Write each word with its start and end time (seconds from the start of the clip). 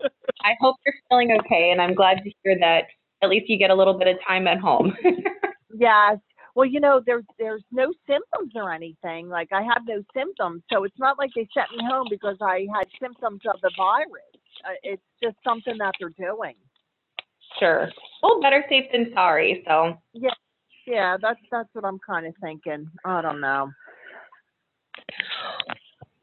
I 0.42 0.52
hope 0.60 0.76
you're 0.84 0.94
feeling 1.08 1.36
okay, 1.40 1.70
and 1.70 1.80
I'm 1.80 1.94
glad 1.94 2.18
to 2.24 2.30
hear 2.42 2.58
that 2.60 2.84
at 3.22 3.28
least 3.28 3.48
you 3.48 3.58
get 3.58 3.70
a 3.70 3.74
little 3.74 3.94
bit 3.94 4.08
of 4.08 4.16
time 4.26 4.46
at 4.46 4.58
home. 4.58 4.94
Yes. 5.72 6.18
Well, 6.56 6.66
you 6.66 6.80
know, 6.80 7.00
there's 7.06 7.24
there's 7.38 7.62
no 7.70 7.92
symptoms 8.06 8.52
or 8.56 8.72
anything. 8.72 9.28
Like 9.28 9.48
I 9.52 9.62
have 9.62 9.82
no 9.86 10.02
symptoms, 10.14 10.62
so 10.70 10.82
it's 10.84 10.98
not 10.98 11.16
like 11.16 11.30
they 11.34 11.48
sent 11.54 11.70
me 11.70 11.84
home 11.88 12.08
because 12.10 12.36
I 12.42 12.66
had 12.74 12.88
symptoms 13.00 13.40
of 13.52 13.60
the 13.62 13.70
virus. 13.76 14.04
Uh, 14.64 14.74
it's 14.82 15.02
just 15.22 15.36
something 15.44 15.78
that 15.78 15.94
they're 16.00 16.10
doing. 16.18 16.54
sure. 17.58 17.88
Well, 18.22 18.40
better 18.42 18.64
safe 18.68 18.86
than 18.92 19.10
sorry. 19.14 19.62
So, 19.66 19.94
Yeah. 20.12 20.30
Yeah, 20.86 21.16
that's 21.22 21.40
that's 21.52 21.68
what 21.72 21.84
I'm 21.84 22.00
kind 22.04 22.26
of 22.26 22.34
thinking. 22.42 22.90
I 23.04 23.22
don't 23.22 23.40
know. 23.40 23.70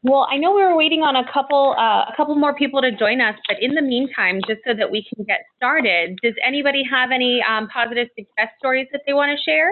Well, 0.09 0.27
I 0.29 0.38
know 0.38 0.53
we 0.53 0.63
were 0.63 0.75
waiting 0.75 1.02
on 1.02 1.16
a 1.16 1.31
couple 1.31 1.75
uh, 1.77 2.11
a 2.11 2.13
couple 2.16 2.35
more 2.35 2.55
people 2.55 2.81
to 2.81 2.91
join 2.91 3.21
us, 3.21 3.35
but 3.47 3.61
in 3.61 3.73
the 3.73 3.81
meantime, 3.81 4.39
just 4.47 4.61
so 4.66 4.73
that 4.73 4.89
we 4.89 5.05
can 5.13 5.23
get 5.25 5.41
started, 5.55 6.17
does 6.23 6.33
anybody 6.45 6.83
have 6.89 7.11
any 7.11 7.41
um, 7.47 7.67
positive 7.70 8.07
success 8.17 8.49
stories 8.57 8.88
that 8.91 9.02
they 9.05 9.13
want 9.13 9.38
to 9.38 9.43
share? 9.43 9.71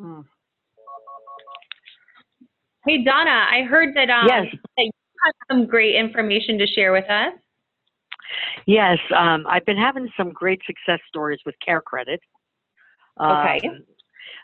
Mm. 0.00 0.24
Hey, 2.86 3.04
Donna, 3.04 3.46
I 3.50 3.62
heard 3.62 3.94
that 3.94 4.10
um, 4.10 4.26
Yes. 4.26 4.46
that 4.76 4.84
you 4.84 4.90
have 5.24 5.34
some 5.50 5.66
great 5.66 5.94
information 5.94 6.58
to 6.58 6.66
share 6.66 6.92
with 6.92 7.08
us. 7.08 7.32
Yes, 8.66 8.98
um, 9.16 9.46
I've 9.48 9.64
been 9.66 9.76
having 9.76 10.08
some 10.16 10.30
great 10.30 10.60
success 10.66 11.00
stories 11.08 11.40
with 11.44 11.54
Care 11.64 11.80
Credit. 11.80 12.20
Okay. 13.20 13.60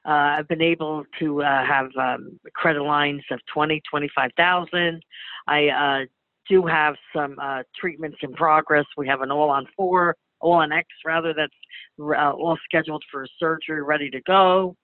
Uh, 0.08 0.38
I've 0.38 0.48
been 0.48 0.62
able 0.62 1.04
to 1.18 1.42
uh, 1.42 1.66
have 1.66 1.90
um, 2.00 2.40
credit 2.54 2.82
lines 2.82 3.22
of 3.30 3.40
20, 3.52 3.82
25,000. 3.90 5.02
I 5.46 5.68
uh, 5.68 6.06
do 6.48 6.64
have 6.64 6.94
some 7.14 7.36
uh, 7.38 7.62
treatments 7.78 8.16
in 8.22 8.32
progress. 8.32 8.86
We 8.96 9.06
have 9.06 9.20
an 9.20 9.30
all 9.30 9.50
on 9.50 9.66
four, 9.76 10.16
all 10.40 10.54
on 10.54 10.72
X 10.72 10.88
rather, 11.04 11.34
that's 11.34 11.52
uh, 12.00 12.30
all 12.30 12.56
scheduled 12.64 13.04
for 13.10 13.26
surgery, 13.38 13.82
ready 13.82 14.08
to 14.08 14.22
go. 14.22 14.74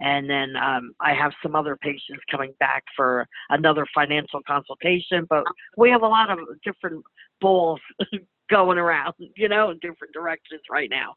And 0.00 0.28
then 0.28 0.56
um, 0.56 0.92
I 1.00 1.14
have 1.14 1.30
some 1.44 1.54
other 1.54 1.76
patients 1.76 2.22
coming 2.28 2.52
back 2.58 2.82
for 2.96 3.24
another 3.50 3.86
financial 3.94 4.40
consultation. 4.48 5.26
But 5.30 5.44
we 5.76 5.90
have 5.90 6.02
a 6.02 6.08
lot 6.08 6.28
of 6.28 6.40
different 6.64 7.04
balls 7.40 7.80
going 8.50 8.78
around, 8.78 9.14
you 9.36 9.48
know, 9.48 9.70
in 9.70 9.78
different 9.78 10.12
directions 10.12 10.62
right 10.68 10.90
now. 10.90 11.14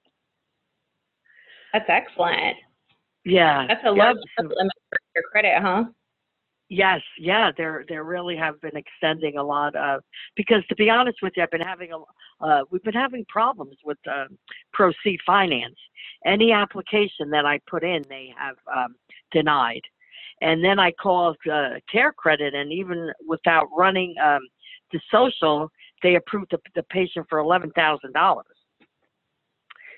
That's 1.74 1.90
excellent. 1.90 2.58
Yeah. 3.26 3.66
That's 3.68 3.84
a 3.86 3.92
large 3.92 4.18
limit 4.40 4.74
for 4.90 5.00
your 5.16 5.24
credit, 5.32 5.62
huh? 5.62 5.86
Yes, 6.72 7.02
yeah, 7.18 7.50
there 7.58 7.84
there 7.90 8.04
really 8.04 8.38
have 8.38 8.62
been 8.62 8.78
extending 8.78 9.38
a 9.38 9.44
lot 9.44 9.76
of 9.76 10.02
because 10.36 10.64
to 10.70 10.76
be 10.76 10.88
honest 10.88 11.18
with 11.24 11.34
you, 11.36 11.42
I've 11.42 11.50
been 11.50 11.62
having 11.62 11.90
a 11.92 12.46
uh, 12.46 12.62
we've 12.70 12.84
been 12.84 12.94
having 12.94 13.26
problems 13.28 13.76
with 13.84 13.98
uh, 14.08 14.26
Proceed 14.72 15.20
Finance. 15.26 15.76
Any 16.28 16.52
application 16.52 17.32
that 17.32 17.44
I 17.44 17.60
put 17.68 17.84
in, 17.84 18.04
they 18.08 18.32
have 18.38 18.56
um, 18.72 18.96
denied, 19.32 19.82
and 20.42 20.64
then 20.64 20.78
I 20.78 20.92
called 20.92 21.38
uh, 21.52 21.80
Care 21.92 22.14
Credit, 22.14 22.54
and 22.54 22.72
even 22.72 23.10
without 23.28 23.66
running 23.76 24.14
um, 24.24 24.42
the 24.92 25.00
social, 25.12 25.72
they 26.04 26.16
approved 26.16 26.52
the, 26.52 26.60
the 26.76 26.84
patient 26.84 27.26
for 27.30 27.40
eleven 27.40 27.72
thousand 27.72 28.14
dollars. 28.14 28.46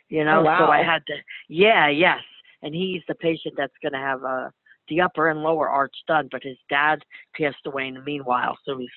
You 0.08 0.24
know, 0.24 0.40
Oh, 0.40 0.44
wow. 0.44 0.66
so 0.68 0.72
I 0.72 0.84
had 0.84 1.06
to, 1.08 1.16
yeah, 1.48 1.88
yes, 1.90 2.20
and 2.64 2.74
he's 2.74 3.02
the 3.08 3.16
patient 3.16 3.56
that's 3.58 3.74
going 3.82 3.94
to 3.94 4.00
have 4.00 4.24
uh, 4.24 4.50
the 4.88 5.02
upper 5.02 5.30
and 5.30 5.42
lower 5.42 5.70
arch 5.70 5.96
done, 6.08 6.28
but 6.32 6.44
his 6.44 6.58
dad 6.70 7.00
passed 7.36 7.66
away 7.66 7.88
in 7.88 7.94
the 7.96 8.02
meanwhile, 8.02 8.58
so 8.66 8.78
he's 8.78 8.90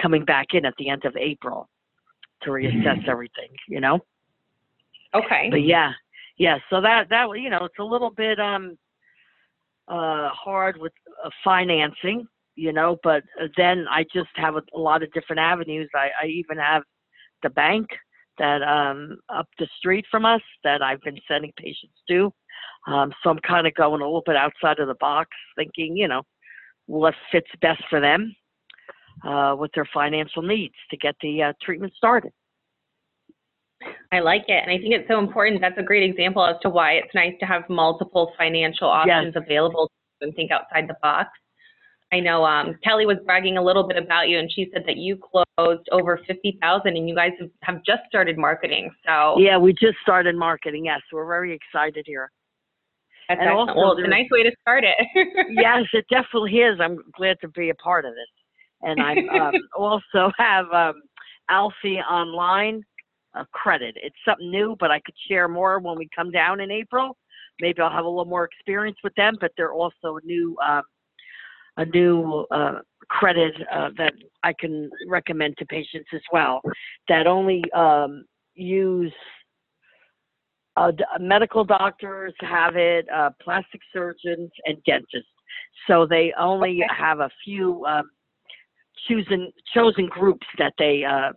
coming 0.00 0.24
back 0.24 0.48
in 0.52 0.64
at 0.64 0.74
the 0.78 0.88
end 0.88 1.04
of 1.04 1.16
April 1.16 1.68
to 2.42 2.50
reassess 2.50 3.06
everything, 3.08 3.50
you 3.68 3.80
know. 3.80 4.00
Okay. 5.14 5.48
But 5.50 5.64
yeah, 5.64 5.92
yeah. 6.38 6.58
So 6.70 6.80
that 6.80 7.08
that 7.10 7.28
you 7.36 7.50
know, 7.50 7.64
it's 7.64 7.78
a 7.78 7.84
little 7.84 8.10
bit 8.10 8.38
um 8.38 8.78
uh 9.88 10.28
hard 10.30 10.78
with 10.78 10.92
uh, 11.24 11.30
financing, 11.42 12.26
you 12.54 12.72
know. 12.72 12.96
But 13.02 13.24
uh, 13.40 13.48
then 13.56 13.86
I 13.90 14.04
just 14.12 14.30
have 14.36 14.56
a, 14.56 14.62
a 14.74 14.78
lot 14.78 15.02
of 15.02 15.12
different 15.12 15.40
avenues. 15.40 15.90
I, 15.94 16.10
I 16.22 16.26
even 16.26 16.58
have 16.58 16.82
the 17.42 17.50
bank 17.50 17.88
that 18.38 18.62
um 18.62 19.18
up 19.28 19.48
the 19.58 19.68
street 19.78 20.06
from 20.10 20.24
us 20.24 20.42
that 20.64 20.80
I've 20.80 21.02
been 21.02 21.18
sending 21.28 21.52
patients 21.56 21.96
to. 22.08 22.32
Um, 22.86 23.12
so 23.22 23.30
I'm 23.30 23.38
kind 23.46 23.66
of 23.66 23.74
going 23.74 24.00
a 24.00 24.04
little 24.04 24.22
bit 24.24 24.36
outside 24.36 24.78
of 24.78 24.88
the 24.88 24.96
box, 25.00 25.30
thinking, 25.56 25.96
you 25.96 26.08
know, 26.08 26.22
what 26.86 27.14
fits 27.30 27.50
best 27.60 27.82
for 27.90 28.00
them 28.00 28.34
uh, 29.24 29.54
with 29.58 29.70
their 29.74 29.86
financial 29.92 30.42
needs 30.42 30.74
to 30.90 30.96
get 30.96 31.14
the 31.20 31.42
uh, 31.42 31.52
treatment 31.62 31.92
started. 31.96 32.32
I 34.12 34.20
like 34.20 34.44
it. 34.48 34.62
And 34.62 34.70
I 34.70 34.78
think 34.78 34.94
it's 34.94 35.08
so 35.08 35.18
important. 35.18 35.60
That's 35.60 35.78
a 35.78 35.82
great 35.82 36.08
example 36.08 36.44
as 36.44 36.56
to 36.62 36.70
why 36.70 36.92
it's 36.94 37.14
nice 37.14 37.34
to 37.40 37.46
have 37.46 37.62
multiple 37.68 38.32
financial 38.36 38.88
options 38.88 39.34
available 39.36 39.90
and 40.20 40.34
think 40.34 40.50
outside 40.50 40.88
the 40.88 40.96
box. 41.02 41.30
I 42.12 42.18
know 42.18 42.44
um, 42.44 42.76
Kelly 42.82 43.06
was 43.06 43.18
bragging 43.24 43.56
a 43.56 43.62
little 43.62 43.86
bit 43.86 43.96
about 43.96 44.28
you, 44.28 44.38
and 44.38 44.50
she 44.52 44.68
said 44.72 44.82
that 44.86 44.96
you 44.96 45.16
closed 45.16 45.88
over 45.92 46.20
50,000 46.26 46.96
and 46.96 47.08
you 47.08 47.14
guys 47.14 47.30
have, 47.38 47.50
have 47.62 47.84
just 47.84 48.02
started 48.08 48.36
marketing. 48.36 48.90
So 49.06 49.38
Yeah, 49.38 49.58
we 49.58 49.72
just 49.72 49.96
started 50.02 50.34
marketing. 50.34 50.86
Yes, 50.86 51.00
we're 51.12 51.26
very 51.26 51.54
excited 51.54 52.04
here. 52.06 52.30
That's 53.30 53.40
and 53.40 53.48
excellent. 53.48 53.70
also 53.70 53.80
well, 53.80 53.92
it's 53.92 54.06
a 54.06 54.10
nice 54.10 54.26
way 54.30 54.42
to 54.42 54.50
start 54.60 54.82
it. 54.84 54.96
yes, 55.50 55.84
it 55.92 56.04
definitely 56.10 56.58
is. 56.58 56.80
I'm 56.80 56.98
glad 57.16 57.36
to 57.42 57.48
be 57.48 57.70
a 57.70 57.74
part 57.76 58.04
of 58.04 58.12
this. 58.14 58.26
And 58.82 59.00
I 59.00 59.12
um, 59.38 59.54
also 59.76 60.32
have 60.36 60.66
um, 60.72 61.02
Alfie 61.48 61.98
Online 61.98 62.82
uh, 63.36 63.44
credit. 63.52 63.96
It's 64.02 64.16
something 64.26 64.50
new, 64.50 64.74
but 64.80 64.90
I 64.90 64.98
could 65.00 65.14
share 65.28 65.46
more 65.46 65.78
when 65.78 65.96
we 65.96 66.08
come 66.14 66.32
down 66.32 66.60
in 66.60 66.72
April. 66.72 67.16
Maybe 67.60 67.80
I'll 67.80 67.90
have 67.90 68.04
a 68.04 68.08
little 68.08 68.24
more 68.24 68.44
experience 68.44 68.98
with 69.04 69.14
them, 69.14 69.36
but 69.40 69.52
they're 69.56 69.72
also 69.72 70.16
a 70.16 70.24
new 70.24 70.56
um, 70.66 70.82
a 71.76 71.84
new 71.84 72.46
uh, 72.50 72.80
credit 73.08 73.54
uh, 73.72 73.90
that 73.96 74.12
I 74.42 74.52
can 74.58 74.90
recommend 75.08 75.56
to 75.58 75.66
patients 75.66 76.08
as 76.12 76.20
well 76.32 76.60
that 77.08 77.28
only 77.28 77.62
um, 77.72 78.24
use 78.54 79.12
uh, 80.76 80.90
d- 80.90 81.04
medical 81.18 81.64
doctors 81.64 82.34
have 82.40 82.76
it, 82.76 83.06
uh, 83.14 83.30
plastic 83.42 83.80
surgeons, 83.92 84.50
and 84.64 84.82
dentists. 84.84 85.28
So 85.86 86.06
they 86.06 86.32
only 86.38 86.82
Okay. 86.84 86.94
have 86.96 87.20
a 87.20 87.30
few 87.44 87.84
um, 87.86 88.10
chosen 89.08 89.52
chosen 89.74 90.06
groups 90.06 90.46
that 90.58 90.72
they 90.78 91.04
uh, 91.04 91.32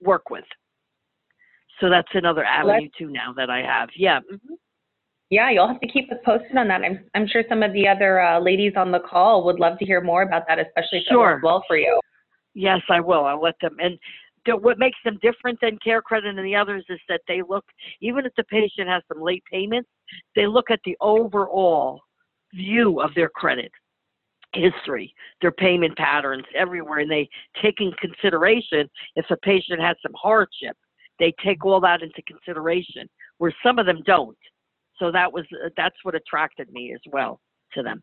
work 0.00 0.30
with. 0.30 0.44
So 1.80 1.88
that's 1.88 2.08
another 2.14 2.44
avenue 2.44 2.88
too 2.98 3.10
now 3.10 3.32
that 3.36 3.50
I 3.50 3.62
have. 3.62 3.88
Yeah. 3.94 4.20
mhm. 4.20 4.56
yeah, 5.30 5.50
you'll 5.50 5.68
have 5.68 5.80
to 5.80 5.86
keep 5.86 6.10
us 6.10 6.18
posted 6.24 6.56
on 6.56 6.68
that. 6.68 6.82
I'm, 6.82 7.04
I'm 7.14 7.26
sure 7.28 7.44
some 7.48 7.62
of 7.62 7.72
the 7.72 7.86
other 7.86 8.20
uh, 8.20 8.40
ladies 8.40 8.72
on 8.76 8.90
the 8.90 9.00
call 9.00 9.44
would 9.44 9.60
love 9.60 9.78
to 9.78 9.84
hear 9.84 10.00
more 10.00 10.22
about 10.22 10.44
that, 10.48 10.58
especially 10.58 10.98
if 10.98 11.02
it 11.02 11.10
Sure. 11.10 11.34
works 11.34 11.44
well 11.44 11.64
for 11.68 11.76
you. 11.76 12.00
Yes, 12.54 12.80
I 12.90 13.00
will. 13.00 13.24
I'll 13.24 13.40
let 13.40 13.54
them. 13.60 13.76
And 13.78 13.96
what 14.46 14.78
makes 14.78 14.98
them 15.04 15.18
different 15.22 15.58
than 15.60 15.78
Care 15.78 16.02
Credit 16.02 16.36
and 16.36 16.46
the 16.46 16.56
others 16.56 16.84
is 16.88 17.00
that 17.08 17.20
they 17.28 17.42
look, 17.46 17.64
even 18.00 18.24
if 18.24 18.32
the 18.36 18.44
patient 18.44 18.88
has 18.88 19.02
some 19.12 19.22
late 19.22 19.44
payments, 19.50 19.88
they 20.34 20.46
look 20.46 20.70
at 20.70 20.80
the 20.84 20.96
overall 21.00 22.00
view 22.54 23.00
of 23.00 23.14
their 23.14 23.28
credit 23.28 23.70
history, 24.54 25.14
their 25.42 25.52
payment 25.52 25.96
patterns 25.96 26.44
everywhere, 26.54 27.00
and 27.00 27.10
they 27.10 27.28
take 27.62 27.80
in 27.80 27.92
consideration 28.00 28.88
if 29.16 29.26
a 29.30 29.36
patient 29.38 29.80
has 29.80 29.96
some 30.02 30.14
hardship. 30.14 30.76
They 31.18 31.34
take 31.44 31.64
all 31.64 31.80
that 31.80 32.02
into 32.02 32.22
consideration, 32.22 33.08
where 33.38 33.52
some 33.62 33.78
of 33.78 33.86
them 33.86 34.02
don't. 34.06 34.38
So 34.98 35.12
that 35.12 35.32
was 35.32 35.44
that's 35.76 35.96
what 36.02 36.14
attracted 36.14 36.72
me 36.72 36.92
as 36.94 37.00
well 37.12 37.40
to 37.74 37.82
them. 37.82 38.02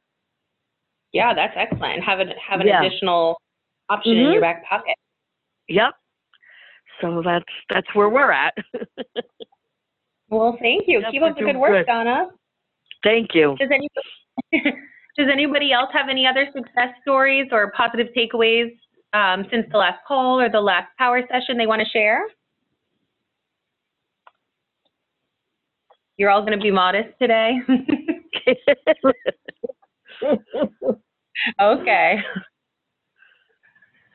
Yeah, 1.12 1.34
that's 1.34 1.54
excellent. 1.56 2.04
Have 2.04 2.20
an, 2.20 2.32
have 2.46 2.60
an 2.60 2.68
Yeah. 2.68 2.84
additional 2.84 3.42
option 3.90 4.18
in 4.18 4.28
Mhm. 4.28 4.34
your 4.34 4.42
back 4.42 4.66
pocket. 4.66 4.96
Yep. 5.68 5.96
So 7.02 7.22
that's 7.24 7.46
that's 7.70 7.88
where 7.94 8.10
we're 8.10 8.32
at. 8.32 8.54
Well, 10.30 10.58
thank 10.60 10.84
you. 10.88 11.02
Yep, 11.02 11.12
Keep 11.12 11.24
up 11.24 11.38
the 11.38 11.44
good 11.44 11.58
work, 11.58 11.72
good. 11.72 11.86
Donna. 11.86 12.28
Thank 13.04 13.30
you. 13.34 13.56
Does 13.60 13.70
any 13.72 13.90
does 15.18 15.28
anybody 15.32 15.72
else 15.72 15.90
have 15.94 16.10
any 16.10 16.26
other 16.26 16.48
success 16.54 16.90
stories 17.02 17.48
or 17.52 17.72
positive 17.72 18.08
takeaways 18.18 18.76
um, 19.14 19.46
since 19.52 19.66
the 19.72 19.78
last 19.78 20.00
call 20.08 20.40
or 20.40 20.50
the 20.50 20.60
last 20.60 20.88
power 20.98 21.22
session 21.32 21.58
they 21.58 21.68
want 21.68 21.82
to 21.82 21.90
share? 21.90 22.26
You're 26.18 26.30
all 26.30 26.42
going 26.42 26.58
to 26.58 26.64
be 26.64 26.72
modest 26.72 27.10
today. 27.22 27.58
okay. 31.62 32.20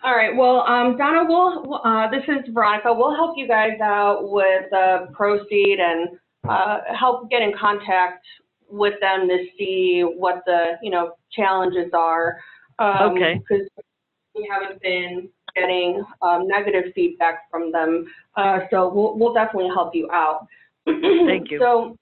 All 0.02 0.16
right. 0.16 0.34
Well, 0.34 0.60
um, 0.60 0.96
Donna, 0.96 1.24
we'll, 1.28 1.80
uh, 1.84 2.08
this 2.10 2.22
is 2.26 2.48
Veronica. 2.54 2.92
We'll 2.92 3.14
help 3.14 3.36
you 3.36 3.46
guys 3.46 3.78
out 3.82 4.30
with 4.30 4.72
uh, 4.72 5.06
Proceed 5.12 5.78
and 5.78 6.08
uh, 6.48 6.78
help 6.98 7.28
get 7.30 7.42
in 7.42 7.52
contact 7.58 8.24
with 8.70 8.94
them 9.00 9.28
to 9.28 9.44
see 9.58 10.00
what 10.02 10.42
the, 10.46 10.78
you 10.82 10.90
know, 10.90 11.12
challenges 11.32 11.90
are. 11.92 12.38
Um, 12.78 13.12
Okay. 13.12 13.34
Because 13.46 13.66
we 14.34 14.48
haven't 14.50 14.80
been 14.80 15.28
getting 15.54 16.02
um, 16.22 16.46
negative 16.46 16.92
feedback 16.94 17.50
from 17.50 17.70
them. 17.70 18.06
Uh, 18.36 18.60
so 18.70 18.90
we'll, 18.94 19.18
we'll 19.18 19.34
definitely 19.34 19.68
help 19.68 19.94
you 19.94 20.08
out. 20.10 20.46
Thank 20.86 21.50
you. 21.50 21.58
So, 21.60 21.96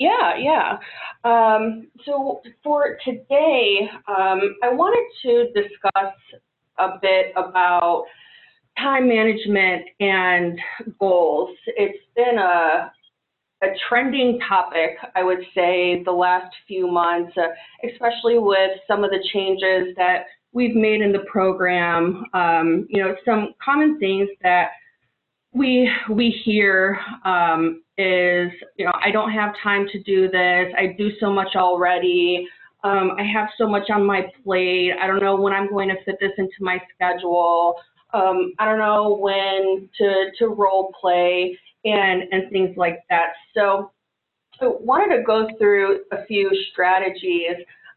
yeah, 0.00 0.34
yeah. 0.38 0.78
Um, 1.24 1.88
so 2.06 2.40
for 2.64 2.96
today, 3.04 3.88
um, 4.08 4.56
I 4.62 4.70
wanted 4.72 5.04
to 5.22 5.52
discuss 5.52 6.14
a 6.80 6.98
bit 7.00 7.32
about 7.36 8.04
time 8.78 9.08
management 9.08 9.82
and 10.00 10.58
goals. 10.98 11.56
It's 11.66 11.98
been 12.16 12.38
a 12.38 12.92
a 13.62 13.66
trending 13.88 14.40
topic, 14.48 14.96
I 15.14 15.22
would 15.22 15.42
say, 15.54 16.02
the 16.04 16.12
last 16.12 16.54
few 16.66 16.90
months, 16.90 17.36
uh, 17.36 17.48
especially 17.86 18.38
with 18.38 18.70
some 18.88 19.04
of 19.04 19.10
the 19.10 19.22
changes 19.34 19.94
that 19.98 20.24
we've 20.52 20.74
made 20.74 21.02
in 21.02 21.12
the 21.12 21.24
program. 21.30 22.24
Um, 22.32 22.86
you 22.88 23.02
know, 23.02 23.14
some 23.24 23.54
common 23.62 23.98
things 23.98 24.28
that 24.42 24.70
we 25.52 25.90
we 26.10 26.30
hear 26.44 26.98
um, 27.24 27.82
is, 27.98 28.50
you 28.76 28.86
know, 28.86 28.92
I 29.04 29.10
don't 29.10 29.32
have 29.32 29.52
time 29.62 29.86
to 29.92 30.02
do 30.02 30.30
this. 30.30 30.72
I 30.78 30.94
do 30.96 31.10
so 31.20 31.30
much 31.30 31.54
already. 31.56 32.48
Um, 32.82 33.12
I 33.18 33.24
have 33.24 33.48
so 33.58 33.68
much 33.68 33.90
on 33.90 34.06
my 34.06 34.26
plate. 34.42 34.92
I 35.00 35.06
don't 35.06 35.20
know 35.20 35.36
when 35.36 35.52
I'm 35.52 35.68
going 35.68 35.88
to 35.88 35.96
fit 36.04 36.16
this 36.20 36.32
into 36.38 36.54
my 36.60 36.78
schedule. 36.94 37.76
Um, 38.12 38.52
I 38.58 38.64
don't 38.64 38.78
know 38.78 39.16
when 39.20 39.88
to 39.98 40.30
to 40.38 40.48
role 40.48 40.92
play 41.00 41.58
and, 41.84 42.22
and 42.32 42.50
things 42.50 42.76
like 42.76 43.00
that. 43.10 43.32
So 43.54 43.92
I 44.60 44.66
wanted 44.66 45.16
to 45.16 45.22
go 45.22 45.48
through 45.58 46.00
a 46.12 46.24
few 46.26 46.50
strategies 46.72 47.56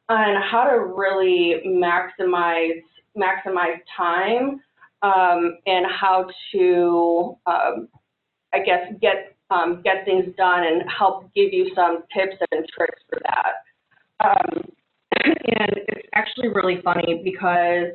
on 0.09 0.41
how 0.41 0.63
to 0.65 0.85
really 0.85 1.61
maximize 1.65 2.81
maximize 3.17 3.79
time 3.95 4.61
um, 5.01 5.57
and 5.65 5.85
how 5.87 6.27
to, 6.53 7.37
um, 7.45 7.89
I 8.53 8.59
guess, 8.59 8.93
get 9.01 9.35
um, 9.49 9.81
get 9.83 10.05
things 10.05 10.33
done 10.37 10.63
and 10.65 10.83
help 10.89 11.33
give 11.33 11.53
you 11.53 11.71
some 11.75 12.03
tips 12.15 12.35
and 12.51 12.65
tricks 12.75 13.01
for 13.09 13.19
that. 13.23 13.53
And 15.23 15.69
it's 15.87 16.07
actually 16.13 16.49
really 16.49 16.81
funny 16.83 17.21
because 17.23 17.93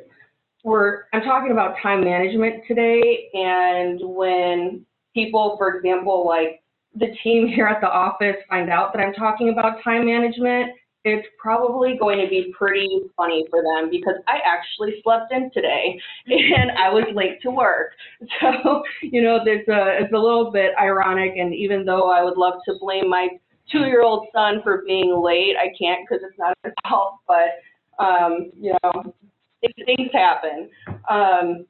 we're 0.64 1.04
I'm 1.12 1.22
talking 1.22 1.52
about 1.52 1.76
time 1.82 2.02
management 2.02 2.64
today, 2.66 3.30
and 3.34 4.00
when 4.02 4.84
people, 5.14 5.56
for 5.58 5.76
example, 5.76 6.26
like 6.26 6.62
the 6.94 7.08
team 7.22 7.48
here 7.54 7.66
at 7.66 7.80
the 7.80 7.88
office 7.88 8.36
find 8.48 8.70
out 8.70 8.92
that 8.92 9.00
I'm 9.00 9.12
talking 9.14 9.50
about 9.50 9.82
time 9.84 10.06
management, 10.06 10.72
it's 11.04 11.26
probably 11.38 11.96
going 11.98 12.18
to 12.18 12.28
be 12.28 12.52
pretty 12.56 13.00
funny 13.16 13.46
for 13.50 13.62
them 13.62 13.90
because 13.90 14.16
I 14.26 14.38
actually 14.44 15.00
slept 15.02 15.32
in 15.32 15.50
today 15.54 15.98
and 16.26 16.72
I 16.72 16.90
was 16.90 17.04
late 17.14 17.40
to 17.42 17.50
work. 17.50 17.92
So, 18.40 18.82
you 19.02 19.22
know, 19.22 19.40
there's 19.44 19.66
a, 19.68 20.02
it's 20.02 20.12
a 20.12 20.18
little 20.18 20.50
bit 20.50 20.72
ironic. 20.80 21.32
And 21.36 21.54
even 21.54 21.84
though 21.84 22.10
I 22.10 22.22
would 22.22 22.36
love 22.36 22.54
to 22.66 22.74
blame 22.80 23.08
my 23.08 23.28
two 23.70 23.86
year 23.86 24.02
old 24.02 24.26
son 24.34 24.60
for 24.62 24.82
being 24.86 25.20
late, 25.22 25.56
I 25.58 25.72
can't 25.78 26.00
because 26.08 26.24
it's 26.28 26.38
not 26.38 26.56
his 26.64 26.72
fault. 26.88 27.14
But, 27.26 28.02
um, 28.02 28.50
you 28.54 28.74
know, 28.82 29.14
things 29.60 30.10
happen. 30.12 30.70
Um, 31.10 31.66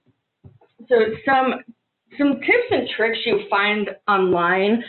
so 0.89 0.97
some 1.25 1.61
some 2.17 2.41
tips 2.41 2.69
and 2.71 2.89
tricks 2.97 3.19
you 3.25 3.41
find 3.51 3.91
online. 4.09 4.83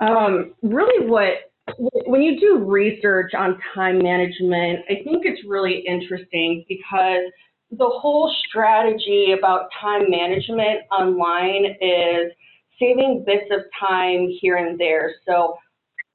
Um, 0.00 0.54
really, 0.62 1.08
what 1.08 1.50
when 1.78 2.22
you 2.22 2.38
do 2.38 2.64
research 2.64 3.32
on 3.34 3.58
time 3.74 3.98
management, 3.98 4.80
I 4.88 5.02
think 5.02 5.24
it's 5.24 5.42
really 5.46 5.84
interesting 5.86 6.64
because 6.68 7.24
the 7.70 7.88
whole 7.88 8.32
strategy 8.48 9.34
about 9.36 9.68
time 9.80 10.08
management 10.08 10.82
online 10.92 11.76
is 11.80 12.32
saving 12.78 13.24
bits 13.26 13.50
of 13.50 13.62
time 13.80 14.28
here 14.40 14.56
and 14.56 14.78
there. 14.78 15.14
So 15.26 15.56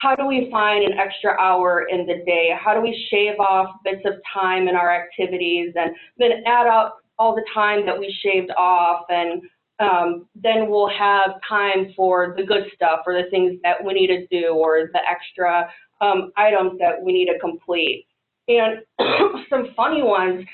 how 0.02 0.16
do 0.16 0.26
we 0.26 0.50
find 0.50 0.84
an 0.84 0.98
extra 0.98 1.40
hour 1.40 1.86
in 1.88 2.08
the 2.08 2.24
day? 2.26 2.50
How 2.60 2.74
do 2.74 2.82
we 2.82 3.08
shave 3.12 3.40
off 3.40 3.76
bits 3.84 4.02
of 4.06 4.14
time 4.34 4.68
in 4.68 4.76
our 4.76 4.92
activities 4.92 5.74
and 5.76 5.92
then 6.18 6.44
add 6.48 6.66
up 6.66 6.98
all 7.20 7.36
the 7.36 7.46
time 7.54 7.86
that 7.86 7.98
we 7.98 8.14
shaved 8.24 8.50
off 8.58 9.06
and 9.10 9.44
um, 9.80 10.28
then 10.36 10.70
we'll 10.70 10.90
have 10.90 11.40
time 11.48 11.94
for 11.96 12.34
the 12.36 12.44
good 12.44 12.64
stuff 12.74 13.02
or 13.06 13.14
the 13.14 13.30
things 13.30 13.60
that 13.64 13.84
we 13.84 13.94
need 13.94 14.08
to 14.08 14.26
do 14.28 14.54
or 14.54 14.90
the 14.92 15.00
extra 15.10 15.70
um, 16.02 16.32
items 16.36 16.80
that 16.80 17.02
we 17.02 17.14
need 17.14 17.28
to 17.28 17.40
complete. 17.40 18.08
And 18.48 18.80
some 19.50 19.68
funny 19.76 20.02
ones 20.02 20.46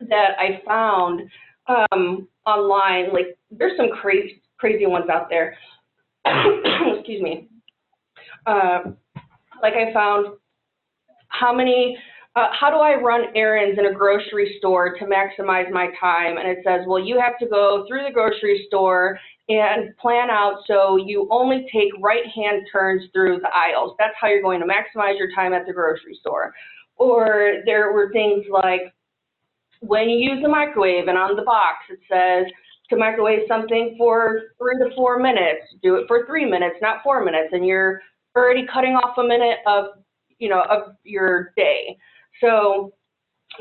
that 0.00 0.32
I 0.38 0.62
found 0.66 1.22
um, 1.68 2.26
online, 2.44 3.12
like 3.12 3.38
there's 3.52 3.76
some 3.76 3.90
crazy, 3.90 4.42
crazy 4.58 4.86
ones 4.86 5.08
out 5.08 5.28
there. 5.30 5.56
Excuse 6.24 7.22
me. 7.22 7.48
Uh, 8.46 8.80
like 9.62 9.74
I 9.74 9.92
found 9.92 10.36
how 11.28 11.54
many 11.54 11.96
uh, 12.34 12.48
how 12.58 12.70
do 12.70 12.76
I 12.76 12.94
run 12.94 13.24
errands 13.34 13.78
in 13.78 13.86
a 13.86 13.92
grocery 13.92 14.56
store 14.58 14.96
to 14.98 15.04
maximize 15.04 15.70
my 15.70 15.88
time? 16.00 16.38
And 16.38 16.48
it 16.48 16.58
says, 16.64 16.80
well, 16.86 16.98
you 16.98 17.20
have 17.20 17.38
to 17.40 17.46
go 17.46 17.84
through 17.86 18.04
the 18.06 18.12
grocery 18.12 18.64
store 18.68 19.18
and 19.50 19.94
plan 19.98 20.30
out 20.30 20.62
so 20.66 20.96
you 20.96 21.28
only 21.30 21.66
take 21.70 21.90
right 22.00 22.24
hand 22.34 22.62
turns 22.72 23.02
through 23.12 23.40
the 23.40 23.50
aisles. 23.54 23.94
That's 23.98 24.14
how 24.18 24.28
you're 24.28 24.40
going 24.40 24.60
to 24.60 24.66
maximize 24.66 25.18
your 25.18 25.30
time 25.34 25.52
at 25.52 25.66
the 25.66 25.74
grocery 25.74 26.16
store. 26.20 26.54
Or 26.96 27.56
there 27.66 27.92
were 27.92 28.10
things 28.12 28.46
like 28.50 28.94
when 29.80 30.08
you 30.08 30.30
use 30.30 30.42
the 30.42 30.48
microwave 30.48 31.08
and 31.08 31.18
on 31.18 31.36
the 31.36 31.42
box 31.42 31.78
it 31.90 31.98
says 32.08 32.50
to 32.88 32.96
microwave 32.96 33.40
something 33.46 33.94
for 33.98 34.54
three 34.58 34.78
to 34.78 34.94
four 34.94 35.18
minutes, 35.18 35.66
do 35.82 35.96
it 35.96 36.04
for 36.06 36.24
three 36.26 36.46
minutes, 36.46 36.76
not 36.80 37.02
four 37.02 37.24
minutes, 37.24 37.48
and 37.52 37.66
you're 37.66 38.00
already 38.36 38.66
cutting 38.72 38.92
off 38.92 39.16
a 39.18 39.22
minute 39.22 39.58
of 39.66 39.86
you 40.38 40.48
know 40.48 40.62
of 40.62 40.94
your 41.04 41.52
day. 41.56 41.96
So 42.40 42.92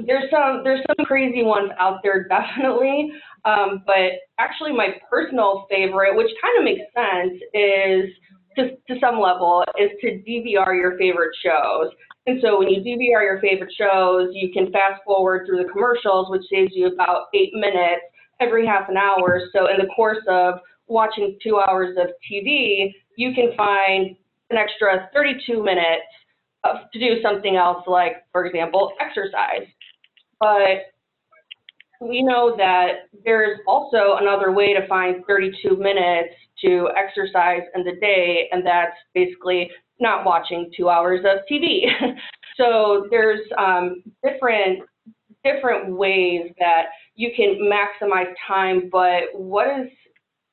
there's 0.05 0.29
some 0.31 0.61
there's 0.63 0.83
some 0.87 1.05
crazy 1.05 1.43
ones 1.43 1.71
out 1.79 1.99
there 2.03 2.27
definitely, 2.29 3.11
um, 3.45 3.83
but 3.85 4.19
actually 4.39 4.73
my 4.73 4.95
personal 5.09 5.65
favorite, 5.69 6.15
which 6.15 6.31
kind 6.41 6.57
of 6.57 6.63
makes 6.63 6.81
sense, 6.93 7.41
is 7.53 8.09
to, 8.55 8.75
to 8.93 8.99
some 8.99 9.19
level, 9.19 9.63
is 9.79 9.91
to 10.01 10.21
DVR 10.27 10.75
your 10.75 10.97
favorite 10.97 11.35
shows. 11.43 11.91
And 12.27 12.39
so 12.41 12.59
when 12.59 12.67
you 12.67 12.81
DVR 12.81 13.23
your 13.23 13.39
favorite 13.41 13.73
shows, 13.77 14.29
you 14.33 14.51
can 14.53 14.71
fast 14.71 15.01
forward 15.05 15.47
through 15.47 15.63
the 15.63 15.71
commercials, 15.71 16.29
which 16.29 16.43
saves 16.51 16.71
you 16.75 16.87
about 16.87 17.27
eight 17.33 17.53
minutes 17.53 18.03
every 18.39 18.65
half 18.65 18.89
an 18.89 18.97
hour. 18.97 19.41
So 19.53 19.67
in 19.67 19.77
the 19.77 19.91
course 19.95 20.23
of 20.27 20.55
watching 20.87 21.37
two 21.41 21.59
hours 21.59 21.97
of 21.97 22.09
TV, 22.29 22.91
you 23.17 23.33
can 23.33 23.51
find 23.55 24.15
an 24.51 24.57
extra 24.57 25.09
32 25.13 25.63
minutes 25.63 26.03
to 26.93 26.99
do 26.99 27.21
something 27.21 27.55
else 27.55 27.83
like, 27.87 28.23
for 28.31 28.45
example, 28.45 28.91
exercise. 28.99 29.67
But 30.39 30.91
we 32.01 32.23
know 32.23 32.55
that 32.57 33.09
there's 33.23 33.59
also 33.67 34.17
another 34.19 34.51
way 34.51 34.73
to 34.73 34.87
find 34.87 35.23
32 35.27 35.77
minutes 35.77 36.33
to 36.63 36.89
exercise 36.97 37.61
in 37.75 37.83
the 37.83 37.99
day, 37.99 38.49
and 38.51 38.65
that's 38.65 38.95
basically 39.13 39.69
not 39.99 40.25
watching 40.25 40.71
two 40.75 40.89
hours 40.89 41.19
of 41.25 41.39
TV. 41.49 41.83
so 42.57 43.07
there's 43.09 43.41
um, 43.57 44.03
different 44.23 44.79
different 45.43 45.95
ways 45.95 46.51
that 46.59 46.83
you 47.15 47.31
can 47.35 47.59
maximize 47.61 48.31
time, 48.47 48.89
but 48.91 49.23
what 49.33 49.65
does 49.65 49.87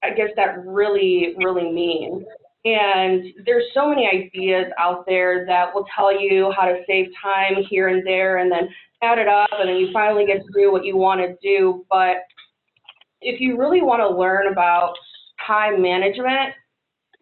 I 0.03 0.11
guess 0.11 0.29
that 0.37 0.65
really 0.67 1.35
really 1.39 1.73
mean? 1.73 2.25
And 2.65 3.25
there's 3.47 3.65
so 3.73 3.89
many 3.89 4.07
ideas 4.07 4.73
out 4.79 5.07
there 5.07 5.47
that 5.47 5.73
will 5.73 5.87
tell 5.95 6.19
you 6.19 6.53
how 6.57 6.67
to 6.67 6.81
save 6.87 7.07
time 7.23 7.63
here 7.69 7.89
and 7.89 8.07
there 8.07 8.39
and 8.39 8.51
then 8.51 8.69
add 9.03 9.19
it 9.19 9.29
up 9.29 9.49
and 9.59 9.69
then 9.69 9.77
you 9.77 9.91
finally 9.93 10.27
get 10.27 10.39
to 10.39 10.53
do 10.53 10.73
what 10.73 10.85
you 10.85 10.97
want 10.97 11.21
to 11.21 11.37
do. 11.43 11.85
But 11.91 12.17
if 13.21 13.41
you 13.41 13.57
really 13.57 13.83
want 13.83 14.01
to 14.01 14.09
learn 14.09 14.51
about 14.53 14.95
time 15.47 15.81
management, 15.81 16.53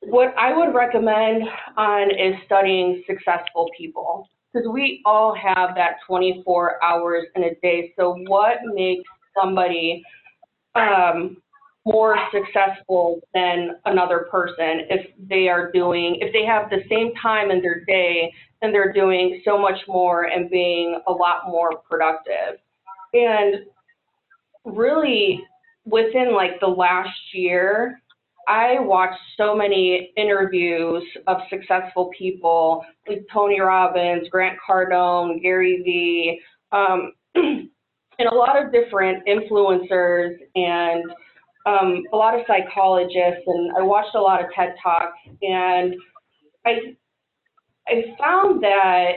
what 0.03 0.35
I 0.39 0.57
would 0.57 0.75
recommend 0.75 1.43
on 1.77 2.11
is 2.11 2.35
studying 2.47 3.03
successful 3.07 3.69
people 3.77 4.29
because 4.53 4.69
we 4.73 5.03
all 5.05 5.35
have 5.35 5.75
that 5.75 5.97
24 6.07 6.83
hours 6.83 7.25
in 7.35 7.45
a 7.45 7.55
day. 7.63 7.93
So 7.99 8.17
what 8.27 8.59
makes 8.73 9.09
somebody 9.39 10.03
um, 10.75 11.37
more 11.87 12.19
successful 12.33 13.21
than 13.33 13.77
another 13.85 14.27
person 14.29 14.83
if 14.91 15.07
they 15.29 15.49
are 15.49 15.71
doing, 15.71 16.19
if 16.21 16.33
they 16.33 16.45
have 16.45 16.69
the 16.69 16.83
same 16.91 17.15
time 17.15 17.53
in 17.53 17.63
their 17.63 17.85
day 17.85 18.33
and 18.61 18.75
they're 18.75 18.93
doing 18.93 19.41
so 19.45 19.57
much 19.57 19.79
more 19.87 20.25
and 20.25 20.51
being 20.51 21.01
a 21.07 21.13
lot 21.13 21.43
more 21.47 21.71
productive. 21.89 22.59
And 23.13 23.67
really, 24.65 25.45
within 25.85 26.35
like 26.35 26.59
the 26.61 26.67
last 26.67 27.17
year, 27.33 28.03
I 28.49 28.81
watched 28.81 29.21
so 29.37 29.55
many 29.55 30.13
interviews 30.17 31.05
of 31.29 31.39
successful 31.49 32.11
people 32.19 32.85
like 33.09 33.25
Tony 33.33 33.61
Robbins, 33.61 34.29
Grant 34.29 34.59
Cardone, 34.69 35.41
Gary 35.41 35.83
Vee, 35.85 36.41
um, 36.73 37.13
and 37.37 38.29
a 38.29 38.35
lot 38.35 38.61
of 38.61 38.73
different 38.73 39.25
influencers 39.27 40.37
and 40.57 41.05
um, 41.67 42.05
a 42.13 42.17
lot 42.17 42.35
of 42.35 42.43
psychologists, 42.47 43.43
and 43.47 43.73
I 43.77 43.83
watched 43.83 44.15
a 44.15 44.21
lot 44.21 44.43
of 44.43 44.51
TED 44.55 44.75
Talks, 44.83 45.19
and 45.43 45.95
I 46.65 46.97
I 47.89 48.03
found 48.19 48.63
that 48.63 49.13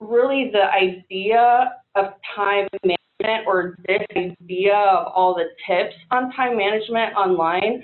really 0.00 0.50
the 0.52 0.64
idea 0.64 1.72
of 1.94 2.12
time 2.36 2.68
management 2.84 3.46
or 3.46 3.76
this 3.86 4.02
idea 4.16 4.74
of 4.74 5.12
all 5.14 5.34
the 5.34 5.48
tips 5.66 5.94
on 6.10 6.32
time 6.32 6.56
management 6.56 7.14
online, 7.16 7.82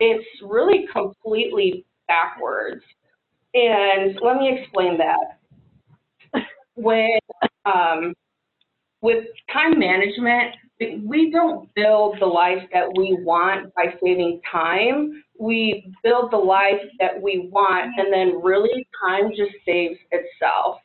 it's 0.00 0.26
really 0.42 0.86
completely 0.92 1.84
backwards. 2.06 2.82
And 3.54 4.18
let 4.22 4.36
me 4.36 4.58
explain 4.60 4.98
that. 4.98 6.44
When 6.74 7.18
um, 7.64 8.14
with 9.00 9.24
time 9.52 9.78
management, 9.78 10.54
we 10.80 11.30
don't 11.30 11.68
build 11.74 12.16
the 12.20 12.26
life 12.26 12.62
that 12.72 12.88
we 12.96 13.18
want 13.20 13.74
by 13.74 13.94
saving 14.02 14.40
time. 14.50 15.24
We 15.38 15.92
build 16.02 16.30
the 16.30 16.36
life 16.36 16.80
that 17.00 17.20
we 17.20 17.48
want, 17.52 17.98
and 17.98 18.12
then 18.12 18.40
really 18.42 18.86
time 19.04 19.30
just 19.30 19.52
saves 19.66 19.98
itself. 20.12 20.78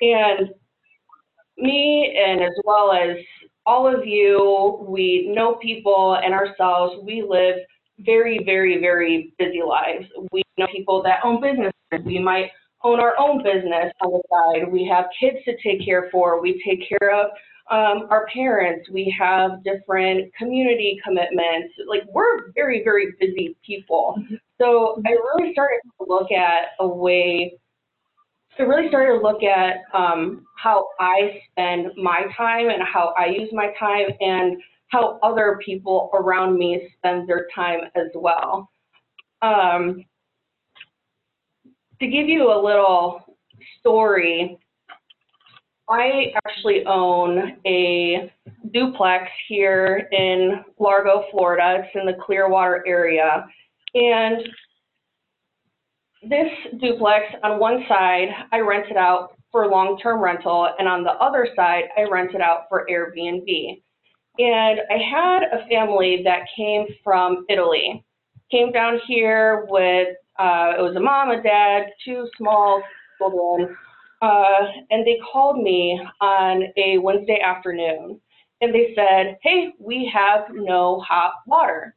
And 0.00 0.50
me, 1.58 2.16
and 2.18 2.42
as 2.42 2.52
well 2.64 2.92
as 2.92 3.16
all 3.66 3.86
of 3.86 4.06
you, 4.06 4.84
we 4.88 5.32
know 5.34 5.56
people 5.56 6.18
and 6.22 6.34
ourselves, 6.34 7.02
we 7.04 7.22
live 7.26 7.56
very, 8.00 8.42
very, 8.44 8.80
very 8.80 9.32
busy 9.38 9.62
lives. 9.66 10.06
We 10.32 10.42
know 10.58 10.66
people 10.72 11.02
that 11.04 11.20
own 11.24 11.40
businesses. 11.40 11.72
We 12.04 12.18
might 12.18 12.50
own 12.82 13.00
our 13.00 13.14
own 13.18 13.42
business 13.42 13.92
on 14.00 14.10
the 14.10 14.22
side. 14.30 14.70
We 14.70 14.86
have 14.92 15.06
kids 15.18 15.36
to 15.44 15.52
take 15.62 15.84
care 15.84 16.08
for. 16.10 16.40
We 16.40 16.62
take 16.66 16.86
care 16.88 17.14
of 17.14 17.30
um, 17.70 18.06
our 18.10 18.26
parents. 18.32 18.88
We 18.90 19.14
have 19.18 19.62
different 19.64 20.34
community 20.34 21.00
commitments. 21.04 21.74
Like 21.86 22.02
we're 22.12 22.52
very, 22.52 22.82
very 22.84 23.12
busy 23.18 23.56
people. 23.64 24.16
So 24.60 25.02
I 25.06 25.10
really 25.10 25.52
started 25.52 25.80
to 25.98 26.06
look 26.06 26.30
at 26.30 26.68
a 26.80 26.86
way. 26.86 27.58
I 28.58 28.62
really 28.62 28.88
started 28.88 29.18
to 29.18 29.22
look 29.22 29.42
at 29.42 29.78
um, 29.94 30.44
how 30.56 30.88
I 31.00 31.40
spend 31.50 31.88
my 31.96 32.26
time 32.36 32.68
and 32.68 32.82
how 32.82 33.14
I 33.18 33.26
use 33.26 33.48
my 33.52 33.72
time 33.78 34.06
and 34.20 34.60
how 34.88 35.18
other 35.22 35.58
people 35.64 36.10
around 36.14 36.56
me 36.56 36.88
spend 36.98 37.28
their 37.28 37.48
time 37.54 37.80
as 37.96 38.08
well. 38.14 38.70
Um, 39.42 40.04
to 42.00 42.06
give 42.06 42.28
you 42.28 42.52
a 42.52 42.58
little 42.62 43.38
story, 43.80 44.58
I 45.88 46.32
actually 46.46 46.84
own 46.86 47.58
a 47.66 48.32
duplex 48.72 49.24
here 49.48 50.08
in 50.12 50.64
Largo, 50.78 51.24
Florida. 51.30 51.82
It's 51.84 51.90
in 51.94 52.06
the 52.06 52.18
Clearwater 52.24 52.82
area. 52.86 53.46
And 53.94 54.48
this 56.22 56.50
duplex, 56.80 57.24
on 57.42 57.60
one 57.60 57.84
side, 57.88 58.28
I 58.50 58.60
rent 58.60 58.86
it 58.90 58.96
out 58.96 59.36
for 59.52 59.68
long-term 59.68 60.20
rental, 60.20 60.68
and 60.78 60.88
on 60.88 61.04
the 61.04 61.12
other 61.12 61.46
side, 61.54 61.84
I 61.96 62.10
rent 62.10 62.34
it 62.34 62.40
out 62.40 62.62
for 62.68 62.86
Airbnb. 62.90 63.82
And 64.38 64.80
I 64.90 64.98
had 64.98 65.42
a 65.44 65.68
family 65.68 66.22
that 66.24 66.40
came 66.56 66.86
from 67.04 67.44
Italy, 67.48 68.04
came 68.50 68.72
down 68.72 68.98
here 69.06 69.66
with, 69.68 70.08
uh, 70.40 70.72
it 70.76 70.82
was 70.82 70.96
a 70.96 71.00
mom, 71.00 71.30
a 71.30 71.40
dad, 71.40 71.84
two 72.04 72.26
small 72.36 72.82
children, 73.18 73.76
uh, 74.24 74.66
and 74.90 75.06
they 75.06 75.18
called 75.30 75.62
me 75.62 76.00
on 76.20 76.62
a 76.76 76.98
Wednesday 76.98 77.40
afternoon, 77.44 78.18
and 78.62 78.74
they 78.74 78.94
said, 78.96 79.36
hey, 79.42 79.72
we 79.78 80.10
have 80.12 80.44
no 80.52 81.00
hot 81.00 81.34
water. 81.46 81.94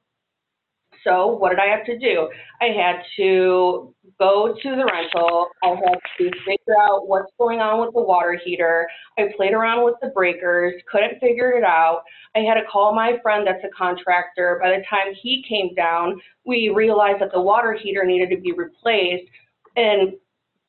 So 1.03 1.27
what 1.27 1.51
did 1.51 1.59
I 1.59 1.67
have 1.67 1.85
to 1.85 1.97
do? 1.97 2.27
I 2.59 2.65
had 2.65 2.97
to 3.15 3.93
go 4.19 4.57
to 4.61 4.69
the 4.75 4.85
rental. 4.91 5.47
I 5.63 5.69
had 5.69 5.99
to 6.17 6.31
figure 6.45 6.75
out 6.81 7.07
what's 7.07 7.31
going 7.37 7.59
on 7.59 7.79
with 7.79 7.93
the 7.93 8.01
water 8.01 8.37
heater. 8.43 8.89
I 9.17 9.29
played 9.37 9.53
around 9.53 9.85
with 9.85 9.95
the 10.01 10.09
breakers, 10.09 10.73
couldn't 10.91 11.19
figure 11.21 11.51
it 11.51 11.63
out. 11.63 12.01
I 12.35 12.39
had 12.39 12.55
to 12.55 12.65
call 12.69 12.93
my 12.93 13.19
friend 13.23 13.47
that's 13.47 13.63
a 13.63 13.69
contractor. 13.77 14.59
By 14.61 14.71
the 14.71 14.83
time 14.89 15.13
he 15.21 15.45
came 15.47 15.73
down, 15.75 16.19
we 16.45 16.73
realized 16.75 17.21
that 17.21 17.31
the 17.31 17.41
water 17.41 17.73
heater 17.81 18.03
needed 18.03 18.29
to 18.35 18.41
be 18.41 18.51
replaced. 18.51 19.31
And 19.77 20.13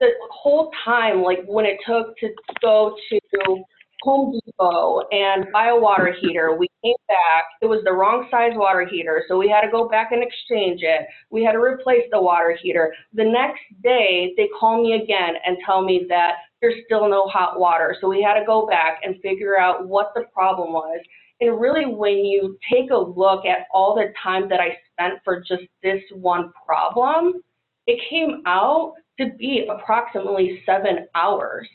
the 0.01 0.11
whole 0.31 0.71
time, 0.85 1.23
like 1.23 1.41
when 1.47 1.65
it 1.65 1.79
took 1.87 2.17
to 2.19 2.29
go 2.61 2.95
to 3.11 3.65
Home 4.03 4.33
Depot 4.33 5.03
and 5.11 5.47
buy 5.53 5.69
a 5.69 5.77
water 5.77 6.15
heater. 6.21 6.57
We 6.57 6.69
came 6.85 6.95
back, 7.09 7.45
it 7.61 7.67
was 7.67 7.83
the 7.85 7.93
wrong 7.93 8.29
size 8.31 8.53
water 8.55 8.87
heater, 8.87 9.25
so 9.27 9.37
we 9.37 9.49
had 9.49 9.63
to 9.63 9.71
go 9.71 9.89
back 9.89 10.13
and 10.13 10.23
exchange 10.23 10.83
it. 10.83 11.07
We 11.31 11.43
had 11.43 11.53
to 11.53 11.59
replace 11.59 12.05
the 12.13 12.21
water 12.21 12.57
heater. 12.63 12.95
The 13.15 13.25
next 13.25 13.63
day, 13.83 14.35
they 14.37 14.49
call 14.59 14.83
me 14.83 14.95
again 15.03 15.35
and 15.45 15.57
tell 15.67 15.83
me 15.83 16.07
that 16.09 16.35
there's 16.61 16.85
still 16.85 17.09
no 17.09 17.27
hot 17.27 17.59
water. 17.59 17.97
So 18.01 18.09
we 18.09 18.23
had 18.23 18.39
to 18.39 18.47
go 18.47 18.67
back 18.67 19.01
and 19.03 19.17
figure 19.21 19.59
out 19.59 19.89
what 19.89 20.13
the 20.15 20.25
problem 20.33 20.73
was. 20.73 21.01
And 21.41 21.61
really, 21.61 21.87
when 21.87 22.25
you 22.25 22.57
take 22.73 22.91
a 22.91 22.97
look 22.97 23.45
at 23.47 23.67
all 23.73 23.95
the 23.95 24.13
time 24.23 24.49
that 24.49 24.61
I 24.61 24.77
spent 24.93 25.21
for 25.25 25.41
just 25.41 25.63
this 25.83 26.03
one 26.13 26.53
problem, 26.67 27.43
it 27.87 28.01
came 28.11 28.43
out 28.47 28.95
to 29.19 29.31
be 29.39 29.69
approximately 29.71 30.63
seven 30.65 31.07
hours. 31.15 31.69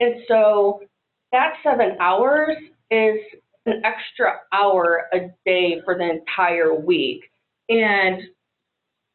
And 0.00 0.16
so 0.28 0.80
that 1.32 1.54
seven 1.62 1.96
hours 2.00 2.56
is 2.90 3.16
an 3.66 3.82
extra 3.84 4.40
hour 4.52 5.08
a 5.12 5.28
day 5.44 5.80
for 5.84 5.96
the 5.96 6.08
entire 6.08 6.74
week. 6.74 7.22
And 7.68 8.22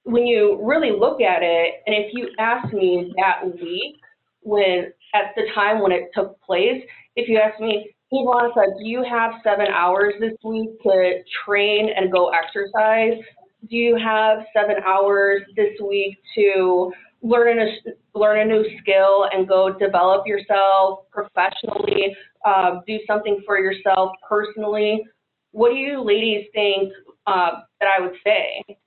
when 0.03 0.25
you 0.25 0.59
really 0.63 0.91
look 0.91 1.19
at 1.19 1.41
it, 1.41 1.75
and 1.85 1.95
if 1.95 2.11
you 2.13 2.29
ask 2.39 2.71
me 2.73 3.13
that 3.17 3.45
week, 3.59 3.95
when 4.41 4.91
at 5.15 5.33
the 5.35 5.43
time 5.55 5.81
when 5.81 5.91
it 5.91 6.09
took 6.13 6.39
place, 6.41 6.81
if 7.15 7.27
you 7.27 7.39
ask 7.39 7.59
me, 7.59 7.89
hey, 8.11 8.23
Veronica, 8.23 8.61
do 8.77 8.87
you 8.87 9.03
have 9.09 9.31
seven 9.43 9.67
hours 9.67 10.13
this 10.19 10.33
week 10.43 10.79
to 10.83 11.23
train 11.43 11.89
and 11.95 12.11
go 12.11 12.29
exercise? 12.29 13.19
Do 13.67 13.75
you 13.75 13.97
have 13.97 14.45
seven 14.55 14.75
hours 14.85 15.41
this 15.55 15.73
week 15.81 16.17
to 16.35 16.91
learn 17.25 17.59
a, 17.59 18.17
learn 18.17 18.39
a 18.39 18.45
new 18.45 18.63
skill 18.79 19.27
and 19.33 19.47
go 19.47 19.73
develop 19.77 20.27
yourself 20.27 20.99
professionally, 21.11 22.15
uh, 22.45 22.79
do 22.85 22.99
something 23.07 23.41
for 23.45 23.57
yourself 23.57 24.11
personally, 24.27 25.03
what 25.51 25.69
do 25.69 25.75
you 25.75 26.03
ladies 26.03 26.47
think 26.53 26.91
uh, 27.25 27.61
that 27.79 27.87
I 27.97 28.01
would 28.01 28.15
say? 28.23 28.77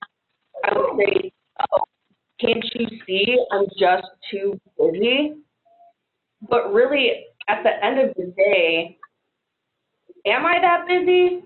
I 0.64 0.72
would 0.76 0.98
say, 0.98 1.32
oh, 1.72 1.82
can't 2.40 2.64
you 2.74 2.86
see 3.06 3.38
I'm 3.50 3.64
just 3.78 4.06
too 4.30 4.60
busy? 4.78 5.36
But 6.48 6.72
really, 6.72 7.24
at 7.48 7.64
the 7.64 7.84
end 7.84 7.98
of 7.98 8.14
the 8.16 8.32
day, 8.36 8.98
am 10.26 10.46
I 10.46 10.60
that 10.60 10.86
busy? 10.86 11.40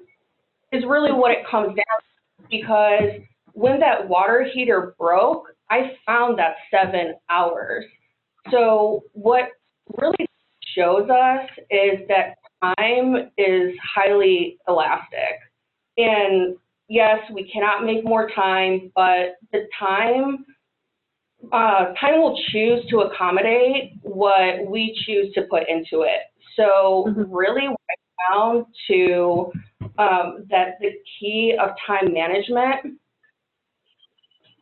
Is 0.73 0.85
really 0.89 1.13
what 1.13 1.31
it 1.31 1.47
comes 1.51 1.69
down 1.69 1.77
to 1.77 2.47
because 2.51 3.21
when 3.53 3.79
that 3.81 4.09
water 4.09 4.47
heater 4.53 4.95
broke, 4.99 5.55
I 5.73 5.93
found 6.07 6.39
that 6.39 6.55
seven 6.71 7.15
hours. 7.31 7.85
So 8.51 9.05
what 9.13 9.45
really 9.99 10.27
shows 10.75 11.09
us 11.09 11.49
is 11.71 12.07
that 12.09 12.37
time 12.79 13.31
is 13.39 13.75
highly 13.95 14.59
elastic. 14.69 15.35
And 15.97 16.57
yes, 16.89 17.19
we 17.33 17.51
cannot 17.51 17.85
make 17.85 18.05
more 18.05 18.29
time, 18.35 18.93
but 18.95 19.37
the 19.53 19.67
time 19.79 20.45
uh, 21.53 21.93
time 22.01 22.21
will 22.21 22.39
choose 22.53 22.87
to 22.89 23.01
accommodate 23.01 23.95
what 24.03 24.65
we 24.67 24.97
choose 25.05 25.33
to 25.35 25.43
put 25.51 25.69
into 25.69 26.03
it. 26.03 26.23
So 26.57 27.05
Mhm. 27.09 27.27
really 27.31 27.69
what 27.69 27.81
I 27.91 27.97
found 28.33 28.67
to 28.89 29.53
um, 29.99 30.47
that 30.51 30.79
the 30.81 30.93
key 31.19 31.57
of 31.61 31.71
time 31.87 32.13
management 32.13 32.99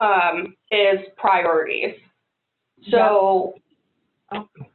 um, 0.01 0.55
is 0.71 0.99
priorities. 1.17 1.95
So, 2.91 3.55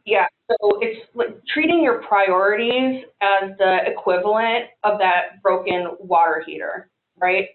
yeah, 0.05 0.25
so 0.47 0.79
it's 0.81 1.01
like 1.15 1.41
treating 1.51 1.81
your 1.81 2.03
priorities 2.03 3.03
as 3.21 3.51
the 3.57 3.79
equivalent 3.87 4.65
of 4.83 4.99
that 4.99 5.41
broken 5.41 5.87
water 5.99 6.43
heater, 6.45 6.89
right? 7.17 7.49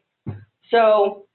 So, 0.70 1.26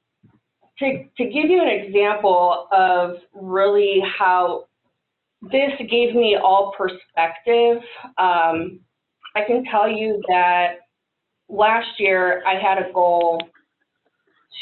to, 0.80 1.06
to 1.18 1.24
give 1.24 1.50
you 1.50 1.62
an 1.62 1.70
example 1.70 2.68
of 2.74 3.16
really 3.34 4.04
how 4.18 4.66
this 5.42 5.72
gave 5.90 6.14
me 6.14 6.38
all 6.42 6.74
perspective, 6.78 7.78
um, 8.18 8.80
I 9.36 9.44
can 9.48 9.64
tell 9.72 9.90
you 9.90 10.22
that 10.28 10.80
last 11.48 12.00
year 12.00 12.44
I 12.46 12.56
had 12.56 12.78
a 12.78 12.92
goal 12.92 13.42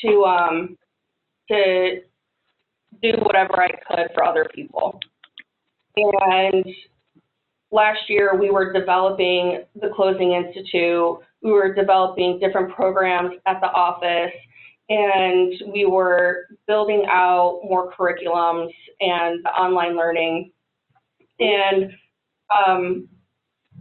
to 0.03 0.23
um, 0.25 0.77
to 1.50 2.01
do 3.01 3.12
whatever 3.21 3.62
I 3.62 3.69
could 3.69 4.09
for 4.13 4.23
other 4.23 4.47
people. 4.53 5.00
And 5.95 6.65
last 7.71 8.01
year 8.09 8.35
we 8.39 8.50
were 8.50 8.73
developing 8.73 9.63
the 9.79 9.89
Closing 9.95 10.33
Institute. 10.33 11.19
We 11.41 11.51
were 11.51 11.73
developing 11.73 12.39
different 12.39 12.73
programs 12.73 13.35
at 13.45 13.59
the 13.62 13.67
office 13.67 14.33
and 14.89 15.53
we 15.71 15.85
were 15.85 16.47
building 16.67 17.05
out 17.09 17.62
more 17.63 17.91
curriculums 17.93 18.71
and 19.00 19.45
online 19.57 19.95
learning. 19.95 20.51
And 21.39 21.91
um, 22.67 23.07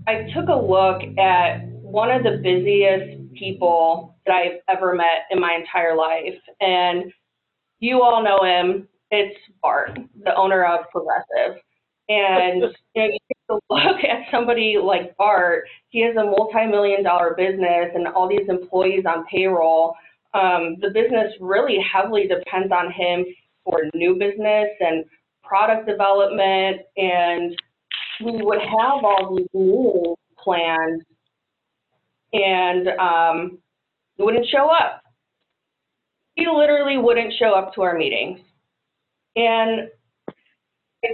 I 0.07 0.31
took 0.35 0.49
a 0.49 0.55
look 0.55 1.03
at 1.19 1.67
one 1.67 2.11
of 2.11 2.23
the 2.23 2.41
busiest 2.43 3.35
people 3.35 4.17
that 4.27 4.35
I've 4.35 4.61
ever 4.69 4.95
met 4.95 5.27
in 5.31 5.41
my 5.41 5.55
entire 5.55 5.97
life. 5.97 6.39
And 6.61 7.13
you 7.83 8.01
all 8.01 8.23
know 8.23 8.39
him. 8.45 8.89
It's 9.11 9.37
Bart, 9.61 9.99
the 10.25 10.35
owner 10.37 10.65
of 10.65 10.89
Progressive. 10.91 11.61
And 12.09 12.63
you, 12.95 13.03
know, 13.03 13.09
you 13.09 13.19
take 13.29 13.51
a 13.51 13.55
look 13.69 14.05
at 14.05 14.31
somebody 14.31 14.77
like 14.83 15.17
Bart, 15.17 15.65
he 15.91 16.01
has 16.07 16.17
a 16.17 16.25
multi-million 16.25 17.03
dollar 17.03 17.35
business 17.37 17.91
and 17.95 18.07
all 18.07 18.29
these 18.29 18.49
employees 18.49 19.05
on 19.07 19.27
payroll. 19.31 19.95
Um, 20.33 20.77
the 20.81 20.91
business 20.91 21.35
really 21.41 21.79
heavily 21.93 22.29
depends 22.29 22.73
on 22.73 22.93
him 22.93 23.27
for 23.65 23.81
new 23.95 24.15
business 24.15 24.69
and 24.81 25.05
product 25.43 25.87
development. 25.87 26.83
And 26.97 27.55
we 28.25 28.43
would 28.43 28.61
have 28.61 29.05
all 29.05 29.37
these 29.37 29.49
meetings 29.53 30.17
planned 30.39 31.03
and 32.33 32.89
um, 32.99 33.59
he 34.17 34.23
wouldn't 34.23 34.47
show 34.47 34.69
up. 34.71 35.03
He 36.35 36.47
literally 36.47 36.99
wouldn't 36.99 37.35
show 37.39 37.55
up 37.55 37.75
to 37.75 37.83
our 37.83 37.97
meetings. 37.97 38.41
And 39.37 39.89
I 41.05 41.09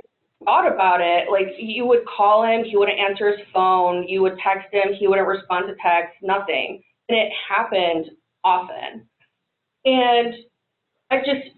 thought 0.44 0.72
about 0.72 1.00
it, 1.00 1.30
like 1.30 1.54
you 1.58 1.86
would 1.86 2.04
call 2.06 2.44
him, 2.44 2.64
he 2.64 2.76
wouldn't 2.76 2.98
answer 2.98 3.36
his 3.36 3.46
phone, 3.52 4.06
you 4.08 4.22
would 4.22 4.38
text 4.38 4.72
him, 4.72 4.94
he 4.98 5.08
wouldn't 5.08 5.28
respond 5.28 5.66
to 5.68 5.74
text, 5.82 6.16
nothing. 6.22 6.82
And 7.08 7.18
it 7.18 7.32
happened 7.48 8.10
often. 8.44 9.08
And 9.84 10.34
I 11.10 11.18
just 11.18 11.54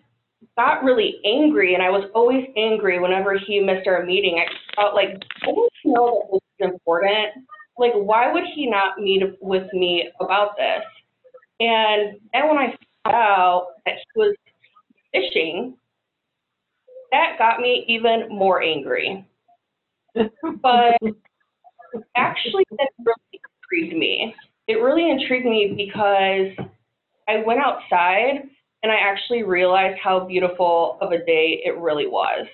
got 0.56 0.84
really 0.84 1.20
angry, 1.24 1.74
and 1.74 1.82
I 1.82 1.90
was 1.90 2.10
always 2.14 2.46
angry 2.56 2.98
whenever 2.98 3.38
he 3.38 3.60
missed 3.60 3.86
our 3.86 4.04
meeting. 4.04 4.38
I 4.38 4.80
felt 4.80 4.94
like, 4.94 5.22
I 5.42 5.46
didn't 5.46 5.70
know 5.84 6.28
that 6.30 6.40
this 6.60 6.68
is 6.68 6.72
important. 6.72 7.46
Like, 7.78 7.92
why 7.94 8.32
would 8.32 8.44
he 8.54 8.66
not 8.68 8.98
meet 8.98 9.22
with 9.40 9.72
me 9.72 10.10
about 10.20 10.56
this? 10.56 10.84
And 11.60 12.18
then 12.32 12.48
when 12.48 12.58
I 12.58 12.76
out 13.06 13.68
that 13.86 13.94
he 13.94 14.20
was 14.20 14.34
fishing, 15.12 15.76
that 17.12 17.36
got 17.38 17.60
me 17.60 17.84
even 17.88 18.28
more 18.28 18.62
angry. 18.62 19.26
but 20.14 20.98
actually, 22.16 22.64
that 22.78 22.90
really 22.98 23.40
intrigued 23.72 23.98
me. 23.98 24.34
It 24.68 24.74
really 24.74 25.10
intrigued 25.10 25.46
me 25.46 25.74
because 25.76 26.66
I 27.28 27.42
went 27.44 27.60
outside 27.60 28.48
and 28.82 28.90
I 28.92 28.96
actually 28.96 29.42
realized 29.42 29.98
how 30.02 30.26
beautiful 30.26 30.98
of 31.00 31.12
a 31.12 31.18
day 31.18 31.62
it 31.64 31.76
really 31.78 32.06
was. 32.06 32.46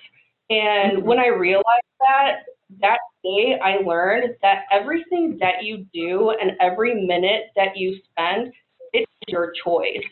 And 0.49 0.97
mm-hmm. 0.97 1.07
when 1.07 1.19
I 1.19 1.27
realized 1.27 1.65
that, 1.99 2.39
that 2.81 2.99
day 3.23 3.57
I 3.63 3.77
learned 3.77 4.35
that 4.41 4.63
everything 4.71 5.37
that 5.39 5.63
you 5.63 5.85
do 5.93 6.31
and 6.31 6.51
every 6.59 7.05
minute 7.05 7.51
that 7.55 7.77
you 7.77 7.97
spend, 8.11 8.51
it's 8.93 9.11
your 9.27 9.53
choice. 9.63 10.03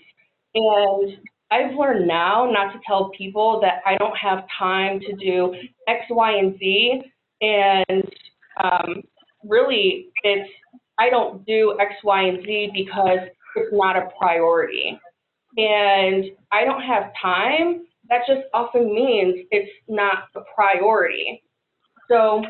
And 0.56 1.18
I've 1.52 1.76
learned 1.76 2.08
now 2.08 2.50
not 2.50 2.74
to 2.74 2.80
tell 2.88 3.12
people 3.18 3.60
that 3.62 3.82
I 3.86 3.98
don't 3.98 4.18
have 4.18 4.46
time 4.58 5.00
to 5.02 5.16
do 5.18 5.54
X, 5.88 6.06
Y, 6.10 6.38
and 6.38 6.58
Z. 6.58 7.02
And 7.42 8.04
um, 8.64 9.04
really, 9.44 10.08
it's 10.24 10.50
I 10.98 11.10
don't 11.10 11.46
do 11.46 11.78
X, 11.80 11.94
Y, 12.04 12.24
and 12.24 12.44
Z 12.46 12.72
because 12.74 13.20
it's 13.58 13.74
not 13.74 13.98
a 13.98 14.10
priority. 14.18 14.98
And 15.58 16.26
I 16.52 16.66
don't 16.66 16.82
have 16.82 17.12
time. 17.22 17.86
That 18.10 18.22
just 18.28 18.42
often 18.54 18.94
means 18.94 19.46
it's 19.52 19.72
not 19.88 20.26
a 20.36 20.42
priority. 20.56 21.44
So 22.10 22.44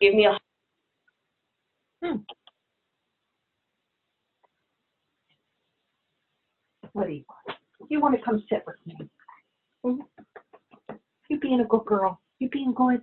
give 0.00 0.14
me 0.14 0.26
a 0.26 0.38
What 6.92 7.06
do 7.06 7.12
you 7.12 7.24
want? 7.28 7.58
You 7.90 8.00
want 8.00 8.16
to 8.16 8.22
come 8.22 8.42
sit 8.48 8.64
with 8.66 8.76
me? 8.86 9.08
Hmm? 9.84 10.00
You 11.28 11.38
being 11.38 11.60
a 11.60 11.64
good 11.64 11.84
girl. 11.84 12.20
You 12.38 12.48
being 12.48 12.72
good. 12.74 13.00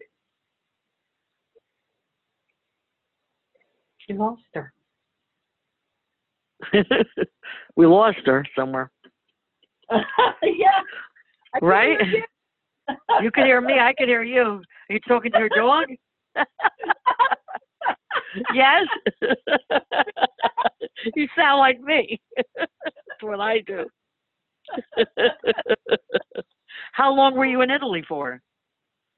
You 4.07 4.15
lost 4.15 4.41
her. 4.53 4.73
we 7.75 7.85
lost 7.85 8.19
her 8.25 8.45
somewhere, 8.57 8.91
yeah. 10.43 10.81
Right? 11.61 11.97
you. 12.07 12.23
You 13.19 13.31
could 13.31 13.45
hear 13.45 13.61
me. 13.61 13.79
I 13.79 13.93
can 13.97 14.07
hear 14.07 14.21
you. 14.21 14.43
Are 14.43 14.93
you 14.93 14.99
talking 15.07 15.31
to 15.31 15.39
your 15.39 15.49
dog? 15.49 15.85
yes. 18.53 18.85
you 21.15 21.27
sound 21.35 21.59
like 21.59 21.79
me. 21.81 22.21
That's 22.55 22.69
what 23.21 23.39
I 23.39 23.61
do. 23.61 23.85
How 26.91 27.11
long 27.11 27.33
were 27.35 27.45
you 27.45 27.61
in 27.61 27.71
Italy 27.71 28.03
for? 28.07 28.39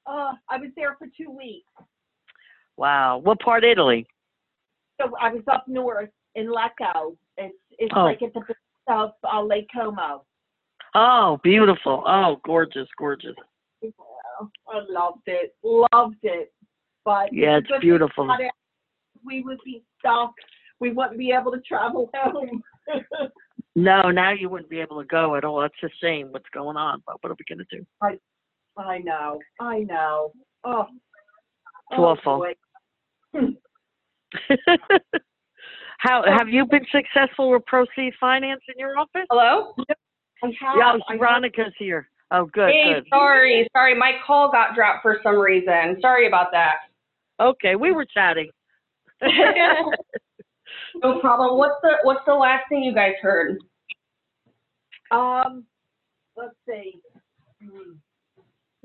Uh, 0.06 0.32
I 0.49 0.58
was 0.58 0.69
there 0.77 0.95
for 0.97 1.08
two 1.17 1.30
weeks. 1.30 1.67
Wow. 2.77 3.17
What 3.17 3.41
part 3.41 3.65
of 3.65 3.69
Italy? 3.69 4.06
So 5.01 5.12
I 5.19 5.34
was 5.34 5.43
up 5.51 5.65
north 5.67 6.10
in 6.36 6.47
Lecco. 6.47 7.17
It's 7.36 7.53
it's 7.77 7.91
Oh. 7.93 8.06
like 8.06 8.21
at 8.21 8.34
the 8.34 8.41
of 8.88 9.12
uh, 9.30 9.41
Lake 9.41 9.67
Como. 9.75 10.23
Oh, 10.99 11.39
beautiful. 11.43 12.03
Oh, 12.07 12.41
gorgeous, 12.43 12.88
gorgeous. 12.97 13.36
Yeah, 13.83 13.91
I 14.67 14.81
loved 14.89 15.21
it. 15.27 15.55
Loved 15.63 16.15
it. 16.23 16.51
But 17.05 17.31
Yeah, 17.31 17.57
it's 17.57 17.69
beautiful. 17.81 18.27
it, 18.39 18.51
We 19.23 19.43
would 19.43 19.60
be 19.63 19.83
stuck. 19.99 20.33
We 20.79 20.91
wouldn't 20.91 21.19
be 21.19 21.31
able 21.31 21.51
to 21.51 21.62
travel 21.62 22.10
home. 22.15 22.63
No, 23.79 24.10
now 24.10 24.31
you 24.31 24.49
wouldn't 24.49 24.71
be 24.71 24.79
able 24.79 24.99
to 24.99 25.05
go 25.07 25.36
at 25.36 25.45
all. 25.45 25.62
That's 25.62 25.75
a 25.83 25.89
shame 26.01 26.29
what's 26.31 26.49
going 26.51 26.77
on, 26.77 27.03
but 27.05 27.17
what 27.21 27.29
are 27.29 27.36
we 27.38 27.45
going 27.47 27.63
to 27.63 27.77
do? 27.77 27.86
I 28.01 28.17
I 28.75 28.97
know. 28.97 29.39
I 29.60 29.81
know. 29.81 30.31
Oh. 30.63 30.88
It's 31.91 31.99
oh, 31.99 32.05
awful. 32.05 32.43
How 35.99 36.23
have 36.25 36.49
you 36.49 36.65
been 36.65 36.88
successful 36.91 37.51
with 37.51 37.67
Proceed 37.67 38.13
Finance 38.19 38.62
in 38.67 38.79
your 38.79 38.97
office? 38.97 39.27
hello? 39.29 39.75
I 40.43 40.47
have. 40.47 40.76
Yeah, 40.78 40.84
I 40.86 40.91
have- 40.91 41.19
Veronica's 41.19 41.73
here. 41.78 42.10
Oh, 42.30 42.45
good, 42.45 42.71
hey, 42.71 42.93
good. 42.95 43.06
sorry, 43.10 43.67
sorry, 43.73 43.95
my 43.95 44.13
call 44.26 44.52
got 44.52 44.76
dropped 44.76 45.02
for 45.02 45.19
some 45.23 45.38
reason. 45.38 45.97
Sorry 46.02 46.28
about 46.28 46.52
that. 46.52 46.76
Okay, 47.39 47.76
we 47.76 47.93
were 47.93 48.06
chatting. 48.06 48.50
no 49.21 51.19
problem. 51.21 51.58
What's 51.58 51.76
the 51.82 51.93
what's 52.04 52.26
the 52.26 52.34
last 52.34 52.63
thing 52.69 52.84
you 52.84 52.93
guys 52.93 53.13
heard? 53.21 53.58
Um, 55.12 55.63
let's 56.36 56.56
see. 56.67 57.00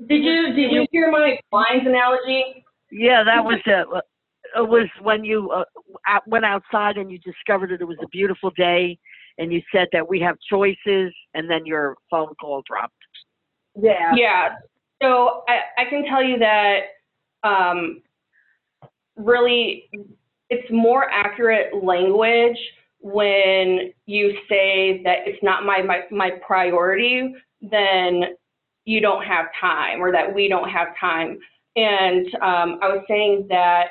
Did 0.07 0.23
you 0.23 0.53
did 0.53 0.71
you 0.71 0.85
hear 0.91 1.11
my 1.11 1.37
blinds 1.51 1.85
analogy? 1.85 2.63
Yeah, 2.91 3.23
that 3.23 3.43
was 3.43 3.59
it. 3.65 3.87
It 4.55 4.67
was 4.67 4.87
when 5.01 5.23
you 5.23 5.49
uh, 5.51 5.63
went 6.27 6.45
outside 6.45 6.97
and 6.97 7.11
you 7.11 7.17
discovered 7.19 7.71
that 7.71 7.81
it 7.81 7.85
was 7.85 7.97
a 8.03 8.07
beautiful 8.09 8.51
day, 8.51 8.99
and 9.37 9.51
you 9.51 9.61
said 9.71 9.87
that 9.91 10.07
we 10.07 10.19
have 10.19 10.35
choices, 10.49 11.13
and 11.33 11.49
then 11.49 11.65
your 11.65 11.95
phone 12.09 12.33
call 12.39 12.61
dropped. 12.67 12.93
Yeah. 13.75 14.13
Yeah. 14.15 14.55
So 15.01 15.43
I, 15.47 15.81
I 15.81 15.89
can 15.89 16.05
tell 16.05 16.23
you 16.23 16.37
that 16.39 16.79
um, 17.43 18.01
really 19.15 19.89
it's 20.49 20.71
more 20.71 21.09
accurate 21.09 21.83
language 21.83 22.57
when 22.99 23.91
you 24.05 24.37
say 24.47 25.01
that 25.03 25.19
it's 25.25 25.41
not 25.43 25.65
my, 25.65 25.81
my, 25.81 26.01
my 26.11 26.31
priority 26.45 27.33
than 27.61 28.23
you 28.85 29.01
don't 29.01 29.23
have 29.25 29.47
time 29.59 30.01
or 30.01 30.11
that 30.11 30.33
we 30.33 30.47
don't 30.47 30.69
have 30.69 30.89
time. 30.99 31.39
And 31.75 32.27
um, 32.35 32.79
I 32.81 32.89
was 32.89 33.03
saying 33.07 33.47
that 33.49 33.87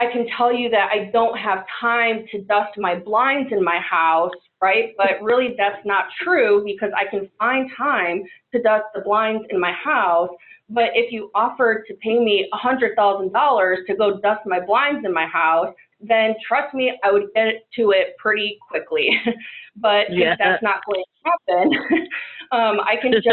I 0.00 0.06
can 0.12 0.26
tell 0.36 0.52
you 0.52 0.68
that 0.70 0.90
I 0.92 1.10
don't 1.12 1.36
have 1.38 1.64
time 1.80 2.24
to 2.32 2.42
dust 2.42 2.72
my 2.76 2.96
blinds 2.96 3.52
in 3.52 3.62
my 3.62 3.78
house, 3.78 4.32
right? 4.60 4.92
But 4.96 5.22
really, 5.22 5.54
that's 5.56 5.84
not 5.84 6.06
true 6.22 6.62
because 6.64 6.90
I 6.96 7.08
can 7.08 7.30
find 7.38 7.70
time 7.76 8.22
to 8.52 8.62
dust 8.62 8.84
the 8.94 9.02
blinds 9.02 9.44
in 9.50 9.60
my 9.60 9.72
house. 9.72 10.30
But 10.68 10.90
if 10.94 11.12
you 11.12 11.30
offered 11.34 11.84
to 11.88 11.94
pay 11.94 12.18
me 12.18 12.48
$100,000 12.52 13.86
to 13.86 13.96
go 13.96 14.20
dust 14.20 14.40
my 14.46 14.60
blinds 14.60 15.04
in 15.04 15.12
my 15.12 15.26
house, 15.26 15.72
then 16.00 16.34
trust 16.46 16.74
me, 16.74 16.98
I 17.04 17.12
would 17.12 17.28
get 17.34 17.66
to 17.76 17.90
it 17.90 18.16
pretty 18.18 18.58
quickly. 18.68 19.10
but 19.76 20.06
Yeah. 20.10 20.36
that's 20.38 20.62
not 20.62 20.80
going 20.86 21.02
to 21.04 21.30
happen, 21.30 21.72
um, 22.52 22.80
I 22.80 22.96
can 23.00 23.12
just 23.14 23.26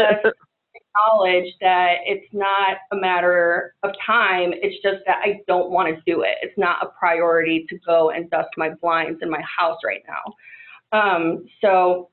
acknowledge 0.94 1.52
that 1.60 1.96
it's 2.04 2.26
not 2.32 2.78
a 2.92 2.96
matter 2.96 3.74
of 3.82 3.92
time. 4.04 4.52
It's 4.54 4.82
just 4.82 5.04
that 5.06 5.18
I 5.22 5.40
don't 5.46 5.70
want 5.70 5.88
to 5.88 6.02
do 6.06 6.22
it. 6.22 6.36
It's 6.42 6.56
not 6.56 6.82
a 6.82 6.88
priority 6.98 7.66
to 7.68 7.78
go 7.86 8.10
and 8.10 8.30
dust 8.30 8.48
my 8.56 8.70
blinds 8.80 9.20
in 9.22 9.30
my 9.30 9.40
house 9.40 9.78
right 9.84 10.02
now. 10.06 10.98
Um, 10.98 11.46
so 11.60 12.10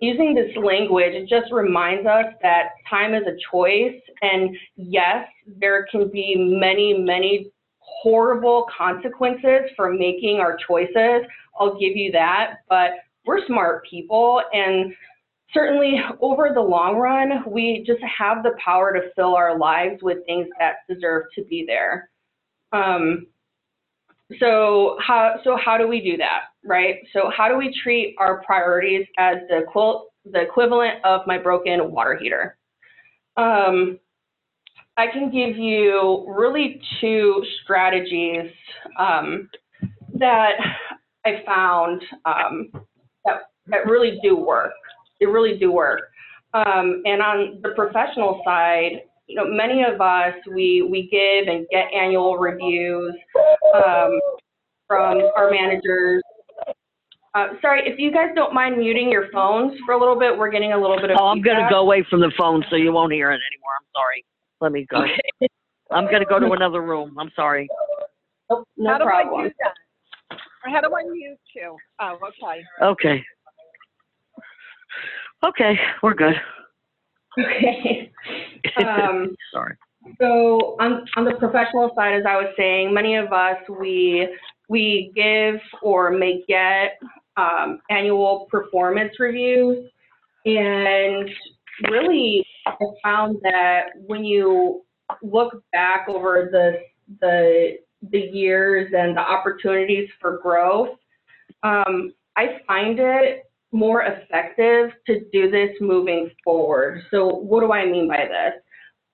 using 0.00 0.34
this 0.34 0.56
language, 0.56 1.14
it 1.14 1.28
just 1.28 1.52
reminds 1.52 2.06
us 2.06 2.26
that 2.42 2.70
time 2.88 3.14
is 3.14 3.22
a 3.26 3.36
choice. 3.50 4.00
And 4.22 4.56
yes, 4.76 5.26
there 5.46 5.86
can 5.90 6.10
be 6.10 6.34
many, 6.36 6.94
many 6.98 7.50
horrible 7.78 8.66
consequences 8.76 9.70
for 9.76 9.92
making 9.92 10.38
our 10.38 10.56
choices. 10.56 11.26
I'll 11.58 11.78
give 11.78 11.96
you 11.96 12.12
that. 12.12 12.58
But 12.68 12.90
we're 13.26 13.46
smart 13.46 13.86
people 13.88 14.42
and 14.52 14.92
certainly 15.52 16.00
over 16.20 16.50
the 16.54 16.60
long 16.60 16.96
run, 16.96 17.44
we 17.46 17.84
just 17.86 18.02
have 18.02 18.42
the 18.42 18.56
power 18.64 18.92
to 18.92 19.10
fill 19.14 19.34
our 19.34 19.58
lives 19.58 20.02
with 20.02 20.24
things 20.26 20.48
that 20.58 20.76
deserve 20.88 21.24
to 21.34 21.44
be 21.44 21.64
there. 21.66 22.10
Um, 22.72 23.26
so 24.40 24.96
how 25.00 25.36
so 25.44 25.56
how 25.62 25.76
do 25.76 25.86
we 25.86 26.00
do 26.00 26.16
that, 26.16 26.44
right? 26.64 26.96
So 27.12 27.30
how 27.36 27.48
do 27.48 27.56
we 27.56 27.78
treat 27.82 28.16
our 28.18 28.42
priorities 28.42 29.06
as 29.18 29.36
the 29.48 29.62
quil- 29.70 30.08
the 30.24 30.40
equivalent 30.40 31.04
of 31.04 31.20
my 31.26 31.38
broken 31.38 31.92
water 31.92 32.16
heater? 32.16 32.56
Um, 33.36 33.98
I 34.96 35.08
can 35.08 35.30
give 35.30 35.56
you 35.56 36.24
really 36.28 36.80
two 37.00 37.44
strategies 37.62 38.50
um, 38.98 39.50
that 40.14 40.52
I 41.26 41.42
found 41.44 42.02
um, 42.24 42.70
that 43.24 43.50
that 43.66 43.86
really 43.86 44.18
do 44.22 44.36
work 44.36 44.72
they 45.20 45.26
really 45.26 45.58
do 45.58 45.72
work. 45.72 46.10
Um, 46.54 47.02
and 47.04 47.20
on 47.20 47.60
the 47.62 47.70
professional 47.70 48.42
side, 48.44 49.02
you 49.26 49.36
know, 49.36 49.46
many 49.46 49.82
of 49.82 50.00
us, 50.00 50.34
we, 50.54 50.86
we 50.88 51.08
give 51.10 51.52
and 51.52 51.66
get 51.70 51.92
annual 51.92 52.36
reviews 52.36 53.14
um, 53.74 54.20
from 54.86 55.18
our 55.36 55.50
managers. 55.50 56.22
Uh, 57.34 57.48
sorry, 57.60 57.82
if 57.84 57.98
you 57.98 58.12
guys 58.12 58.28
don't 58.36 58.54
mind 58.54 58.78
muting 58.78 59.10
your 59.10 59.28
phones 59.32 59.72
for 59.84 59.94
a 59.94 59.98
little 59.98 60.16
bit, 60.16 60.36
we're 60.36 60.50
getting 60.50 60.72
a 60.72 60.80
little 60.80 61.00
bit 61.00 61.10
of 61.10 61.16
Oh, 61.20 61.26
I'm 61.26 61.42
gonna 61.42 61.68
go 61.68 61.80
away 61.80 62.06
from 62.08 62.20
the 62.20 62.30
phone 62.38 62.64
so 62.70 62.76
you 62.76 62.92
won't 62.92 63.12
hear 63.12 63.30
it 63.32 63.40
anymore. 63.50 63.72
I'm 63.80 63.86
sorry. 63.92 64.24
Let 64.60 64.70
me 64.70 64.86
go. 64.88 64.98
Okay. 64.98 65.48
I'm 65.90 66.04
gonna 66.04 66.24
go 66.24 66.38
to 66.38 66.52
another 66.52 66.82
room. 66.82 67.16
I'm 67.18 67.32
sorry. 67.34 67.68
Nope, 68.50 68.68
no 68.76 68.90
How 68.90 68.98
do 68.98 69.04
problem. 69.04 69.40
I 69.40 69.48
do 69.48 69.54
that? 69.58 70.38
How 70.64 70.80
do 70.80 70.94
I 70.94 71.02
mute 71.10 71.38
you? 71.56 71.76
Oh, 72.00 72.18
okay. 72.28 72.62
Okay. 72.82 73.24
Okay, 75.46 75.78
we're 76.02 76.14
good. 76.14 76.34
Okay. 77.38 78.10
Um, 78.78 79.36
Sorry. 79.52 79.76
So 80.18 80.76
on, 80.80 81.04
on 81.16 81.24
the 81.24 81.34
professional 81.38 81.92
side, 81.94 82.14
as 82.14 82.24
I 82.26 82.36
was 82.36 82.52
saying, 82.56 82.92
many 82.92 83.16
of 83.16 83.32
us, 83.32 83.56
we, 83.68 84.26
we 84.68 85.12
give 85.14 85.60
or 85.82 86.10
may 86.10 86.42
get 86.48 86.98
um, 87.36 87.80
annual 87.90 88.46
performance 88.50 89.12
reviews. 89.20 89.88
And 90.46 91.28
really, 91.90 92.44
I 92.66 92.74
found 93.02 93.38
that 93.42 93.90
when 94.06 94.24
you 94.24 94.82
look 95.22 95.62
back 95.72 96.08
over 96.08 96.48
the, 96.50 96.78
the, 97.20 97.76
the 98.10 98.18
years 98.18 98.92
and 98.96 99.16
the 99.16 99.20
opportunities 99.20 100.08
for 100.20 100.38
growth, 100.38 100.96
um, 101.62 102.12
I 102.36 102.58
find 102.66 102.98
it 102.98 103.44
more 103.74 104.02
effective 104.02 104.92
to 105.06 105.20
do 105.32 105.50
this 105.50 105.70
moving 105.80 106.30
forward. 106.42 107.02
So 107.10 107.26
what 107.26 107.60
do 107.60 107.72
I 107.72 107.84
mean 107.84 108.08
by 108.08 108.26
this? 108.26 108.62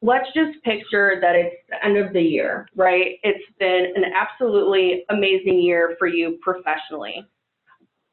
let's 0.03 0.27
just 0.35 0.63
picture 0.65 1.19
that 1.21 1.37
it's 1.37 1.57
the 1.69 1.85
end 1.85 1.99
of 1.99 2.13
the 2.13 2.23
year, 2.23 2.67
right? 2.75 3.19
It's 3.23 3.45
been 3.59 3.93
an 3.95 4.05
absolutely 4.15 5.05
amazing 5.11 5.61
year 5.61 5.97
for 5.99 6.07
you 6.07 6.39
professionally. 6.43 7.27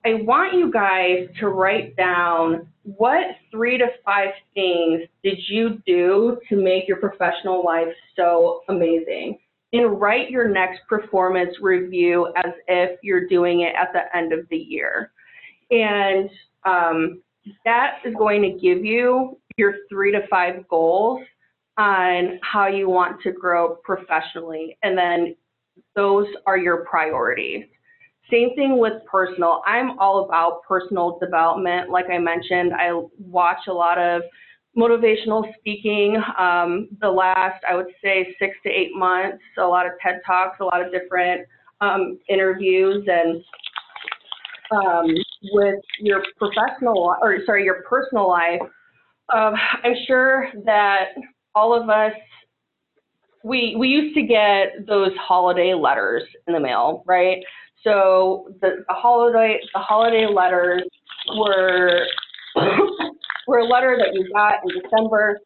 I 0.06 0.16
want 0.16 0.54
you 0.54 0.72
guys 0.72 1.28
to 1.40 1.50
write 1.50 1.96
down 1.96 2.68
what 2.84 3.24
three 3.52 3.78
to 3.78 3.88
five 4.06 4.30
things 4.54 5.02
did 5.24 5.38
you 5.50 5.82
do 5.86 6.40
to 6.50 6.56
make 6.56 6.88
your 6.88 6.98
professional 6.98 7.64
life 7.64 7.94
so 8.16 8.62
amazing? 8.70 9.40
And 9.74 10.00
write 10.00 10.30
your 10.30 10.48
next 10.48 10.80
performance 10.88 11.56
review 11.62 12.32
as 12.38 12.54
if 12.70 13.00
you're 13.04 13.28
doing 13.28 13.62
it 13.62 13.76
at 13.76 13.92
the 13.92 14.16
end 14.16 14.32
of 14.32 14.48
the 14.50 14.58
year. 14.58 15.12
And 15.72 16.30
um, 16.66 17.22
that 17.66 18.00
is 18.06 18.14
going 18.16 18.42
to 18.42 18.60
give 18.60 18.84
you 18.84 19.38
your 19.58 19.76
three 19.90 20.12
to 20.12 20.22
five 20.30 20.68
goals 20.68 21.22
on 21.78 22.40
how 22.42 22.68
you 22.68 22.90
want 22.90 23.22
to 23.22 23.32
grow 23.32 23.76
professionally. 23.84 24.78
And 24.84 24.98
then 24.98 25.36
those 25.96 26.28
are 26.46 26.58
your 26.58 26.86
priorities. 26.86 27.66
Same 28.32 28.56
thing 28.56 28.78
with 28.78 28.94
personal. 29.10 29.62
I'm 29.66 29.98
all 30.00 30.26
about 30.26 30.64
personal 30.68 31.18
development. 31.20 31.90
Like 31.90 32.10
I 32.12 32.18
mentioned, 32.18 32.74
I 32.74 33.02
watch 33.20 33.68
a 33.70 33.74
lot 33.74 33.98
of 33.98 34.24
motivational 34.78 35.44
speaking 35.58 36.18
um, 36.38 36.90
the 37.02 37.10
last, 37.10 37.64
I 37.68 37.76
would 37.76 37.88
say, 38.04 38.36
six 38.40 38.56
to 38.64 38.70
eight 38.70 38.92
months, 38.94 39.42
a 39.58 39.64
lot 39.64 39.86
of 39.86 39.94
TED 40.02 40.22
Talks, 40.26 40.60
a 40.60 40.66
lot 40.66 40.86
of 40.86 40.92
different 40.92 41.48
um, 41.80 42.20
interviews. 42.28 43.08
And 43.08 43.44
um, 44.72 45.08
with 45.52 45.80
your 46.00 46.24
professional, 46.38 47.16
or 47.22 47.38
sorry, 47.46 47.64
your 47.64 47.84
personal 47.84 48.28
life, 48.28 48.62
um, 49.34 49.54
I'm 49.84 49.94
sure 50.08 50.48
that 50.66 51.10
all 51.56 51.80
of 51.80 51.90
us, 51.90 52.14
we, 53.44 53.76
we 53.78 53.88
used 53.88 54.16
to 54.16 54.24
get 54.24 54.88
those 54.88 55.12
holiday 55.20 55.74
letters 55.74 56.24
in 56.48 56.54
the 56.54 56.60
mail, 56.60 57.04
right? 57.06 57.38
So 57.84 58.50
the, 58.62 58.84
the 58.88 58.94
holiday, 58.94 59.60
the 59.74 59.80
holiday 59.80 60.26
letters 60.26 60.84
were, 61.38 62.06
were 63.48 63.60
a 63.60 63.66
letter 63.66 63.98
that 64.00 64.14
you 64.14 64.30
got 64.34 64.56
in 64.64 64.82
December 64.82 65.40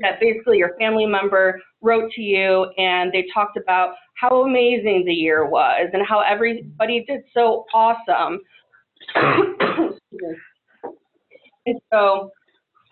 that 0.00 0.20
basically 0.20 0.58
your 0.58 0.76
family 0.78 1.06
member 1.06 1.60
wrote 1.84 2.10
to 2.12 2.22
you 2.22 2.64
and 2.78 3.12
they 3.12 3.26
talked 3.32 3.56
about 3.56 3.94
how 4.20 4.42
amazing 4.42 5.04
the 5.06 5.12
year 5.12 5.46
was 5.46 5.90
and 5.92 6.02
how 6.06 6.20
everybody 6.20 7.04
did 7.06 7.20
so 7.32 7.64
awesome. 7.74 8.40
And 11.66 11.80
so 11.90 12.30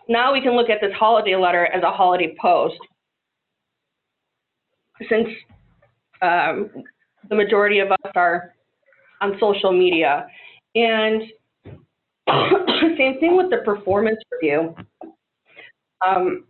now 0.09 0.33
we 0.33 0.41
can 0.41 0.55
look 0.55 0.67
at 0.67 0.79
this 0.81 0.91
holiday 0.97 1.35
letter 1.35 1.67
as 1.67 1.83
a 1.83 1.91
holiday 1.91 2.35
post. 2.41 2.73
Since 5.07 5.27
um, 6.23 6.71
the 7.29 7.35
majority 7.35 7.79
of 7.79 7.91
us 7.91 8.11
are 8.15 8.53
on 9.21 9.37
social 9.39 9.71
media. 9.71 10.27
And 10.75 11.23
same 12.97 13.19
thing 13.19 13.37
with 13.37 13.49
the 13.49 13.61
performance 13.63 14.19
review. 14.31 14.75
Um, 16.05 16.45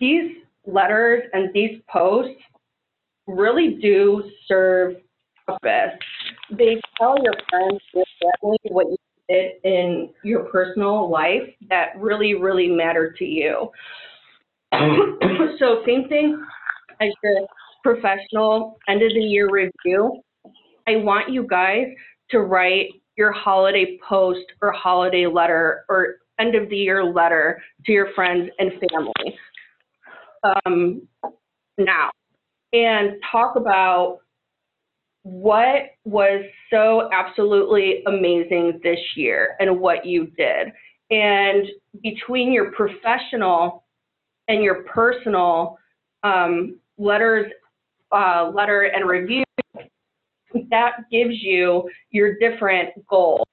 these 0.00 0.36
letters 0.68 1.24
and 1.32 1.52
these 1.54 1.80
posts 1.90 2.40
really 3.26 3.78
do 3.80 4.22
serve 4.46 4.96
purpose. 5.46 5.98
They 6.50 6.80
tell 6.98 7.16
your 7.22 7.34
friends, 7.48 7.80
your 7.94 8.04
family, 8.20 8.58
what 8.64 8.86
you 8.88 8.96
did 9.28 9.52
in 9.64 10.10
your 10.22 10.44
personal 10.44 11.10
life 11.10 11.42
that 11.68 11.98
really, 11.98 12.34
really 12.34 12.68
matter 12.68 13.14
to 13.18 13.24
you. 13.24 13.70
so 15.58 15.82
same 15.86 16.08
thing 16.08 16.42
as 17.00 17.08
your 17.22 17.46
professional 17.82 18.78
end 18.88 19.02
of 19.02 19.12
the 19.12 19.20
year 19.20 19.48
review. 19.50 20.20
I 20.86 20.96
want 20.96 21.30
you 21.30 21.46
guys 21.46 21.86
to 22.30 22.40
write 22.40 22.88
your 23.16 23.32
holiday 23.32 23.98
post 24.06 24.44
or 24.62 24.72
holiday 24.72 25.26
letter 25.26 25.84
or 25.88 26.16
end 26.38 26.54
of 26.54 26.68
the 26.70 26.76
year 26.76 27.04
letter 27.04 27.60
to 27.84 27.92
your 27.92 28.12
friends 28.14 28.48
and 28.58 28.70
family 28.90 29.36
um, 30.44 31.02
now 31.78 32.10
and 32.72 33.12
talk 33.30 33.56
about 33.56 34.18
what 35.22 35.90
was 36.04 36.44
so 36.70 37.08
absolutely 37.12 38.02
amazing 38.06 38.80
this 38.82 38.98
year 39.16 39.56
and 39.60 39.78
what 39.78 40.06
you 40.06 40.26
did. 40.36 40.68
And 41.10 41.66
between 42.02 42.52
your 42.52 42.72
professional 42.72 43.84
and 44.48 44.62
your 44.62 44.84
personal 44.84 45.78
um, 46.22 46.78
letters, 46.98 47.50
uh, 48.12 48.50
letter 48.54 48.82
and 48.94 49.08
review, 49.08 49.44
that 50.70 50.92
gives 51.10 51.34
you 51.42 51.88
your 52.10 52.38
different 52.38 52.90
goals. 53.06 53.46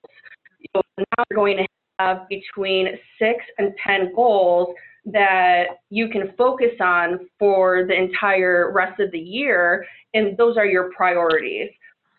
So 0.75 0.81
now 0.97 1.23
you're 1.29 1.35
going 1.35 1.57
to 1.57 1.67
have 1.99 2.27
between 2.29 2.87
six 3.19 3.39
and 3.57 3.73
10 3.85 4.13
goals 4.15 4.75
that 5.05 5.65
you 5.89 6.09
can 6.09 6.33
focus 6.37 6.71
on 6.81 7.19
for 7.37 7.85
the 7.87 7.93
entire 7.93 8.71
rest 8.71 8.99
of 8.99 9.11
the 9.11 9.19
year, 9.19 9.85
and 10.13 10.37
those 10.37 10.57
are 10.57 10.65
your 10.65 10.91
priorities. 10.95 11.69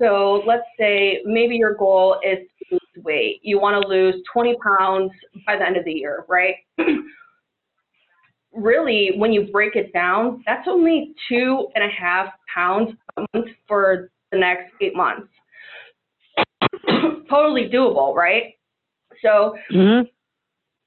So 0.00 0.42
let's 0.46 0.66
say 0.78 1.22
maybe 1.24 1.56
your 1.56 1.74
goal 1.74 2.20
is 2.22 2.38
to 2.58 2.74
lose 2.74 3.04
weight. 3.04 3.40
You 3.42 3.58
want 3.58 3.82
to 3.82 3.88
lose 3.88 4.16
20 4.32 4.56
pounds 4.78 5.10
by 5.46 5.56
the 5.56 5.66
end 5.66 5.76
of 5.76 5.84
the 5.84 5.92
year, 5.92 6.24
right? 6.28 6.56
really, 8.52 9.12
when 9.16 9.32
you 9.32 9.48
break 9.50 9.74
it 9.74 9.92
down, 9.92 10.42
that's 10.46 10.68
only 10.68 11.14
two 11.28 11.68
and 11.74 11.84
a 11.84 11.88
half 11.88 12.28
pounds 12.52 12.92
a 13.16 13.24
month 13.34 13.48
for 13.66 14.10
the 14.32 14.38
next 14.38 14.72
eight 14.80 14.94
months. 14.94 15.28
totally 17.30 17.68
doable, 17.72 18.14
right? 18.14 18.54
So 19.22 19.56
Mhm. 19.72 20.08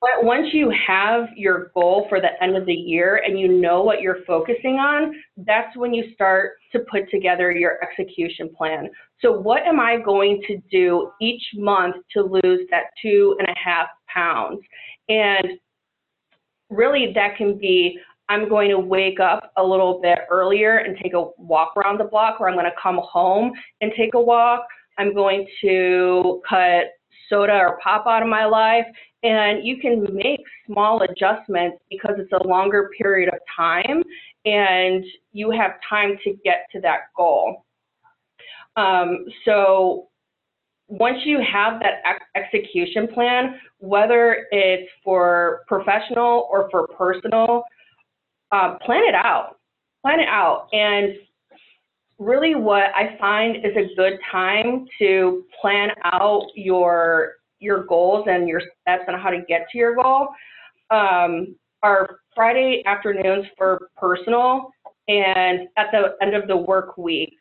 But 0.02 0.24
once 0.24 0.48
you 0.54 0.72
have 0.88 1.28
your 1.36 1.72
goal 1.74 2.06
for 2.08 2.22
the 2.22 2.42
end 2.42 2.56
of 2.56 2.66
the 2.66 2.74
year 2.74 3.22
and 3.26 3.38
you 3.38 3.60
know 3.60 3.82
what 3.84 4.02
you're 4.02 4.24
focusing 4.26 4.76
on, 4.76 5.14
that's 5.46 5.76
when 5.76 5.94
you 5.94 6.14
start 6.14 6.54
to 6.72 6.80
put 6.90 7.10
together 7.10 7.52
your 7.52 7.80
execution 7.84 8.50
plan. 8.56 8.90
So 9.22 9.32
what 9.32 9.64
am 9.64 9.80
I 9.80 9.98
going 9.98 10.42
to 10.48 10.58
do 10.72 11.12
each 11.20 11.44
month 11.56 11.98
to 12.14 12.22
lose 12.22 12.68
that 12.72 12.86
two 13.02 13.36
and 13.40 13.48
a 13.50 13.56
half 13.62 13.88
pounds? 14.08 14.62
And 15.10 15.60
really 16.70 17.12
that 17.16 17.36
can 17.36 17.58
be, 17.58 18.00
I'm 18.30 18.48
going 18.48 18.70
to 18.70 18.80
wake 18.80 19.20
up 19.20 19.52
a 19.58 19.64
little 19.64 20.00
bit 20.02 20.20
earlier 20.30 20.78
and 20.78 20.96
take 21.02 21.14
a 21.14 21.26
walk 21.38 21.76
around 21.76 22.00
the 22.00 22.06
block, 22.06 22.40
or 22.40 22.48
I'm 22.48 22.56
going 22.56 22.66
to 22.66 22.72
come 22.82 23.02
home 23.04 23.52
and 23.82 23.92
take 23.98 24.14
a 24.14 24.22
walk. 24.22 24.66
I'm 24.98 25.14
going 25.14 25.46
to 25.62 26.42
cut 26.48 26.86
soda 27.30 27.54
or 27.54 27.80
pop 27.84 28.06
out 28.08 28.22
of 28.22 28.28
my 28.28 28.46
life 28.46 28.86
and 29.24 29.66
you 29.66 29.78
can 29.78 30.08
make 30.14 30.42
small 30.66 31.02
adjustments 31.04 31.78
because 31.90 32.16
it's 32.18 32.32
a 32.32 32.48
longer 32.48 32.90
period 32.98 33.30
of 33.30 33.40
time 33.56 34.02
and 34.46 35.04
you 35.34 35.52
have 35.52 35.72
time 35.88 36.18
to 36.24 36.34
get 36.44 36.66
to 36.72 36.80
that 36.82 37.14
goal. 37.16 37.66
Um, 38.76 39.26
so 39.46 40.08
once 40.88 41.18
you 41.26 41.40
have 41.40 41.80
that 41.82 42.02
ex 42.06 42.20
execution 42.36 43.08
plan, 43.14 43.60
whether 43.78 44.48
it's 44.52 44.90
for 45.04 45.62
professional 45.68 46.48
or 46.52 46.70
for 46.72 46.88
personal, 46.88 47.64
uh, 48.52 48.76
plan 48.86 49.04
it 49.08 49.16
out. 49.16 49.58
Plan 50.02 50.20
it 50.20 50.30
out. 50.30 50.68
And 50.72 51.14
really 52.20 52.54
what 52.54 52.92
I 52.96 53.18
find 53.18 53.58
is 53.58 53.76
a 53.76 53.96
good 53.96 54.20
time 54.32 54.86
to 55.00 55.46
plan 55.62 55.90
out 56.04 56.48
your 56.56 57.34
your 57.60 57.86
goals 57.86 58.28
and 58.30 58.48
your 58.48 58.62
steps 58.82 59.04
on 59.08 59.20
how 59.20 59.30
to 59.30 59.42
get 59.48 59.68
to 59.72 59.78
your 59.78 59.96
goal 59.96 60.30
um, 60.92 61.56
are 61.84 62.20
Friday 62.36 62.84
afternoons 62.86 63.46
for 63.58 63.90
personal 63.98 64.70
and 65.08 65.68
at 65.78 65.88
the 65.92 66.16
end 66.22 66.36
of 66.36 66.48
the 66.48 66.56
work 66.56 66.98
week 66.98 67.36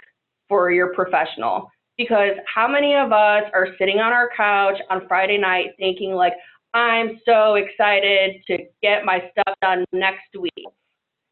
for 0.49 0.71
your 0.71 0.95
professional. 0.95 1.71
Because 1.97 2.33
how 2.53 2.67
many 2.69 2.95
of 2.95 3.13
us 3.13 3.45
are 3.53 3.69
sitting 3.79 3.99
on 3.99 4.13
our 4.13 4.31
couch 4.37 4.77
on 4.91 5.07
Friday 5.09 5.39
night 5.39 5.71
thinking 5.79 6.13
like, 6.13 6.35
I'm 6.75 7.21
so 7.25 7.55
excited 7.55 8.43
to 8.47 8.59
get 8.83 9.05
my 9.05 9.31
stuff 9.33 9.55
done 9.63 9.85
next 9.93 10.37
week, 10.39 10.67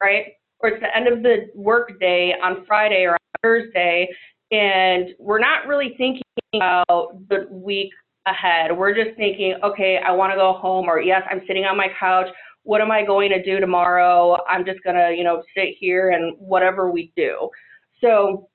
right? 0.02 0.26
Or 0.60 0.70
it's 0.70 0.80
the 0.80 0.96
end 0.96 1.08
of 1.08 1.22
the 1.22 1.50
work 1.54 1.98
day 2.00 2.34
on 2.42 2.64
Friday 2.66 3.04
or 3.04 3.12
on 3.12 3.18
Thursday, 3.42 4.08
and 4.50 5.08
we're 5.18 5.38
not 5.38 5.66
really 5.66 5.94
thinking 5.98 6.22
about 6.54 7.28
the 7.28 7.46
week 7.50 7.90
ahead. 8.26 8.76
We're 8.76 8.94
just 8.94 9.16
thinking, 9.16 9.56
okay, 9.62 9.98
I 9.98 10.12
want 10.12 10.32
to 10.32 10.36
go 10.36 10.54
home, 10.54 10.88
or 10.88 11.00
yes, 11.00 11.22
I'm 11.30 11.42
sitting 11.46 11.64
on 11.64 11.76
my 11.76 11.88
couch. 11.98 12.26
What 12.62 12.80
am 12.80 12.90
I 12.90 13.04
going 13.04 13.30
to 13.30 13.42
do 13.42 13.60
tomorrow? 13.60 14.38
I'm 14.48 14.64
just 14.64 14.80
to, 14.96 15.14
you 15.16 15.24
know, 15.24 15.42
sit 15.56 15.76
here 15.78 16.10
and 16.10 16.36
whatever 16.38 16.90
we 16.90 17.12
do. 17.16 17.48
So, 18.02 18.48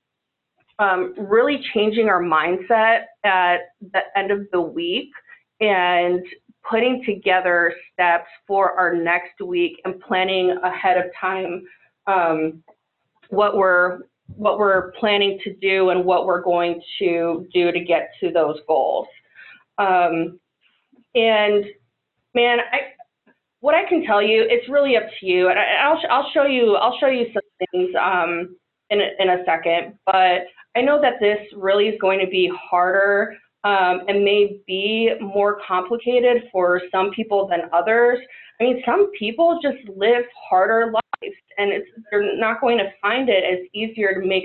um, 0.78 1.14
really 1.16 1.64
changing 1.74 2.08
our 2.08 2.22
mindset 2.22 3.04
at 3.24 3.58
the 3.80 4.00
end 4.16 4.30
of 4.30 4.46
the 4.52 4.60
week 4.60 5.10
and 5.60 6.20
putting 6.68 7.04
together 7.04 7.74
steps 7.92 8.28
for 8.46 8.72
our 8.72 8.94
next 8.94 9.40
week 9.44 9.80
and 9.84 10.00
planning 10.00 10.56
ahead 10.62 10.96
of 10.96 11.04
time 11.20 11.62
um, 12.06 12.62
what 13.30 13.56
we're 13.56 14.00
what 14.36 14.58
we're 14.58 14.92
planning 14.92 15.38
to 15.44 15.54
do 15.56 15.90
and 15.90 16.04
what 16.04 16.26
we're 16.26 16.40
going 16.40 16.80
to 16.98 17.46
do 17.52 17.70
to 17.70 17.80
get 17.80 18.10
to 18.20 18.30
those 18.30 18.56
goals. 18.66 19.06
Um, 19.76 20.40
and 21.14 21.64
man, 22.34 22.58
I, 22.60 22.78
what 23.60 23.74
I 23.74 23.86
can 23.88 24.04
tell 24.04 24.22
you, 24.22 24.44
it's 24.48 24.68
really 24.68 24.96
up 24.96 25.04
to 25.20 25.26
you. 25.26 25.50
And 25.50 25.58
I, 25.58 25.90
will 25.90 26.00
I'll 26.10 26.30
show 26.32 26.44
you 26.44 26.76
I'll 26.76 26.98
show 26.98 27.08
you 27.08 27.26
some 27.32 27.42
things 27.70 27.90
um, 28.00 28.56
in 28.90 29.00
a, 29.00 29.08
in 29.18 29.28
a 29.30 29.44
second. 29.44 29.98
But 30.06 30.46
I 30.74 30.80
know 30.80 31.00
that 31.00 31.14
this 31.20 31.38
really 31.56 31.88
is 31.88 32.00
going 32.00 32.20
to 32.20 32.26
be 32.26 32.50
harder 32.70 33.36
um, 33.64 34.00
and 34.08 34.24
may 34.24 34.60
be 34.66 35.12
more 35.20 35.60
complicated 35.66 36.44
for 36.50 36.80
some 36.90 37.10
people 37.10 37.46
than 37.46 37.70
others. 37.72 38.18
I 38.60 38.64
mean, 38.64 38.82
some 38.84 39.10
people 39.18 39.58
just 39.62 39.78
live 39.96 40.24
harder 40.48 40.86
lives, 40.92 41.01
and 41.58 41.70
it's, 41.70 41.88
they're 42.10 42.36
not 42.36 42.60
going 42.60 42.78
to 42.78 42.90
find 43.00 43.28
it 43.28 43.44
as 43.44 43.66
easier 43.74 44.20
to 44.20 44.26
make 44.26 44.44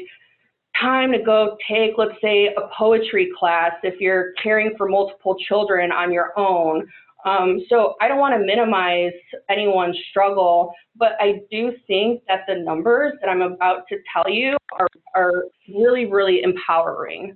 time 0.79 1.11
to 1.11 1.19
go 1.19 1.57
take, 1.69 1.93
let's 1.97 2.19
say, 2.21 2.47
a 2.47 2.67
poetry 2.77 3.29
class 3.37 3.71
if 3.83 3.99
you're 3.99 4.33
caring 4.41 4.73
for 4.77 4.87
multiple 4.87 5.35
children 5.47 5.91
on 5.91 6.11
your 6.11 6.37
own. 6.37 6.87
Um, 7.25 7.59
so 7.67 7.95
I 7.99 8.07
don't 8.07 8.19
want 8.19 8.39
to 8.39 8.45
minimize 8.45 9.11
anyone's 9.49 9.97
struggle, 10.09 10.71
but 10.95 11.13
I 11.19 11.41
do 11.51 11.73
think 11.87 12.21
that 12.27 12.41
the 12.47 12.55
numbers 12.55 13.13
that 13.21 13.27
I'm 13.27 13.41
about 13.41 13.83
to 13.89 13.97
tell 14.13 14.31
you 14.31 14.55
are, 14.79 14.87
are 15.15 15.43
really, 15.67 16.05
really 16.05 16.41
empowering. 16.43 17.35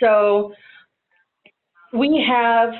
So 0.00 0.52
we 1.92 2.24
have 2.28 2.70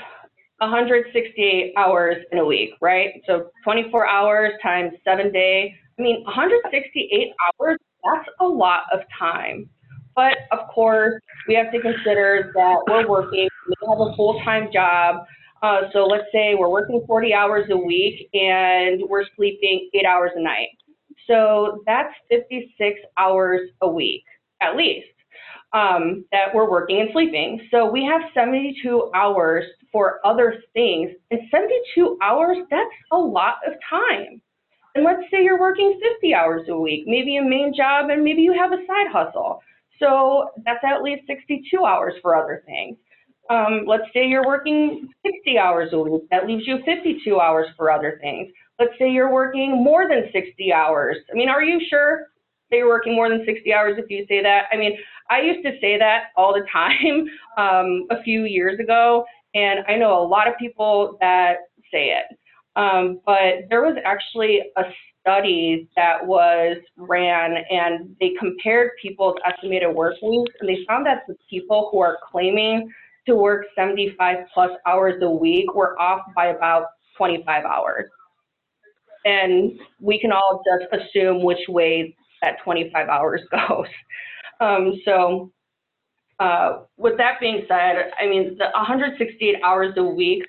168 0.58 1.72
hours 1.76 2.16
in 2.32 2.38
a 2.38 2.44
week, 2.44 2.70
right? 2.80 3.22
So 3.26 3.50
24 3.64 4.08
hours 4.08 4.52
times 4.62 4.92
seven 5.04 5.32
day. 5.32 5.74
I 5.98 6.02
mean, 6.02 6.22
168 6.24 7.32
hours 7.60 7.78
that's 8.04 8.28
a 8.40 8.44
lot 8.44 8.82
of 8.92 9.00
time. 9.18 9.68
But 10.14 10.38
of 10.50 10.68
course, 10.68 11.20
we 11.46 11.54
have 11.54 11.70
to 11.72 11.80
consider 11.80 12.50
that 12.54 12.78
we're 12.88 13.08
working, 13.08 13.48
we 13.68 13.88
have 13.88 14.00
a 14.00 14.16
full-time 14.16 14.68
job. 14.72 15.24
Uh, 15.62 15.82
so 15.92 16.06
let's 16.06 16.24
say 16.32 16.54
we're 16.54 16.68
working 16.68 17.04
40 17.06 17.34
hours 17.34 17.68
a 17.70 17.76
week 17.76 18.28
and 18.32 19.02
we're 19.08 19.24
sleeping 19.36 19.90
eight 19.94 20.04
hours 20.04 20.30
a 20.36 20.42
night. 20.42 20.68
So 21.26 21.82
that's 21.86 22.12
56 22.30 23.00
hours 23.16 23.70
a 23.82 23.88
week, 23.88 24.24
at 24.60 24.76
least, 24.76 25.06
um, 25.72 26.24
that 26.32 26.54
we're 26.54 26.70
working 26.70 27.00
and 27.00 27.10
sleeping. 27.12 27.68
So 27.70 27.90
we 27.90 28.04
have 28.04 28.22
72 28.34 29.10
hours 29.14 29.64
for 29.92 30.20
other 30.24 30.54
things. 30.72 31.10
And 31.30 31.40
72 31.50 32.18
hours, 32.22 32.58
that's 32.70 32.90
a 33.12 33.18
lot 33.18 33.56
of 33.66 33.74
time. 33.88 34.40
And 34.94 35.04
let's 35.04 35.22
say 35.30 35.44
you're 35.44 35.60
working 35.60 36.00
50 36.14 36.34
hours 36.34 36.62
a 36.68 36.78
week, 36.78 37.04
maybe 37.06 37.36
a 37.36 37.42
main 37.42 37.72
job, 37.76 38.10
and 38.10 38.24
maybe 38.24 38.42
you 38.42 38.52
have 38.52 38.72
a 38.72 38.84
side 38.86 39.12
hustle. 39.12 39.60
So 40.00 40.50
that's 40.64 40.82
at 40.84 41.02
least 41.02 41.26
62 41.26 41.84
hours 41.84 42.14
for 42.22 42.36
other 42.36 42.62
things. 42.66 42.96
Um, 43.50 43.84
let's 43.86 44.04
say 44.12 44.26
you're 44.26 44.46
working 44.46 45.08
60 45.24 45.58
hours 45.58 45.90
a 45.92 45.98
week. 45.98 46.22
That 46.30 46.46
leaves 46.46 46.66
you 46.66 46.78
52 46.84 47.40
hours 47.40 47.66
for 47.76 47.90
other 47.90 48.18
things. 48.20 48.50
Let's 48.78 48.92
say 48.98 49.10
you're 49.10 49.32
working 49.32 49.82
more 49.82 50.08
than 50.08 50.24
60 50.32 50.72
hours. 50.72 51.16
I 51.32 51.36
mean, 51.36 51.48
are 51.48 51.62
you 51.62 51.80
sure 51.88 52.26
that 52.70 52.76
you're 52.76 52.88
working 52.88 53.14
more 53.14 53.28
than 53.28 53.44
60 53.46 53.72
hours 53.72 53.94
if 53.98 54.10
you 54.10 54.26
say 54.28 54.42
that? 54.42 54.64
I 54.70 54.76
mean, 54.76 54.98
I 55.30 55.40
used 55.40 55.64
to 55.64 55.72
say 55.80 55.98
that 55.98 56.24
all 56.36 56.52
the 56.52 56.66
time 56.72 57.28
um, 57.56 58.06
a 58.10 58.22
few 58.22 58.44
years 58.44 58.78
ago, 58.78 59.24
and 59.54 59.80
I 59.88 59.96
know 59.96 60.20
a 60.20 60.26
lot 60.26 60.48
of 60.48 60.54
people 60.58 61.16
that 61.20 61.58
say 61.92 62.10
it. 62.10 62.36
Um, 62.76 63.20
but 63.26 63.68
there 63.70 63.82
was 63.82 63.96
actually 64.04 64.62
a 64.76 64.84
study 65.20 65.88
that 65.96 66.24
was 66.24 66.76
ran 66.96 67.56
and 67.70 68.14
they 68.20 68.34
compared 68.38 68.92
people's 69.02 69.36
estimated 69.44 69.94
work 69.94 70.14
weeks 70.22 70.54
and 70.60 70.68
they 70.68 70.84
found 70.86 71.04
that 71.06 71.22
the 71.26 71.34
people 71.50 71.88
who 71.90 71.98
are 71.98 72.18
claiming 72.30 72.88
to 73.26 73.34
work 73.34 73.66
75 73.76 74.38
plus 74.54 74.70
hours 74.86 75.20
a 75.22 75.30
week 75.30 75.74
were 75.74 76.00
off 76.00 76.20
by 76.34 76.46
about 76.46 76.86
25 77.16 77.64
hours. 77.64 78.08
And 79.24 79.72
we 80.00 80.18
can 80.18 80.32
all 80.32 80.62
just 80.64 80.90
assume 80.92 81.42
which 81.42 81.68
way 81.68 82.16
that 82.42 82.56
25 82.64 83.08
hours 83.08 83.42
goes. 83.50 83.86
Um, 84.60 85.00
so 85.04 85.52
uh, 86.38 86.80
with 86.96 87.16
that 87.18 87.40
being 87.40 87.64
said, 87.68 88.12
I 88.18 88.26
mean, 88.28 88.56
the 88.58 88.66
168 88.74 89.56
hours 89.62 89.94
a 89.96 90.04
week, 90.04 90.44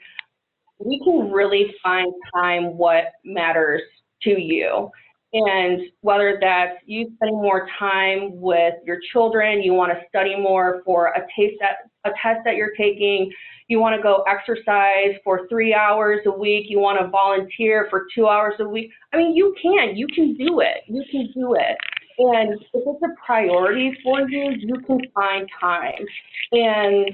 we 0.80 1.02
can 1.04 1.32
really 1.32 1.74
find 1.84 2.12
time 2.34 2.78
what 2.78 3.06
matters 3.26 3.82
to 4.24 4.40
you. 4.40 4.90
And 5.32 5.82
whether 6.02 6.40
that's 6.42 6.78
you 6.86 7.12
spending 7.16 7.38
more 7.38 7.68
time 7.78 8.40
with 8.40 8.74
your 8.84 9.00
children, 9.12 9.62
you 9.62 9.74
want 9.74 9.92
to 9.92 10.00
study 10.10 10.36
more 10.36 10.82
for 10.86 11.08
a 11.08 11.20
taste 11.38 11.58
that, 11.60 11.90
a 12.06 12.10
test 12.22 12.40
that 12.46 12.56
you're 12.56 12.74
taking, 12.76 13.32
you 13.68 13.80
want 13.80 13.96
to 13.96 14.02
go 14.02 14.24
exercise 14.28 15.16
for 15.24 15.48
three 15.48 15.76
hours 15.76 16.22
a 16.26 16.32
week, 16.32 16.66
you 16.68 16.80
want 16.80 17.00
to 17.00 17.08
volunteer 17.08 17.86
for 17.92 18.08
two 18.16 18.28
hours 18.28 18.56
a 18.60 18.68
week. 18.68 18.90
I 19.14 19.18
mean, 19.18 19.36
you 19.36 19.56
can, 19.62 19.96
you 19.96 20.08
can 20.08 20.36
do 20.36 20.62
it. 20.62 20.78
You 20.88 21.04
can 21.12 21.30
do 21.36 21.54
it. 21.54 21.78
And 22.20 22.54
if 22.74 22.84
it's 22.86 23.02
a 23.02 23.26
priority 23.26 23.98
for 24.04 24.30
you, 24.30 24.52
you 24.60 24.82
can 24.82 25.00
find 25.16 25.48
time. 25.60 26.06
And 26.52 27.10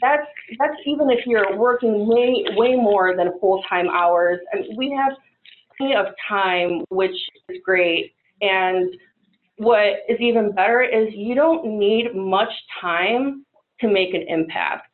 that's 0.00 0.26
that's 0.58 0.76
even 0.86 1.10
if 1.10 1.26
you're 1.26 1.56
working 1.58 2.06
way 2.06 2.44
way 2.56 2.74
more 2.74 3.14
than 3.14 3.38
full-time 3.38 3.88
hours. 3.90 4.38
I 4.52 4.60
mean, 4.60 4.74
we 4.76 4.90
have 4.98 5.12
plenty 5.76 5.94
of 5.94 6.06
time, 6.26 6.84
which 6.88 7.16
is 7.50 7.58
great. 7.64 8.12
And 8.40 8.94
what 9.58 10.00
is 10.08 10.18
even 10.20 10.52
better 10.52 10.82
is 10.82 11.08
you 11.12 11.34
don't 11.34 11.78
need 11.78 12.14
much 12.14 12.52
time 12.80 13.44
to 13.80 13.88
make 13.88 14.14
an 14.14 14.24
impact. 14.26 14.88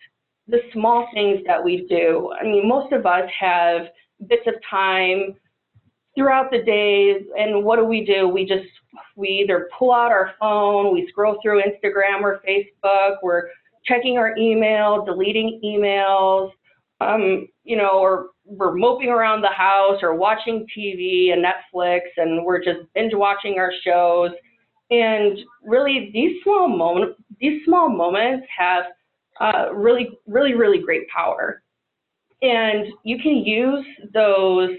The 0.48 0.59
small 0.72 1.07
things 1.14 1.38
that 1.46 1.62
we 1.62 1.87
do, 1.88 2.33
I 2.40 2.42
mean, 2.42 2.68
most 2.68 2.92
of 2.92 3.07
us 3.07 3.31
have 3.38 3.83
bits 4.29 4.42
of 4.48 4.55
time 4.68 5.37
throughout 6.14 6.51
the 6.51 6.62
days 6.62 7.22
and 7.38 7.64
what 7.64 7.77
do 7.77 7.85
we 7.85 8.05
do? 8.05 8.29
We 8.29 8.44
just, 8.44 8.66
we 9.16 9.29
either 9.29 9.68
pull 9.79 9.92
out 9.92 10.11
our 10.12 10.33
phone, 10.38 10.92
we 10.92 11.07
scroll 11.09 11.38
through 11.42 11.62
Instagram 11.62 12.22
or 12.22 12.42
Facebook, 12.46 13.16
we're 13.22 13.48
checking 13.85 14.18
our 14.18 14.37
email, 14.37 15.05
deleting 15.05 15.61
emails, 15.64 16.51
um, 17.01 17.48
you 17.64 17.77
know, 17.77 17.98
or 18.01 18.29
we're 18.44 18.75
moping 18.75 19.09
around 19.09 19.42
the 19.42 19.48
house 19.48 20.01
or 20.03 20.14
watching 20.14 20.66
TV 20.77 21.33
and 21.33 21.44
Netflix 21.44 22.01
and 22.16 22.44
we're 22.44 22.62
just 22.62 22.81
binge 22.94 23.12
watching 23.14 23.59
our 23.59 23.72
shows. 23.85 24.31
And 24.90 25.38
really, 25.64 26.11
these 26.12 26.42
small 26.42 26.68
moments, 26.68 27.18
these 27.40 27.64
small 27.64 27.88
moments 27.88 28.46
have 28.57 28.85
uh, 29.40 29.72
really, 29.72 30.18
really, 30.27 30.55
really 30.55 30.79
great 30.79 31.09
power. 31.09 31.62
And 32.42 32.87
you 33.05 33.18
can 33.18 33.37
use 33.37 33.87
those 34.12 34.70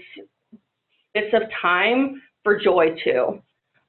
bits 1.14 1.32
of 1.32 1.42
time 1.62 2.20
for 2.42 2.58
joy 2.58 2.96
too. 3.02 3.40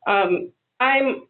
Um, 0.08 0.52
I'm 0.80 1.24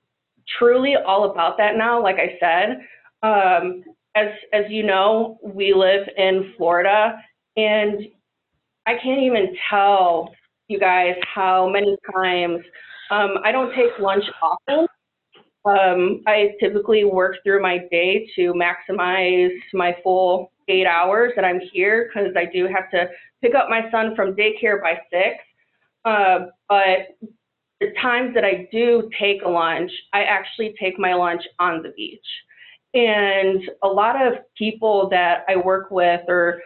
truly 0.59 0.95
all 0.95 1.31
about 1.31 1.57
that 1.57 1.77
now. 1.77 2.01
Like 2.01 2.17
I 2.17 2.37
said, 2.39 2.81
um, 3.23 3.83
as 4.15 4.27
as 4.53 4.65
you 4.69 4.83
know, 4.83 5.39
we 5.43 5.73
live 5.73 6.07
in 6.17 6.53
Florida, 6.57 7.19
and 7.57 8.01
I 8.85 8.93
can't 9.01 9.21
even 9.21 9.55
tell 9.69 10.33
you 10.67 10.79
guys 10.79 11.15
how 11.33 11.69
many 11.69 11.95
times 12.13 12.59
um, 13.11 13.35
I 13.43 13.51
don't 13.51 13.73
take 13.75 13.99
lunch 13.99 14.23
often. 14.41 14.87
Um, 15.65 16.21
I 16.27 16.51
typically 16.59 17.05
work 17.05 17.37
through 17.43 17.61
my 17.61 17.79
day 17.89 18.29
to 18.35 18.53
maximize 18.53 19.55
my 19.73 19.95
full 20.03 20.51
eight 20.67 20.85
hours 20.85 21.33
that 21.35 21.45
I'm 21.45 21.59
here 21.73 22.09
because 22.09 22.31
I 22.35 22.45
do 22.45 22.67
have 22.67 22.89
to 22.91 23.07
pick 23.41 23.55
up 23.55 23.69
my 23.69 23.89
son 23.91 24.15
from 24.15 24.35
daycare 24.35 24.81
by 24.81 24.99
six. 25.11 25.43
Uh, 26.05 26.47
but 26.69 27.17
the 27.81 27.87
times 28.01 28.33
that 28.35 28.45
I 28.45 28.67
do 28.71 29.09
take 29.19 29.41
a 29.43 29.49
lunch, 29.49 29.91
I 30.13 30.23
actually 30.23 30.75
take 30.79 30.97
my 30.99 31.13
lunch 31.13 31.41
on 31.59 31.81
the 31.81 31.89
beach. 31.89 32.25
And 32.93 33.61
a 33.83 33.87
lot 33.87 34.25
of 34.25 34.35
people 34.57 35.09
that 35.09 35.43
I 35.49 35.57
work 35.57 35.91
with 35.91 36.21
or 36.29 36.61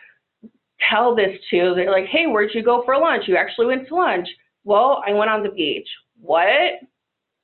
tell 0.90 1.16
this 1.16 1.38
to, 1.50 1.74
they're 1.76 1.92
like, 1.92 2.06
hey, 2.06 2.28
where'd 2.28 2.54
you 2.54 2.64
go 2.64 2.84
for 2.86 2.98
lunch? 2.98 3.24
You 3.28 3.36
actually 3.36 3.66
went 3.66 3.88
to 3.88 3.96
lunch. 3.96 4.28
Well, 4.64 5.04
I 5.08 5.14
went 5.14 5.32
on 5.32 5.42
the 5.42 5.50
beach. 5.50 5.88
What? 6.22 6.74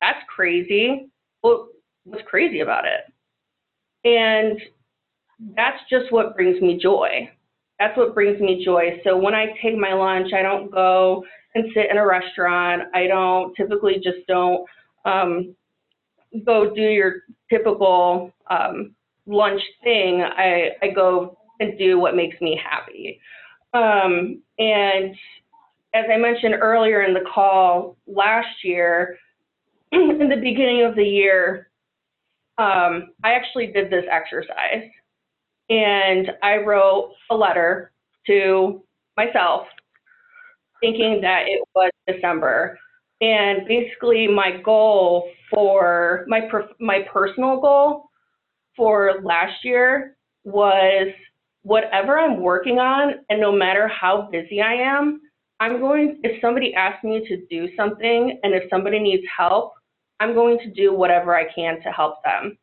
That's 0.02 0.20
crazy. 0.34 1.10
Well, 1.42 1.70
what's 2.04 2.24
crazy 2.28 2.60
about 2.60 2.86
it? 2.86 3.02
And 4.08 4.62
that's 5.56 5.80
just 5.90 6.12
what 6.12 6.36
brings 6.36 6.62
me 6.62 6.78
joy. 6.78 7.30
That's 7.80 7.98
what 7.98 8.14
brings 8.14 8.40
me 8.40 8.64
joy. 8.64 9.02
So 9.04 9.18
when 9.18 9.36
I 9.36 9.48
take 9.62 9.78
my 9.78 9.94
lunch, 9.94 10.32
I 10.34 10.42
don't 10.42 10.72
go 10.72 11.24
and 11.56 11.66
sit 11.74 11.90
in 11.90 11.98
a 11.98 12.06
restaurant. 12.06 12.84
I 12.94 13.08
don't 13.08 13.54
typically 13.56 13.96
just 13.96 14.26
don't 14.28 14.66
um, 15.06 15.56
go 16.46 16.74
do 16.74 16.82
your 16.82 17.24
typical 17.50 18.32
um, 18.50 18.96
lunch 19.26 19.62
thing. 19.84 20.22
I, 20.22 20.70
I 20.82 20.90
go 20.90 21.38
and 21.60 21.78
do 21.78 22.00
what 22.00 22.16
makes 22.16 22.40
me 22.42 22.60
happy. 22.62 23.20
Um, 23.74 24.42
and 24.58 25.16
as 25.94 26.06
I 26.12 26.18
mentioned 26.18 26.56
earlier 26.60 27.04
in 27.04 27.14
the 27.14 27.26
call, 27.34 27.98
last 28.08 28.64
year, 28.64 29.18
in 29.92 30.30
the 30.30 30.38
beginning 30.38 30.86
of 30.86 30.96
the 30.96 31.04
year, 31.04 31.70
um, 32.58 33.14
I 33.24 33.34
actually 33.34 33.68
did 33.68 33.90
this 33.90 34.06
exercise. 34.10 34.90
And 35.70 36.32
I 36.44 36.58
wrote 36.58 37.14
a 37.32 37.36
letter 37.36 37.92
to 38.28 38.84
myself 39.18 39.68
thinking 40.82 41.20
that 41.22 41.44
it 41.48 41.62
was 41.74 41.92
December. 42.08 42.78
And 43.22 43.66
basically, 43.68 44.28
my 44.28 44.62
goal 44.64 45.30
for 45.54 46.26
my 46.28 46.42
my 46.80 47.00
personal 47.12 47.62
goal 47.62 48.10
for 48.76 49.22
last 49.24 49.64
year 49.64 50.18
was 50.44 51.08
whatever 51.64 52.20
I'm 52.20 52.42
working 52.42 52.78
on, 52.78 53.16
and 53.30 53.42
no 53.42 53.52
matter 53.52 53.88
how 53.88 54.30
busy 54.32 54.62
I 54.62 54.74
am, 54.74 55.22
I'm 55.60 55.80
going. 55.80 56.20
If 56.24 56.42
somebody 56.42 56.74
asks 56.74 57.04
me 57.04 57.26
to 57.28 57.46
do 57.50 57.70
something, 57.78 58.40
and 58.44 58.54
if 58.54 58.64
somebody 58.70 59.00
needs 59.00 59.24
help, 59.36 59.74
I'm 60.20 60.34
going 60.34 60.60
to 60.60 60.70
do 60.72 60.94
whatever 60.94 61.36
I 61.36 61.46
can 61.54 61.82
to 61.84 61.90
help 61.90 62.16
them. 62.24 62.58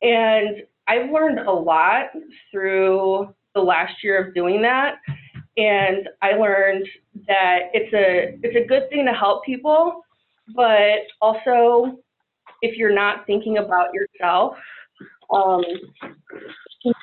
And 0.00 0.62
I've 0.88 1.10
learned 1.10 1.40
a 1.40 1.52
lot 1.52 2.06
through 2.50 3.34
the 3.54 3.60
last 3.60 4.02
year 4.02 4.26
of 4.26 4.34
doing 4.34 4.62
that 4.62 4.96
and 5.56 6.08
I 6.22 6.32
learned 6.32 6.86
that 7.26 7.58
it's 7.74 7.92
a 7.92 8.38
it's 8.42 8.56
a 8.56 8.66
good 8.66 8.88
thing 8.88 9.04
to 9.06 9.12
help 9.12 9.44
people, 9.44 10.02
but 10.54 11.00
also 11.20 11.98
if 12.62 12.76
you're 12.76 12.94
not 12.94 13.26
thinking 13.26 13.58
about 13.58 13.88
yourself, 13.92 14.54
um, 15.32 15.62
it 16.84 16.96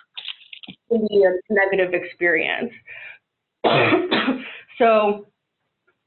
can 0.90 1.08
be 1.08 1.26
a 1.26 1.54
negative 1.54 1.94
experience. 1.94 2.72
so, 4.78 5.28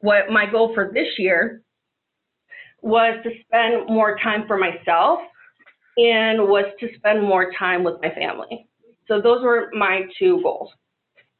what 0.00 0.30
my 0.30 0.50
goal 0.50 0.74
for 0.74 0.90
this 0.92 1.08
year 1.18 1.62
was 2.80 3.14
to 3.22 3.30
spend 3.46 3.86
more 3.88 4.18
time 4.18 4.44
for 4.48 4.58
myself 4.58 5.20
and 5.96 6.42
was 6.48 6.64
to 6.80 6.88
spend 6.96 7.22
more 7.22 7.52
time 7.58 7.84
with 7.84 7.96
my 8.02 8.10
family. 8.10 8.66
So 9.08 9.20
those 9.20 9.42
were 9.42 9.70
my 9.72 10.02
two 10.18 10.40
goals. 10.42 10.70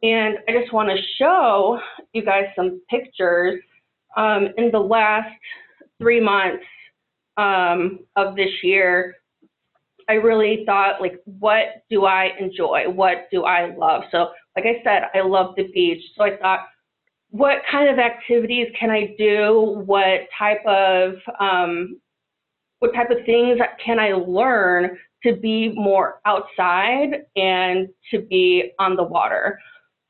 And 0.03 0.39
I 0.49 0.53
just 0.61 0.73
want 0.73 0.89
to 0.91 0.97
show 1.17 1.79
you 2.13 2.25
guys 2.25 2.45
some 2.57 2.81
pictures. 2.91 3.63
Um, 4.17 4.49
in 4.59 4.71
the 4.71 4.79
last 4.79 5.31
three 5.99 6.21
months 6.21 6.65
um, 7.37 8.01
of 8.17 8.37
this 8.37 8.51
year, 8.63 9.17
I 10.09 10.15
really 10.15 10.65
thought, 10.67 11.01
like, 11.01 11.21
what 11.25 11.85
do 11.89 12.05
I 12.05 12.33
enjoy? 12.39 12.85
What 12.89 13.29
do 13.31 13.45
I 13.45 13.75
love? 13.75 14.03
So, 14.11 14.31
like 14.57 14.67
I 14.67 14.83
said, 14.85 15.05
I 15.15 15.23
love 15.23 15.55
the 15.57 15.69
beach. 15.73 16.03
So 16.17 16.25
I 16.25 16.37
thought, 16.37 16.67
what 17.31 17.59
kind 17.71 17.89
of 17.89 17.99
activities 17.99 18.69
can 18.79 18.91
I 18.91 19.15
do? 19.17 19.83
What 19.87 20.23
type 20.39 20.65
of 20.67 21.15
um, 21.41 22.01
what 22.83 22.93
type 22.95 23.11
of 23.11 23.25
things 23.25 23.61
can 23.85 24.01
I 24.01 24.13
learn 24.13 24.99
to 25.23 25.37
be 25.37 25.73
more 25.73 26.21
outside 26.27 27.27
and 27.37 27.89
to 28.11 28.23
be 28.23 28.73
on 28.81 28.97
the 28.97 29.05
water? 29.05 29.61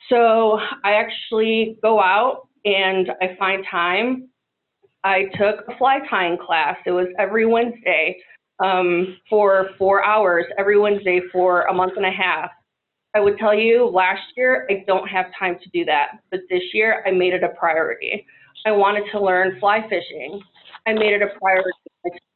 So 0.09 0.59
I 0.83 0.93
actually 0.93 1.77
go 1.83 2.01
out 2.01 2.49
and 2.65 3.11
I 3.21 3.37
find 3.39 3.63
time. 3.71 4.31
I 5.05 5.25
took 5.35 5.69
a 5.69 5.77
fly 5.77 5.99
tying 6.09 6.39
class. 6.39 6.77
It 6.87 6.93
was 6.93 7.09
every 7.19 7.45
Wednesday 7.45 8.17
um, 8.65 9.19
for 9.29 9.69
four 9.77 10.03
hours, 10.03 10.47
every 10.59 10.79
Wednesday 10.79 11.21
for 11.31 11.65
a 11.65 11.75
month 11.75 11.93
and 11.97 12.07
a 12.07 12.11
half. 12.11 12.49
I 13.15 13.21
would 13.21 13.37
tell 13.37 13.55
you 13.55 13.85
last 13.85 14.23
year, 14.35 14.67
I 14.71 14.83
don't 14.87 15.07
have 15.09 15.27
time 15.39 15.59
to 15.63 15.69
do 15.75 15.85
that. 15.85 16.21
But 16.31 16.41
this 16.49 16.63
year, 16.73 17.05
I 17.07 17.11
made 17.11 17.35
it 17.35 17.45
a 17.45 17.51
priority. 17.51 18.25
I 18.65 18.71
wanted 18.71 19.05
to 19.13 19.21
learn 19.21 19.61
fly 19.61 19.83
fishing. 19.91 20.41
I 20.87 20.95
made 20.95 21.13
it 21.13 21.21
a 21.21 21.39
priority 21.39 21.69
lessons. 22.03 22.32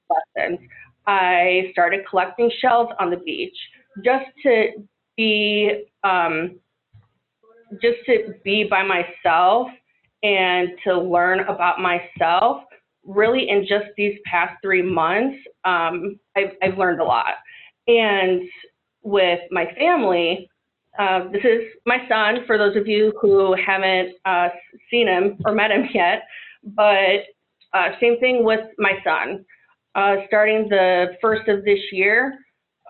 I 1.07 1.69
started 1.73 2.01
collecting 2.09 2.51
shells 2.61 2.89
on 2.99 3.11
the 3.11 3.17
beach 3.19 3.57
just 4.05 4.27
to 4.43 4.69
be 5.17 5.85
um, 6.05 6.59
just 7.83 7.99
to 8.07 8.35
be 8.45 8.65
by 8.65 8.83
myself 8.83 9.69
and 10.23 10.71
to 10.85 10.99
learn 10.99 11.41
about 11.41 11.81
myself 11.81 12.63
really 13.05 13.49
in 13.49 13.67
just 13.69 13.87
these 13.97 14.19
past 14.25 14.55
three 14.63 14.83
months 14.83 15.37
um, 15.65 16.19
I've, 16.37 16.53
I've, 16.63 16.79
learned 16.79 17.01
a 17.01 17.05
lot 17.05 17.35
and 17.87 18.43
with 19.03 19.41
my 19.51 19.67
family 19.79 20.49
uh, 20.99 21.29
this 21.31 21.45
is 21.45 21.63
my 21.87 21.99
son 22.09 22.45
for 22.47 22.59
those 22.59 22.77
of 22.77 22.87
you 22.87 23.13
who 23.21 23.55
haven't 23.55 24.15
uh, 24.25 24.49
seen 24.91 25.07
him 25.07 25.39
or 25.45 25.53
met 25.53 25.71
him 25.71 25.89
yet 25.95 26.23
but 26.65 27.27
Uh, 27.77 27.91
same 28.01 28.19
thing 28.21 28.45
with 28.45 28.65
my 28.79 28.93
son. 29.05 29.45
Uh, 29.97 30.17
starting 30.27 30.69
the 30.69 31.07
first 31.23 31.49
of 31.49 31.65
this 31.65 31.81
year, 31.91 32.39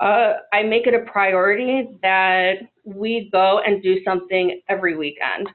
uh, 0.00 0.34
I 0.52 0.64
make 0.64 0.88
it 0.88 0.94
a 0.94 1.10
priority 1.10 1.88
that 2.02 2.54
we 2.84 3.30
go 3.30 3.60
and 3.64 3.80
do 3.80 4.02
something 4.04 4.60
every 4.68 4.96
weekend. 4.96 5.48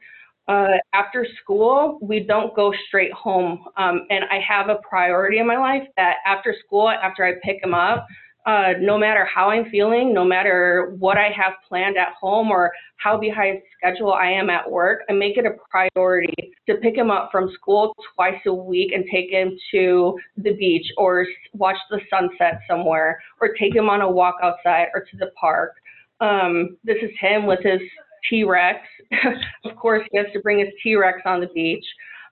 Uh, 0.47 0.77
after 0.93 1.27
school, 1.43 1.99
we 2.01 2.21
don't 2.21 2.55
go 2.55 2.73
straight 2.87 3.11
home. 3.11 3.65
Um, 3.75 4.07
and 4.09 4.23
I 4.31 4.39
have 4.39 4.69
a 4.69 4.75
priority 4.87 5.39
in 5.39 5.45
my 5.45 5.57
life 5.57 5.87
that 5.97 6.15
after 6.25 6.55
school, 6.65 6.89
after 6.89 7.25
I 7.25 7.33
pick 7.43 7.61
him 7.61 7.73
up, 7.73 8.07
uh, 8.45 8.73
no 8.79 8.97
matter 8.97 9.27
how 9.33 9.49
I'm 9.51 9.69
feeling, 9.69 10.13
no 10.13 10.25
matter 10.25 10.95
what 10.97 11.17
I 11.17 11.29
have 11.29 11.53
planned 11.67 11.97
at 11.97 12.13
home 12.19 12.49
or 12.49 12.71
how 12.97 13.17
behind 13.19 13.61
schedule 13.77 14.13
I 14.13 14.31
am 14.31 14.49
at 14.49 14.69
work, 14.69 15.01
I 15.09 15.13
make 15.13 15.37
it 15.37 15.45
a 15.45 15.51
priority 15.69 16.33
to 16.67 16.75
pick 16.77 16.95
him 16.95 17.11
up 17.11 17.29
from 17.31 17.51
school 17.53 17.95
twice 18.15 18.39
a 18.47 18.53
week 18.53 18.93
and 18.93 19.05
take 19.11 19.29
him 19.29 19.55
to 19.71 20.17
the 20.37 20.53
beach 20.53 20.85
or 20.97 21.25
watch 21.53 21.77
the 21.91 21.99
sunset 22.09 22.61
somewhere 22.67 23.21
or 23.39 23.49
take 23.59 23.75
him 23.75 23.89
on 23.89 24.01
a 24.01 24.09
walk 24.09 24.35
outside 24.41 24.87
or 24.95 25.01
to 25.01 25.17
the 25.17 25.31
park. 25.39 25.73
Um, 26.19 26.77
this 26.83 26.97
is 27.01 27.11
him 27.19 27.45
with 27.45 27.59
his 27.63 27.81
T-Rex. 28.27 28.79
of 29.65 29.75
course, 29.75 30.07
he 30.11 30.17
has 30.17 30.27
to 30.33 30.39
bring 30.39 30.59
his 30.59 30.69
T-Rex 30.81 31.19
on 31.25 31.41
the 31.41 31.47
beach. 31.47 31.85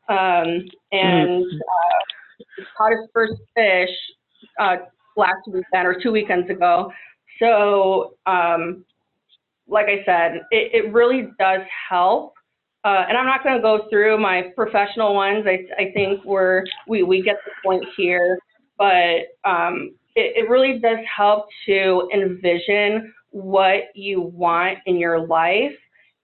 Um, 0.08 0.66
and 0.92 1.46
uh, 1.46 2.44
he 2.58 2.64
caught 2.76 2.92
his 2.92 3.08
first 3.14 3.34
fish 3.56 3.96
uh, 4.60 4.78
last 5.20 5.48
weekend 5.48 5.88
or 5.88 5.96
two 6.02 6.12
weekends 6.12 6.50
ago. 6.50 6.92
So, 7.40 8.16
um, 8.26 8.84
like 9.68 9.86
I 9.86 10.04
said, 10.06 10.42
it, 10.52 10.86
it 10.86 10.94
really 10.94 11.30
does 11.38 11.62
help. 11.90 12.34
Uh, 12.84 13.06
and 13.08 13.18
I'm 13.18 13.26
not 13.26 13.44
going 13.44 13.56
to 13.56 13.62
go 13.62 13.88
through 13.90 14.18
my 14.20 14.52
professional 14.56 15.14
ones. 15.14 15.46
I, 15.46 15.66
I 15.82 15.92
think 15.94 16.24
we're, 16.24 16.64
we, 16.88 17.04
we 17.04 17.22
get 17.22 17.36
the 17.46 17.52
point 17.64 17.84
here, 17.98 18.40
but 18.78 19.28
um, 19.44 19.96
it, 20.16 20.46
it 20.46 20.50
really 20.50 20.80
does 20.80 21.00
help 21.16 21.48
to 21.68 22.10
envision 22.14 23.14
what 23.32 23.84
you 23.96 24.22
want 24.22 24.80
in 24.86 24.98
your 24.98 25.20
life 25.28 25.76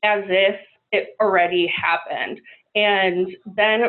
as 0.03 0.23
if 0.27 0.55
it 0.91 1.09
already 1.21 1.67
happened. 1.67 2.39
And 2.75 3.27
then 3.55 3.81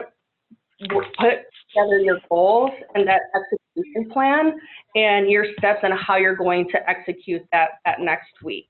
put 0.80 1.18
together 1.18 1.98
your 2.00 2.18
goals 2.28 2.70
and 2.94 3.08
that 3.08 3.22
execution 3.34 4.10
plan 4.10 4.58
and 4.94 5.30
your 5.30 5.46
steps 5.58 5.80
and 5.82 5.94
how 5.94 6.16
you're 6.16 6.36
going 6.36 6.68
to 6.70 6.78
execute 6.88 7.42
that, 7.52 7.70
that 7.84 8.00
next 8.00 8.42
week. 8.42 8.68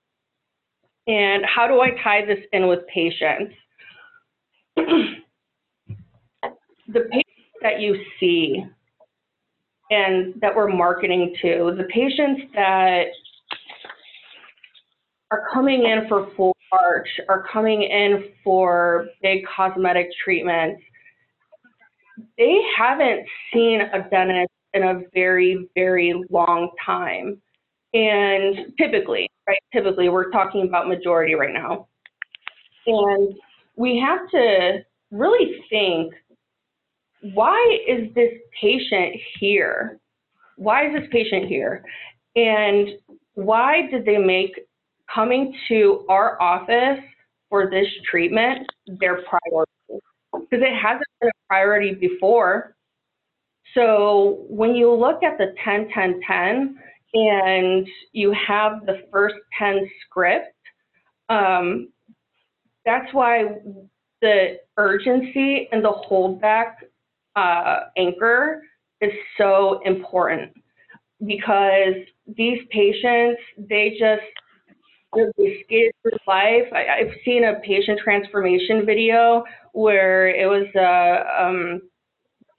And 1.07 1.45
how 1.45 1.69
do 1.69 1.81
I 1.81 1.91
tie 2.03 2.25
this 2.25 2.39
in 2.53 2.67
with 2.67 2.81
patients? 2.93 3.55
the 4.77 5.21
patients 7.11 7.31
that 7.63 7.81
you 7.81 7.97
see 8.19 8.65
and 9.91 10.35
that 10.41 10.55
we're 10.55 10.69
marketing 10.69 11.35
to, 11.43 11.75
the 11.77 11.85
patients 11.85 12.43
that 12.55 13.05
are 15.31 15.45
coming 15.53 15.85
in 15.85 16.09
for 16.09 16.29
full 16.37 16.57
arch, 16.73 17.09
are 17.29 17.47
coming 17.53 17.83
in 17.83 18.31
for 18.43 19.07
big 19.23 19.45
cosmetic 19.57 20.09
treatments, 20.25 20.83
they 22.39 22.61
haven't 22.77 23.27
seen 23.53 23.81
a 23.81 24.09
dentist 24.11 24.51
in 24.75 24.83
a 24.83 25.03
very, 25.15 25.69
very 25.75 26.15
long 26.31 26.71
time. 26.85 27.41
And 27.95 28.73
typically, 28.79 29.31
right, 29.49 29.59
typically, 29.73 30.09
we're 30.09 30.31
talking 30.31 30.63
about 30.63 30.89
majority 30.89 31.35
right 31.35 31.53
now. 31.53 31.89
And 32.87 33.35
we 33.77 33.99
have 33.99 34.29
to 34.31 34.85
really 35.11 35.63
think, 35.71 36.13
why 37.35 37.79
is 37.89 38.13
this 38.15 38.33
patient 38.61 39.17
here? 39.39 39.99
Why 40.57 40.89
is 40.89 40.95
this 40.95 41.09
patient 41.11 41.49
here? 41.49 41.85
And 42.35 42.89
why 43.35 43.89
did 43.91 44.05
they 44.05 44.19
make 44.19 44.53
coming 45.13 45.55
to 45.69 46.05
our 46.09 46.41
office 46.41 47.03
for 47.49 47.71
this 47.71 47.87
treatment 48.11 48.67
their 49.01 49.23
priority? 49.23 49.73
Because 50.41 50.65
it 50.65 50.75
hasn't 50.75 51.05
been 51.21 51.29
a 51.29 51.47
priority 51.49 51.95
before. 51.95 52.77
So 53.75 54.47
when 54.49 54.75
you 54.75 54.93
look 54.93 55.23
at 55.23 55.39
the 55.39 55.55
10, 55.65 55.89
10, 55.93 56.21
10, 56.27 56.79
and 57.15 57.87
you 58.13 58.35
have 58.47 58.87
the 58.87 59.03
first 59.13 59.37
10 59.59 59.89
script, 60.05 60.55
um, 61.29 61.89
that's 62.85 63.13
why 63.13 63.57
the 64.23 64.59
urgency 64.77 65.69
and 65.73 65.85
the 65.85 65.93
holdback 66.09 66.75
uh, 67.35 67.81
anchor 67.97 68.63
is 69.01 69.13
so 69.37 69.81
important 69.85 70.53
because 71.27 71.95
these 72.37 72.61
patients, 72.71 73.41
they 73.59 73.97
just, 73.99 74.23
they 75.37 75.93
through 76.03 76.13
life. 76.27 76.69
I, 76.73 77.01
I've 77.01 77.15
seen 77.25 77.45
a 77.45 77.61
patient 77.61 78.01
transformation 78.03 78.85
video 78.87 79.45
where 79.73 80.29
it 80.29 80.47
was 80.47 80.67
a, 80.75 81.45
um, 81.45 81.81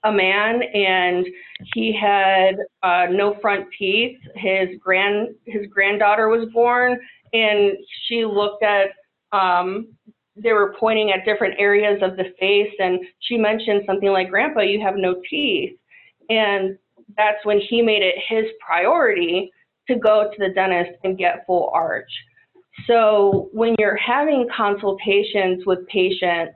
a 0.04 0.12
man 0.12 0.62
and 0.74 1.26
he 1.74 1.96
had 2.00 2.56
uh, 2.82 3.06
no 3.10 3.36
front 3.40 3.66
teeth. 3.78 4.18
His 4.36 4.68
grand 4.80 5.34
his 5.44 5.66
granddaughter 5.66 6.28
was 6.28 6.48
born, 6.52 6.98
and 7.32 7.72
she 8.06 8.24
looked 8.24 8.62
at. 8.62 8.90
Um, 9.32 9.88
they 10.40 10.52
were 10.52 10.76
pointing 10.78 11.10
at 11.10 11.24
different 11.24 11.54
areas 11.58 12.00
of 12.00 12.16
the 12.16 12.32
face, 12.38 12.72
and 12.78 13.00
she 13.18 13.36
mentioned 13.36 13.82
something 13.86 14.10
like, 14.10 14.30
"Grandpa, 14.30 14.60
you 14.60 14.80
have 14.80 14.94
no 14.96 15.20
teeth," 15.28 15.76
and 16.30 16.78
that's 17.16 17.44
when 17.44 17.60
he 17.68 17.82
made 17.82 18.02
it 18.02 18.14
his 18.28 18.44
priority 18.64 19.50
to 19.88 19.96
go 19.96 20.30
to 20.30 20.38
the 20.38 20.54
dentist 20.54 20.98
and 21.02 21.18
get 21.18 21.44
full 21.46 21.70
arch. 21.74 22.10
So 22.86 23.48
when 23.52 23.74
you're 23.78 23.96
having 23.96 24.46
consultations 24.54 25.64
with 25.66 25.86
patients, 25.88 26.54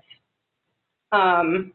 um, 1.12 1.72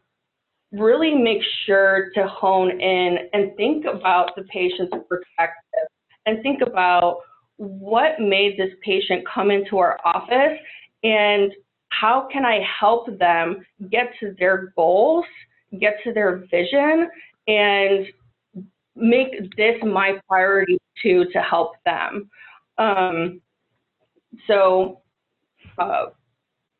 really 0.72 1.14
make 1.14 1.42
sure 1.64 2.10
to 2.14 2.26
hone 2.26 2.80
in 2.80 3.18
and 3.32 3.56
think 3.56 3.84
about 3.86 4.34
the 4.36 4.42
patient's 4.44 4.94
perspective 5.08 5.88
and 6.26 6.42
think 6.42 6.60
about 6.60 7.20
what 7.56 8.20
made 8.20 8.58
this 8.58 8.70
patient 8.84 9.24
come 9.32 9.50
into 9.50 9.78
our 9.78 9.98
office 10.04 10.58
and 11.02 11.52
how 11.90 12.28
can 12.30 12.44
I 12.44 12.60
help 12.80 13.06
them 13.18 13.64
get 13.90 14.12
to 14.20 14.34
their 14.38 14.72
goals, 14.76 15.24
get 15.80 15.96
to 16.04 16.12
their 16.12 16.44
vision, 16.50 17.08
and 17.46 18.06
make 18.94 19.56
this 19.56 19.76
my 19.82 20.20
priority 20.28 20.78
too 21.02 21.24
to 21.32 21.40
help 21.40 21.72
them. 21.84 22.30
Um, 22.76 23.40
so 24.46 25.00
uh, 25.78 26.06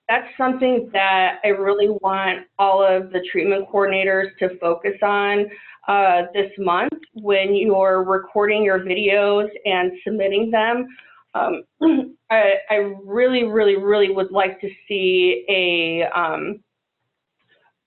that's 0.08 0.28
something 0.38 0.88
that 0.92 1.38
I 1.44 1.48
really 1.48 1.88
want 1.88 2.46
all 2.58 2.82
of 2.82 3.12
the 3.12 3.20
treatment 3.30 3.68
coordinators 3.72 4.28
to 4.38 4.58
focus 4.58 4.94
on 5.02 5.46
uh, 5.86 6.22
this 6.34 6.50
month 6.58 6.92
when 7.14 7.54
you're 7.54 8.02
recording 8.04 8.62
your 8.62 8.80
videos 8.80 9.48
and 9.64 9.92
submitting 10.04 10.50
them. 10.50 10.86
Um, 11.34 11.62
I, 12.30 12.54
I, 12.70 12.74
really, 13.04 13.44
really, 13.44 13.76
really 13.76 14.10
would 14.10 14.30
like 14.30 14.60
to 14.60 14.68
see 14.86 15.44
a, 15.48 16.18
um, 16.18 16.60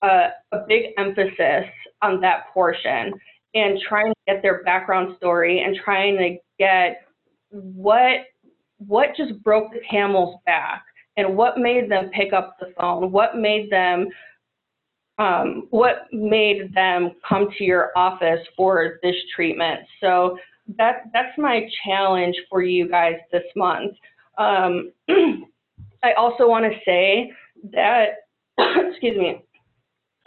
a, 0.02 0.28
a 0.52 0.64
big 0.68 0.86
emphasis 0.96 1.66
on 2.02 2.20
that 2.20 2.46
portion 2.54 3.12
and 3.54 3.78
trying 3.88 4.08
to 4.08 4.14
get 4.26 4.42
their 4.42 4.62
background 4.64 5.16
story 5.16 5.62
and 5.64 5.76
trying 5.84 6.16
to 6.18 6.36
get 6.58 7.02
what 7.50 8.20
what 8.86 9.08
just 9.16 9.42
broke 9.42 9.72
the 9.72 9.80
camel's 9.90 10.40
back? 10.46 10.84
And 11.16 11.36
what 11.36 11.58
made 11.58 11.90
them 11.90 12.10
pick 12.14 12.32
up 12.32 12.56
the 12.58 12.72
phone? 12.78 13.12
What 13.12 13.36
made 13.36 13.70
them 13.70 14.08
um, 15.18 15.66
what 15.70 16.06
made 16.10 16.74
them 16.74 17.10
come 17.28 17.48
to 17.58 17.64
your 17.64 17.90
office 17.96 18.40
for 18.56 18.98
this 19.02 19.14
treatment? 19.36 19.80
So 20.00 20.38
that 20.78 21.04
that's 21.12 21.36
my 21.36 21.68
challenge 21.84 22.34
for 22.48 22.62
you 22.62 22.88
guys 22.88 23.16
this 23.30 23.42
month. 23.54 23.92
Um, 24.38 24.92
i 26.02 26.12
also 26.12 26.48
want 26.48 26.64
to 26.64 26.78
say 26.84 27.32
that 27.72 28.26
excuse 28.58 29.16
me 29.16 29.42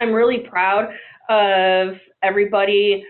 i'm 0.00 0.12
really 0.12 0.38
proud 0.48 0.88
of 1.28 1.94
everybody 2.22 3.04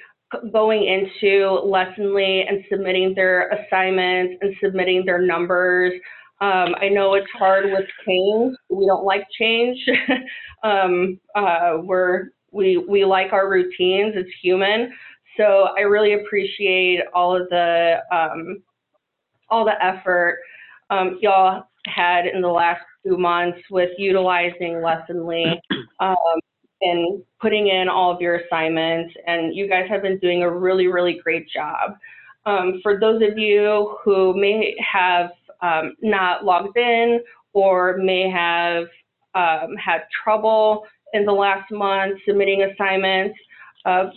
going 0.52 0.84
into 0.84 1.60
Lessonly 1.64 2.48
and 2.48 2.64
submitting 2.70 3.14
their 3.14 3.50
assignments 3.50 4.34
and 4.40 4.54
submitting 4.62 5.04
their 5.04 5.20
numbers. 5.20 5.92
Um, 6.40 6.74
I 6.80 6.88
know 6.88 7.14
it's 7.14 7.30
hard 7.32 7.66
with 7.66 7.86
change. 8.06 8.56
We 8.68 8.86
don't 8.86 9.04
like 9.04 9.24
change. 9.38 9.78
um, 10.62 11.18
uh, 11.34 11.78
we're, 11.82 12.30
we, 12.52 12.76
we 12.76 13.04
like 13.04 13.32
our 13.32 13.48
routines. 13.48 14.14
It's 14.16 14.30
human. 14.42 14.92
So 15.36 15.68
I 15.76 15.82
really 15.82 16.14
appreciate 16.14 17.00
all 17.14 17.40
of 17.40 17.48
the, 17.48 17.96
um, 18.12 18.62
all 19.48 19.64
the 19.64 19.82
effort 19.82 20.38
um, 20.90 21.18
y'all 21.20 21.64
had 21.86 22.26
in 22.26 22.42
the 22.42 22.48
last 22.48 22.80
two 23.06 23.16
months 23.16 23.58
with 23.70 23.90
utilizing 23.98 24.82
Lessonly. 24.82 25.60
In 26.82 27.22
putting 27.40 27.68
in 27.68 27.88
all 27.88 28.14
of 28.14 28.20
your 28.20 28.36
assignments, 28.36 29.14
and 29.26 29.54
you 29.54 29.66
guys 29.66 29.86
have 29.88 30.02
been 30.02 30.18
doing 30.18 30.42
a 30.42 30.50
really, 30.50 30.88
really 30.88 31.18
great 31.22 31.48
job. 31.48 31.96
Um, 32.44 32.80
for 32.82 33.00
those 33.00 33.22
of 33.22 33.38
you 33.38 33.96
who 34.04 34.38
may 34.38 34.76
have 34.78 35.30
um, 35.62 35.94
not 36.02 36.44
logged 36.44 36.76
in 36.76 37.20
or 37.54 37.96
may 37.96 38.30
have 38.30 38.84
um, 39.34 39.74
had 39.76 40.02
trouble 40.22 40.84
in 41.14 41.24
the 41.24 41.32
last 41.32 41.70
month 41.72 42.20
submitting 42.26 42.62
assignments, 42.62 43.38
uh, 43.86 44.10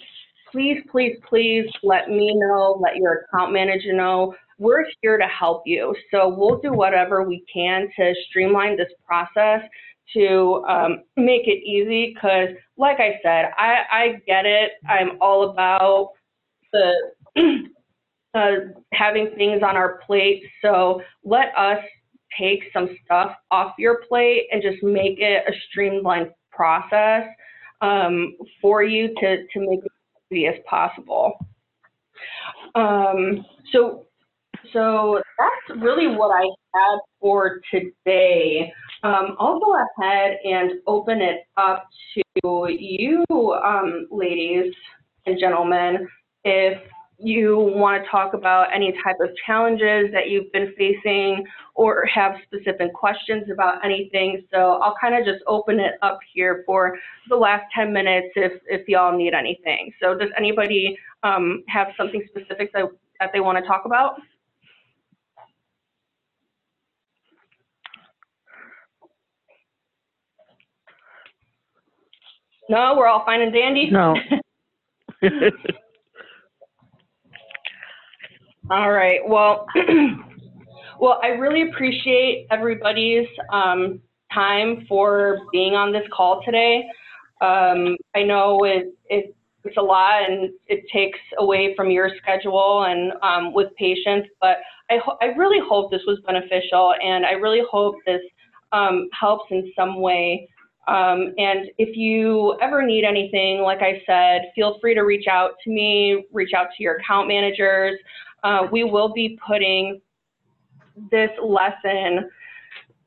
please, 0.52 0.82
please, 0.92 1.16
please 1.28 1.66
let 1.82 2.10
me 2.10 2.36
know, 2.36 2.78
let 2.82 2.98
your 2.98 3.26
account 3.34 3.54
manager 3.54 3.94
know. 3.94 4.36
We're 4.58 4.86
here 5.02 5.18
to 5.18 5.28
help 5.28 5.64
you. 5.66 5.96
So 6.12 6.28
we'll 6.28 6.60
do 6.60 6.74
whatever 6.74 7.24
we 7.24 7.46
can 7.52 7.88
to 7.98 8.14
streamline 8.30 8.76
this 8.76 8.92
process 9.06 9.62
to 10.14 10.64
um, 10.68 11.04
make 11.18 11.48
it 11.48 11.64
easy 11.64 12.14
because, 12.14 12.50
like 12.78 13.00
I 13.00 13.20
said, 13.24 13.52
I, 13.58 13.84
I 13.92 14.22
get 14.26 14.46
it. 14.46 14.72
I'm 14.88 15.18
all 15.22 15.50
about 15.50 16.12
the 16.74 16.94
uh, 18.34 18.52
having 18.94 19.32
things 19.36 19.62
on 19.64 19.76
our 19.76 20.00
plate. 20.06 20.44
So 20.62 21.02
let 21.24 21.58
us 21.58 21.84
take 22.38 22.64
some 22.74 22.90
stuff 23.06 23.32
off 23.52 23.74
your 23.78 24.02
plate 24.08 24.48
and 24.52 24.62
just 24.62 24.84
make 24.84 25.20
it 25.20 25.44
a 25.48 25.54
streamlined 25.70 26.32
process 26.52 27.24
um, 27.82 28.36
for 28.62 28.84
you 28.84 29.08
to, 29.20 29.48
to 29.48 29.60
make 29.60 29.80
it 29.80 29.86
as 29.86 30.32
easy 30.32 30.48
as 30.48 30.56
possible. 30.68 31.46
Um, 32.76 33.46
so, 33.72 34.06
so 34.74 35.22
that's 35.38 35.82
really 35.82 36.08
what 36.08 36.30
I 36.36 36.48
had 36.74 37.00
for 37.20 37.62
today. 37.72 38.72
Um, 39.04 39.36
I'll 39.40 39.60
go 39.60 39.76
ahead 39.76 40.38
and 40.44 40.74
open 40.88 41.22
it 41.22 41.48
up 41.58 41.88
to 42.16 42.24
you, 42.44 43.26
um, 43.30 44.08
ladies 44.12 44.74
and 45.26 45.40
gentlemen, 45.40 46.08
if 46.44 46.82
you 47.22 47.58
want 47.58 48.02
to 48.02 48.10
talk 48.10 48.34
about 48.34 48.68
any 48.74 48.94
type 49.04 49.18
of 49.22 49.30
challenges 49.46 50.12
that 50.14 50.30
you've 50.30 50.52
been 50.54 50.74
facing 50.78 51.46
or 51.76 52.06
have 52.06 52.36
specific 52.46 52.94
questions 52.94 53.44
about 53.52 53.84
anything. 53.84 54.42
So 54.52 54.80
I'll 54.82 54.96
kind 55.00 55.16
of 55.16 55.26
just 55.26 55.44
open 55.46 55.80
it 55.80 55.96
up 56.02 56.20
here 56.34 56.64
for 56.66 56.98
the 57.28 57.36
last 57.36 57.66
10 57.76 57.92
minutes 57.92 58.28
if, 58.36 58.54
if 58.68 58.88
y'all 58.88 59.16
need 59.18 59.34
anything. 59.34 59.92
So 60.02 60.18
does 60.18 60.30
anybody 60.38 60.98
um, 61.24 61.64
have 61.68 61.88
something 61.98 62.24
specific 62.30 62.72
that, 62.74 62.86
that 63.20 63.32
they 63.34 63.42
want 63.42 63.58
to 63.58 63.68
talk 63.68 63.84
about? 63.86 64.16
No, 72.70 72.94
we're 72.96 73.08
all 73.08 73.26
fine 73.26 73.42
and 73.42 73.52
dandy? 73.52 73.90
No. 73.90 74.16
All 78.72 78.92
right, 78.92 79.20
well, 79.28 79.66
well, 81.00 81.20
I 81.24 81.30
really 81.30 81.68
appreciate 81.68 82.46
everybody's 82.52 83.28
um, 83.52 84.00
time 84.32 84.86
for 84.88 85.40
being 85.52 85.74
on 85.74 85.92
this 85.92 86.04
call 86.16 86.44
today. 86.46 86.84
Um, 87.42 87.98
I 88.16 88.22
know 88.22 88.64
it, 88.66 88.94
it, 89.10 89.36
it's 89.64 89.78
a 89.78 89.82
lot 89.82 90.30
and 90.30 90.52
it 90.68 90.84
takes 90.94 91.18
away 91.40 91.74
from 91.76 91.90
your 91.90 92.12
schedule 92.22 92.84
and 92.88 93.14
um, 93.24 93.52
with 93.56 93.76
patients, 93.76 94.30
but 94.40 94.58
I, 94.92 95.00
I 95.20 95.26
really 95.36 95.60
hope 95.68 95.90
this 95.90 96.04
was 96.06 96.20
beneficial 96.28 96.94
and 97.04 97.26
I 97.26 97.32
really 97.32 97.64
hope 97.72 97.96
this 98.06 98.22
um, 98.72 99.10
helps 99.20 99.46
in 99.50 99.72
some 99.76 100.00
way. 100.00 100.48
Um, 100.88 101.34
and 101.38 101.70
if 101.78 101.96
you 101.96 102.58
ever 102.62 102.84
need 102.84 103.04
anything, 103.04 103.62
like 103.62 103.80
I 103.82 104.02
said, 104.06 104.52
feel 104.56 104.80
free 104.80 104.96
to 104.96 105.02
reach 105.02 105.28
out 105.28 105.52
to 105.64 105.70
me, 105.70 106.26
reach 106.32 106.54
out 106.56 106.68
to 106.76 106.84
your 106.84 106.96
account 106.96 107.28
managers. 107.28 108.00
Uh, 108.44 108.68
we 108.72 108.84
will 108.84 109.14
be 109.14 109.38
putting 109.46 110.02
this 111.12 111.30
lesson. 111.44 112.30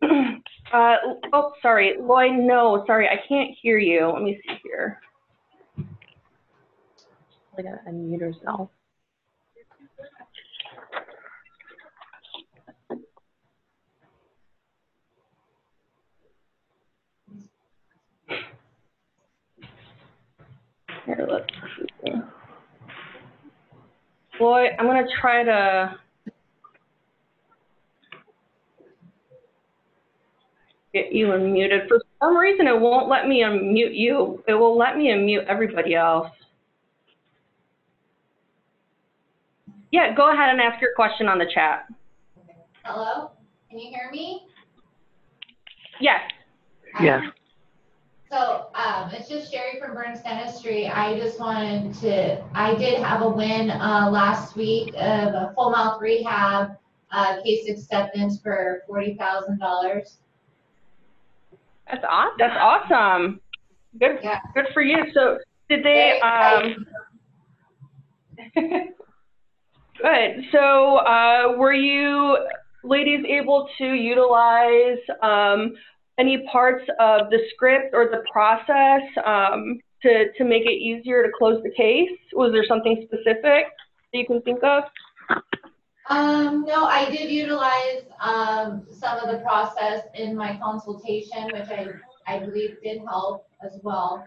uh, 0.72 0.96
oh, 1.32 1.52
sorry, 1.60 1.96
Lloyd, 2.00 2.34
no, 2.34 2.84
sorry, 2.86 3.08
I 3.08 3.20
can't 3.28 3.50
hear 3.60 3.78
you. 3.78 4.10
Let 4.12 4.22
me 4.22 4.40
see 4.46 4.58
here. 4.62 5.00
I 7.58 7.62
gotta 7.62 7.80
unmute 7.88 8.20
herself. 8.20 8.70
Here, 21.06 21.26
let's 21.30 21.46
see. 22.04 22.12
Lloyd, 24.40 24.70
I'm 24.78 24.86
gonna 24.86 25.02
try 25.20 25.44
to. 25.44 25.96
Get 30.92 31.12
you 31.12 31.28
unmuted. 31.28 31.88
For 31.88 32.02
some 32.20 32.36
reason, 32.36 32.66
it 32.66 32.78
won't 32.78 33.08
let 33.08 33.26
me 33.26 33.42
unmute 33.42 33.96
you. 33.96 34.44
It 34.46 34.52
will 34.52 34.76
let 34.76 34.96
me 34.96 35.06
unmute 35.06 35.46
everybody 35.46 35.94
else. 35.94 36.28
Yeah, 39.90 40.14
go 40.14 40.32
ahead 40.32 40.50
and 40.50 40.60
ask 40.60 40.80
your 40.82 40.94
question 40.94 41.28
on 41.28 41.38
the 41.38 41.46
chat. 41.52 41.86
Hello, 42.82 43.30
can 43.70 43.78
you 43.78 43.90
hear 43.90 44.10
me? 44.10 44.42
Yes. 46.00 46.20
Yes. 47.00 47.22
So, 48.32 48.68
um, 48.74 49.10
it's 49.10 49.28
just 49.28 49.52
Sherry 49.52 49.78
from 49.78 49.92
Burns 49.94 50.22
Dentistry. 50.22 50.88
I 50.88 51.18
just 51.18 51.38
wanted 51.38 51.92
to, 52.00 52.42
I 52.54 52.74
did 52.76 52.98
have 52.98 53.20
a 53.20 53.28
win, 53.28 53.70
uh, 53.70 54.08
last 54.10 54.56
week 54.56 54.88
of 54.94 55.34
a 55.34 55.52
full 55.54 55.68
mouth 55.68 56.00
rehab, 56.00 56.78
uh, 57.10 57.42
case 57.42 57.68
acceptance 57.68 58.40
for 58.40 58.84
forty 58.86 59.16
thousand 59.16 59.58
dollars. 59.58 60.16
That's 61.90 62.02
awesome. 62.08 62.34
That's 62.38 62.56
awesome. 62.58 63.40
Good, 64.00 64.20
Yeah. 64.22 64.40
good 64.54 64.68
for 64.72 64.80
you. 64.80 65.12
So 65.12 65.36
did 65.68 65.84
they, 65.84 66.18
um, 66.22 66.86
good. 68.54 70.44
So, 70.52 70.96
uh, 70.96 71.52
were 71.58 71.74
you 71.74 72.38
ladies 72.82 73.26
able 73.28 73.68
to 73.76 73.92
utilize, 73.92 74.96
um, 75.20 75.74
any 76.22 76.46
parts 76.52 76.84
of 77.00 77.30
the 77.30 77.40
script 77.52 77.92
or 77.92 78.04
the 78.06 78.22
process, 78.32 79.02
um, 79.26 79.80
to, 80.02 80.32
to 80.38 80.44
make 80.44 80.64
it 80.64 80.78
easier 80.90 81.22
to 81.24 81.30
close 81.36 81.60
the 81.64 81.70
case? 81.70 82.10
Was 82.32 82.52
there 82.52 82.64
something 82.64 83.06
specific 83.06 83.64
that 84.12 84.18
you 84.20 84.26
can 84.26 84.40
think 84.42 84.62
of? 84.62 84.84
Um, 86.08 86.64
no, 86.66 86.84
I 86.84 87.10
did 87.10 87.30
utilize, 87.30 88.02
um, 88.20 88.86
some 88.92 89.18
of 89.18 89.30
the 89.32 89.38
process 89.38 90.02
in 90.14 90.36
my 90.36 90.58
consultation, 90.62 91.44
which 91.46 91.70
I, 91.70 91.86
I 92.26 92.40
believe 92.40 92.76
did 92.82 93.00
help 93.02 93.46
as 93.64 93.78
well. 93.82 94.26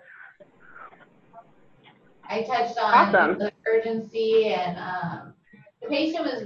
I 2.28 2.44
touched 2.44 2.78
Awesome. 2.82 3.32
on 3.32 3.38
the 3.38 3.52
urgency 3.68 4.54
and, 4.54 4.78
um, 4.78 5.34
the 5.82 5.88
patient 5.88 6.26
was, 6.26 6.44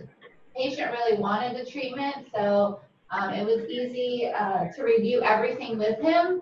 patient 0.56 0.91
really 0.91 1.18
wanted 1.18 1.52
the 1.56 1.70
treatment, 1.70 2.28
so, 2.36 2.82
um, 3.12 3.34
it 3.34 3.45
was 3.45 3.68
easy, 3.70 4.28
uh, 4.28 4.66
to 4.76 4.84
review 4.84 5.22
everything 5.24 5.78
with 5.78 5.99
him. 5.99 6.41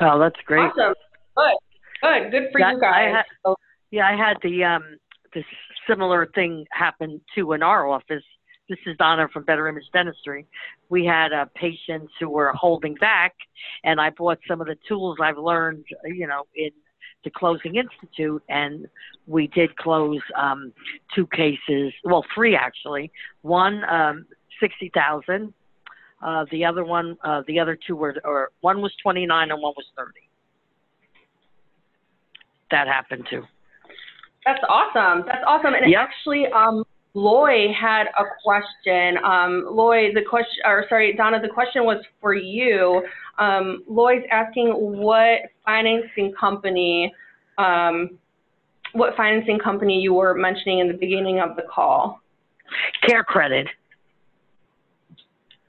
Oh, 0.00 0.18
that's 0.18 0.36
great. 0.46 0.60
Awesome. 0.60 0.94
Good, 1.36 1.52
good, 2.02 2.30
good 2.30 2.52
for 2.52 2.60
Yeah, 2.60 2.72
you 2.72 2.76
I 2.78 2.80
guys. 2.80 3.14
had- 3.16 3.24
So- 3.44 3.56
Yeah, 3.90 4.08
I 4.08 4.16
had 4.16 4.36
the 4.42 4.64
um 4.64 4.98
this 5.32 5.44
similar 5.86 6.26
thing 6.34 6.66
happen 6.72 7.20
too 7.34 7.52
in 7.52 7.62
our 7.62 7.86
office. 7.86 8.24
This 8.68 8.78
is 8.86 8.96
Donna 8.96 9.28
from 9.28 9.44
Better 9.44 9.68
Image 9.68 9.88
Dentistry. 9.92 10.44
We 10.88 11.04
had 11.04 11.32
uh, 11.32 11.46
patients 11.54 12.12
who 12.18 12.28
were 12.28 12.52
holding 12.52 12.94
back, 12.96 13.32
and 13.84 14.00
I 14.00 14.10
brought 14.10 14.40
some 14.48 14.60
of 14.60 14.66
the 14.66 14.76
tools 14.88 15.18
I've 15.22 15.38
learned, 15.38 15.84
you 16.04 16.26
know, 16.26 16.46
in 16.56 16.70
the 17.26 17.30
Closing 17.30 17.74
Institute, 17.74 18.40
and 18.48 18.86
we 19.26 19.48
did 19.48 19.76
close 19.76 20.20
um, 20.38 20.72
two 21.12 21.26
cases, 21.26 21.92
well, 22.04 22.24
three 22.32 22.54
actually. 22.54 23.10
One 23.42 23.82
um, 23.90 24.26
sixty 24.60 24.92
thousand. 24.94 25.52
Uh, 26.22 26.46
the 26.52 26.64
other 26.64 26.84
one, 26.84 27.18
uh, 27.24 27.42
the 27.48 27.58
other 27.58 27.76
two 27.84 27.96
were, 27.96 28.14
or 28.24 28.50
one 28.60 28.80
was 28.80 28.92
twenty 29.02 29.26
nine 29.26 29.50
and 29.50 29.60
one 29.60 29.74
was 29.76 29.86
thirty. 29.96 30.30
That 32.70 32.86
happened 32.86 33.26
too. 33.28 33.42
That's 34.44 34.62
awesome. 34.68 35.24
That's 35.26 35.42
awesome. 35.44 35.74
And 35.74 35.90
Yep. 35.90 36.00
actually, 36.00 36.46
um, 36.54 36.84
Loy 37.16 37.72
had 37.72 38.08
a 38.18 38.24
question. 38.44 39.16
Um, 39.24 39.66
Loy, 39.70 40.12
the 40.12 40.20
question, 40.20 40.62
or 40.66 40.84
sorry, 40.90 41.14
Donna, 41.14 41.40
the 41.40 41.48
question 41.48 41.84
was 41.84 42.04
for 42.20 42.34
you. 42.34 43.02
Um, 43.38 43.82
Loy's 43.88 44.22
asking 44.30 44.68
what 44.74 45.40
financing 45.64 46.34
company, 46.38 47.10
um, 47.56 48.18
what 48.92 49.16
financing 49.16 49.58
company 49.58 49.98
you 49.98 50.12
were 50.12 50.34
mentioning 50.34 50.80
in 50.80 50.88
the 50.88 50.94
beginning 50.94 51.40
of 51.40 51.56
the 51.56 51.62
call. 51.62 52.20
Care 53.08 53.24
credit. 53.24 53.66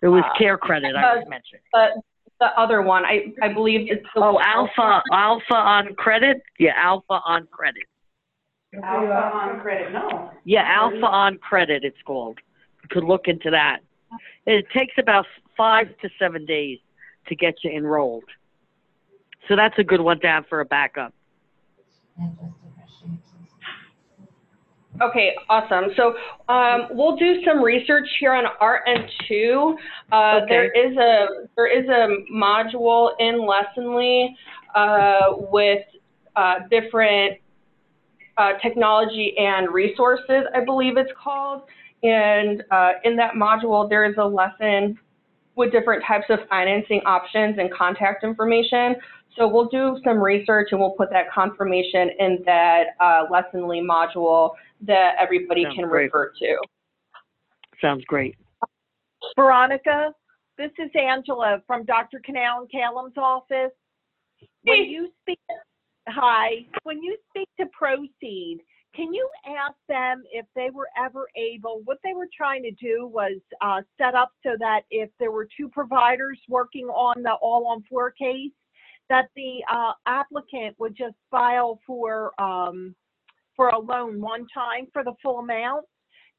It 0.02 0.10
was 0.10 0.24
Ah. 0.26 0.38
CareCredit 0.38 0.96
I 0.98 1.16
was 1.16 1.24
Uh, 1.26 1.30
mentioning. 1.30 1.62
But 1.72 1.94
the 2.42 2.60
other 2.60 2.82
one. 2.82 3.06
I, 3.06 3.34
I 3.42 3.54
believe 3.54 3.90
it's 3.90 4.06
the. 4.14 4.22
Oh, 4.22 4.38
alpha, 4.42 5.02
Alphaeon 5.14 5.96
Credit? 5.96 6.42
Yeah, 6.60 6.74
Alphaeon 6.76 7.48
Credit. 7.52 7.84
Alphaeon 8.76 9.62
Credit, 9.62 9.94
no. 9.94 10.32
Yeah, 10.44 10.64
Alphaeon 10.64 11.40
Credit, 11.40 11.84
it's 11.84 11.98
called. 12.06 12.40
You 12.84 12.90
could 12.90 13.04
look 13.04 13.28
into 13.28 13.50
that. 13.52 13.80
It 14.46 14.66
takes 14.76 14.94
about 14.98 15.26
five 15.56 15.88
to 16.02 16.10
seven 16.20 16.46
days 16.46 16.80
to 17.28 17.36
get 17.36 17.56
you 17.64 17.72
enrolled. 17.72 18.24
So 19.48 19.56
that's 19.56 19.78
a 19.78 19.84
good 19.84 20.02
one 20.02 20.20
to 20.22 20.28
have 20.28 20.46
for 20.48 20.60
a 20.62 20.66
backup. 20.66 21.14
Okay, 25.02 25.36
awesome. 25.48 25.92
So 25.96 26.16
um, 26.52 26.88
we'll 26.92 27.16
do 27.18 27.44
some 27.46 27.62
research 27.62 28.08
here 28.20 28.34
on 28.34 28.46
our 28.60 28.86
end 28.88 29.06
too. 29.28 29.78
Uh, 30.12 30.40
Okay. 30.44 30.50
There 30.50 30.72
is 30.72 30.98
a 30.98 31.48
there 31.56 31.68
is 31.68 31.88
a 31.88 32.08
module 32.34 33.12
in 33.20 33.36
Lessonly 33.48 34.30
uh, 34.74 35.36
with 35.52 35.84
uh, 36.36 36.56
different 36.72 37.38
uh, 38.38 38.54
technology 38.62 39.34
and 39.38 39.74
resources, 39.74 40.44
I 40.54 40.64
believe 40.64 40.98
it's 40.98 41.12
called. 41.22 41.64
And 42.04 42.64
uh, 42.72 42.92
in 43.04 43.16
that 43.18 43.34
module, 43.34 43.90
there 43.90 44.06
is 44.06 44.16
a 44.18 44.26
lesson 44.26 44.98
with 45.56 45.72
different 45.72 46.04
types 46.08 46.26
of 46.30 46.40
financing 46.48 47.02
options 47.06 47.58
and 47.58 47.74
contact 47.74 48.24
information. 48.24 48.96
So 49.36 49.48
we'll 49.48 49.70
do 49.70 50.00
some 50.04 50.20
research 50.20 50.70
and 50.72 50.80
we'll 50.80 50.92
put 50.92 51.10
that 51.12 51.32
confirmation 51.34 52.10
in 52.20 52.40
that 52.46 52.84
uh, 53.00 53.26
Lessonly 53.32 53.82
module 53.82 54.52
that 54.82 55.16
everybody 55.20 55.64
Sounds 55.64 55.76
can 55.76 55.90
great. 55.90 56.06
refer 56.06 56.32
to. 56.40 56.58
Sounds 57.82 58.04
great. 58.06 58.36
Veronica, 59.36 60.14
this 60.58 60.72
is 60.80 60.90
Angela 60.96 61.62
from 61.68 61.86
Dr. 61.86 62.20
Canal 62.24 62.62
and 62.62 62.72
Calum's 62.72 63.18
office. 63.18 63.72
When 64.64 64.86
you 64.86 65.10
speak, 65.22 65.40
hi, 66.08 66.66
when 66.84 67.02
you 67.02 67.18
speak 67.30 67.50
to 67.60 67.66
Proceed, 67.68 68.60
can 68.96 69.14
you 69.14 69.30
ask 69.46 69.76
them 69.88 70.24
if 70.32 70.46
they 70.56 70.70
were 70.74 70.88
ever 70.98 71.28
able, 71.36 71.82
what 71.86 72.00
they 72.04 72.14
were 72.14 72.30
trying 72.36 72.64
to 72.64 72.72
do 72.72 73.08
was 73.08 73.40
uh, 73.62 73.82
set 73.98 74.16
up 74.16 74.32
so 74.44 74.56
that 74.60 74.82
if 74.90 75.10
there 75.20 75.32
were 75.32 75.48
two 75.58 75.70
providers 75.70 76.40
working 76.50 76.88
on 76.88 77.22
the 77.22 77.34
all 77.42 77.68
on 77.68 77.84
four 77.90 78.12
case, 78.12 78.52
that 79.10 79.28
the 79.36 79.64
uh, 79.72 79.94
applicant 80.06 80.76
would 80.80 80.96
just 80.96 81.16
file 81.30 81.80
for, 81.86 82.32
um, 82.42 82.96
for 83.56 83.70
a 83.70 83.80
loan 83.80 84.20
one 84.20 84.48
time 84.54 84.88
for 84.92 85.04
the 85.04 85.14
full 85.22 85.40
amount? 85.40 85.86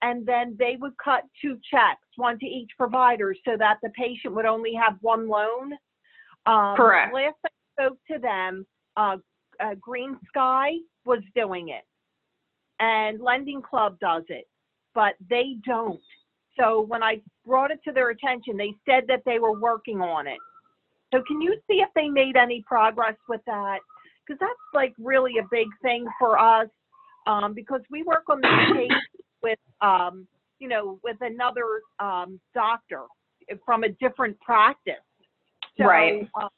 and 0.03 0.25
then 0.27 0.55
they 0.59 0.77
would 0.81 0.93
cut 1.03 1.25
two 1.43 1.59
checks, 1.71 2.07
one 2.17 2.39
to 2.39 2.47
each 2.47 2.71
provider, 2.77 3.35
so 3.45 3.57
that 3.59 3.79
the 3.83 3.91
patient 3.91 4.35
would 4.35 4.47
only 4.47 4.73
have 4.75 4.97
one 5.01 5.29
loan. 5.29 5.73
Um, 6.47 6.77
Correct. 6.77 7.13
Last 7.13 7.35
I 7.45 7.49
spoke 7.73 7.99
to 8.11 8.19
them, 8.19 8.67
uh, 8.97 9.17
uh, 9.61 9.75
Green 9.81 10.17
Sky 10.29 10.73
was 11.05 11.21
doing 11.35 11.69
it, 11.69 11.85
and 12.81 13.21
Lending 13.21 13.63
Club 13.63 13.99
does 14.01 14.25
it, 14.29 14.47
but 14.95 15.15
they 15.29 15.57
don't. 15.65 16.01
So 16.59 16.81
when 16.83 17.03
I 17.03 17.21
brought 17.47 17.71
it 17.71 17.81
to 17.85 17.93
their 17.93 18.11
attention, 18.11 18.57
they 18.57 18.75
said 18.89 19.05
that 19.09 19.23
they 19.25 19.39
were 19.39 19.59
working 19.59 20.01
on 20.01 20.27
it. 20.27 20.39
So 21.15 21.23
can 21.27 21.41
you 21.41 21.55
see 21.71 21.81
if 21.81 21.89
they 21.95 22.09
made 22.09 22.37
any 22.37 22.63
progress 22.67 23.17
with 23.29 23.41
that? 23.47 23.79
Because 24.27 24.39
that's 24.41 24.53
like 24.75 24.93
really 24.99 25.39
a 25.39 25.47
big 25.51 25.69
thing 25.83 26.07
for 26.19 26.39
us, 26.39 26.69
um, 27.27 27.55
because 27.55 27.81
we 27.91 28.03
work 28.03 28.25
on 28.29 28.41
this 28.41 28.77
case 28.77 28.91
with, 29.43 29.59
um, 29.81 30.27
you 30.59 30.69
know, 30.69 30.99
with 31.03 31.17
another, 31.21 31.81
um, 31.99 32.41
doctor 32.55 33.05
from 33.65 33.85
a 33.85 33.89
different 33.89 34.39
practice. 34.41 34.95
So, 35.79 35.87
Right. 35.87 36.29
uh, 36.35 36.49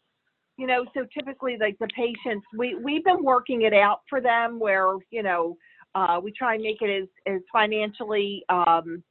You 0.61 0.67
know, 0.67 0.85
so 0.93 1.07
typically 1.17 1.57
like 1.59 1.79
the 1.79 1.89
patients, 1.97 2.45
we, 2.55 2.75
we've 2.75 3.03
been 3.03 3.25
working 3.25 3.63
it 3.63 3.73
out 3.73 4.01
for 4.11 4.21
them 4.21 4.61
where, 4.61 4.93
you 5.11 5.23
know, 5.23 5.57
uh, 5.95 6.21
we 6.23 6.33
try 6.33 6.53
and 6.53 6.63
make 6.63 6.83
it 6.83 7.03
as, 7.03 7.09
as 7.27 7.41
financially, 7.51 8.45
um, 8.51 9.03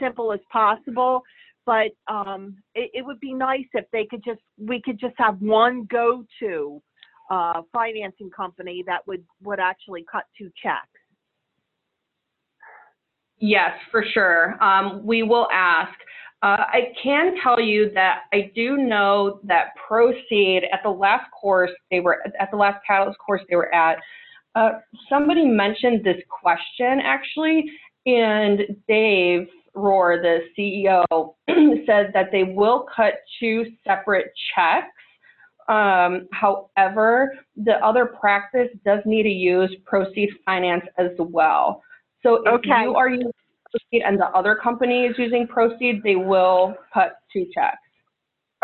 simple 0.00 0.32
as 0.32 0.40
possible. 0.50 1.22
But, 1.64 1.92
um, 2.08 2.56
it, 2.74 2.90
it 2.92 3.06
would 3.06 3.20
be 3.20 3.32
nice 3.32 3.66
if 3.72 3.84
they 3.92 4.04
could 4.04 4.24
just, 4.24 4.40
we 4.58 4.82
could 4.82 4.98
just 4.98 5.14
have 5.16 5.40
one 5.40 5.86
go-to, 5.88 6.82
uh, 7.30 7.62
financing 7.72 8.30
company 8.30 8.82
that 8.88 9.06
would, 9.06 9.24
would 9.44 9.60
actually 9.60 10.04
cut 10.10 10.24
two 10.36 10.50
checks. 10.60 10.88
Yes, 13.38 13.70
for 13.92 14.04
sure. 14.12 14.60
Um, 14.60 15.06
we 15.06 15.22
will 15.22 15.46
ask. 15.52 15.94
Uh, 16.42 16.64
I 16.68 16.92
can 17.02 17.34
tell 17.42 17.60
you 17.60 17.90
that 17.92 18.22
I 18.32 18.50
do 18.54 18.78
know 18.78 19.40
that 19.44 19.68
Proceed 19.86 20.62
at 20.72 20.82
the 20.82 20.90
last 20.90 21.30
course 21.38 21.70
they 21.90 22.00
were 22.00 22.22
at 22.38 22.50
the 22.50 22.56
last 22.56 22.78
Catalyst 22.86 23.18
course 23.18 23.42
they 23.50 23.56
were 23.56 23.74
at. 23.74 23.98
Uh, 24.54 24.70
somebody 25.08 25.44
mentioned 25.44 26.02
this 26.02 26.16
question 26.28 26.98
actually, 27.02 27.70
and 28.06 28.62
Dave 28.88 29.48
Rohr, 29.76 30.20
the 30.20 30.40
CEO, 30.58 31.34
said 31.86 32.10
that 32.14 32.30
they 32.32 32.44
will 32.44 32.86
cut 32.94 33.14
two 33.38 33.66
separate 33.86 34.32
checks. 34.54 34.86
Um, 35.68 36.26
however, 36.32 37.38
the 37.56 37.74
other 37.84 38.06
practice 38.06 38.68
does 38.84 39.00
need 39.04 39.22
to 39.24 39.28
use 39.28 39.74
Proceed 39.84 40.30
Finance 40.44 40.84
as 40.98 41.10
well. 41.18 41.82
So 42.22 42.36
if 42.46 42.54
Okay. 42.54 42.82
you 42.82 42.94
are 42.96 43.08
using 43.08 43.30
Proceed 43.70 44.02
and 44.04 44.18
the 44.18 44.26
other 44.26 44.54
company 44.54 45.06
is 45.06 45.16
using 45.18 45.46
Proceed, 45.46 46.02
they 46.02 46.16
will 46.16 46.74
cut 46.92 47.16
two 47.32 47.46
checks. 47.54 47.78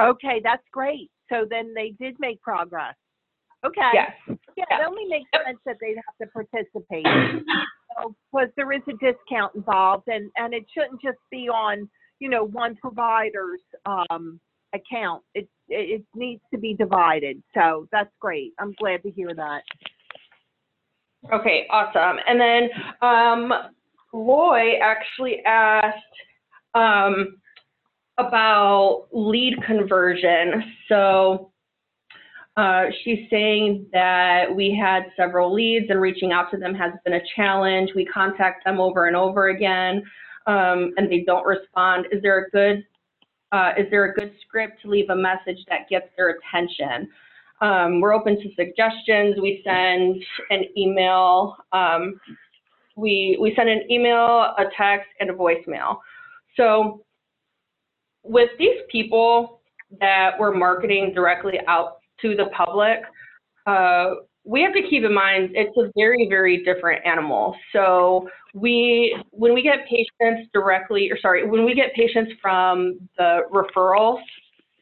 Okay, 0.01 0.41
that's 0.43 0.65
great. 0.73 1.11
So 1.29 1.47
then 1.49 1.73
they 1.75 1.95
did 2.01 2.17
make 2.19 2.41
progress. 2.43 2.95
Okay. 3.65 3.91
Yes. 3.95 4.13
Yeah, 4.57 4.65
Yeah. 4.71 4.81
it 4.81 4.87
only 4.87 5.05
makes 5.07 5.29
Yep. 5.33 5.43
sense 5.45 5.59
that 5.67 5.77
they'd 5.81 5.97
have 5.97 6.17
to 6.21 6.27
participate. 6.33 7.07
Because 8.33 8.51
there 8.57 8.73
is 8.73 8.83
a 8.89 8.93
discount 8.95 9.55
involved 9.55 10.09
and, 10.09 10.31
and 10.37 10.53
it 10.55 10.67
shouldn't 10.73 11.01
just 11.01 11.19
be 11.31 11.49
on, 11.49 11.89
you 12.21 12.29
know, 12.29 12.45
one 12.45 12.77
provider's, 12.77 13.61
um, 13.87 14.39
account. 14.75 15.23
It, 15.35 15.49
it, 15.69 16.01
it 16.01 16.05
needs 16.15 16.43
to 16.53 16.59
be 16.59 16.75
divided. 16.75 17.43
So 17.55 17.89
that's 17.91 18.13
great. 18.21 18.53
I'm 18.59 18.73
glad 18.79 19.03
to 19.05 19.11
hear 19.11 19.35
that. 19.35 19.63
Okay, 21.33 21.67
awesome. 21.71 22.19
And 22.29 22.41
then 22.41 22.71
um, 23.01 23.53
Loy 24.17 24.79
actually 24.83 25.45
asked 25.45 25.97
um, 26.75 27.37
about 28.19 29.09
lead 29.13 29.55
conversion. 29.67 30.73
So 30.89 31.53
uh, 32.57 32.85
she's 33.05 33.29
saying 33.31 33.87
that 33.93 34.45
we 34.55 34.75
had 34.81 35.05
several 35.17 35.53
leads 35.53 35.87
and 35.91 36.01
reaching 36.01 36.33
out 36.33 36.51
to 36.51 36.57
them 36.57 36.75
has 36.75 36.93
been 37.05 37.15
a 37.15 37.21
challenge. 37.37 37.91
We 37.95 38.07
contact 38.07 38.65
them 38.65 38.81
over 38.81 39.07
and 39.07 39.17
over 39.17 39.49
again 39.49 40.03
um, 40.47 40.93
and 40.97 41.11
they 41.11 41.23
don't 41.27 41.47
respond. 41.47 42.07
Is 42.13 42.23
there 42.23 42.47
a 42.47 42.51
good 42.51 42.85
uh, 43.53 43.73
is 43.79 43.87
there 43.91 44.05
a 44.07 44.15
good 44.15 44.33
script 44.45 44.83
to 44.83 44.89
leave 44.89 45.09
a 45.11 45.17
message 45.17 45.59
that 45.69 45.89
gets 45.89 46.07
their 46.17 46.37
attention? 46.37 47.09
Um, 47.61 48.01
we're 48.01 48.13
open 48.13 48.37
to 48.37 48.49
suggestions. 48.55 49.37
We 49.41 49.63
send 49.65 50.23
an 50.51 50.65
email. 50.77 51.57
Um, 51.73 52.21
we, 52.97 53.39
we 53.41 53.55
send 53.55 53.69
an 53.69 53.83
email, 53.91 54.55
a 54.59 54.65
text, 54.77 55.09
and 55.21 55.31
a 55.31 55.35
voicemail. 55.35 55.99
So 56.57 57.05
with 58.23 58.51
these 58.59 58.81
people 58.91 59.61
that 60.01 60.31
we're 60.39 60.55
marketing 60.55 61.13
directly 61.15 61.59
out 61.69 61.99
to 62.23 62.35
the 62.35 62.47
public, 62.57 62.99
uh, 63.67 64.15
we 64.45 64.63
have 64.63 64.73
to 64.73 64.83
keep 64.89 65.05
in 65.05 65.13
mind 65.13 65.51
it's 65.55 65.77
a 65.77 65.91
very, 65.97 66.27
very 66.29 66.65
different 66.65 67.05
animal. 67.05 67.55
So 67.73 68.29
we, 68.55 69.17
when 69.31 69.53
we 69.55 69.63
get 69.63 69.87
patients 69.89 70.49
directly, 70.55 71.11
or 71.11 71.19
sorry, 71.21 71.47
when 71.49 71.65
we 71.65 71.75
get 71.75 71.93
patients 71.95 72.33
from 72.41 72.99
the 73.19 73.41
referrals, 73.53 74.23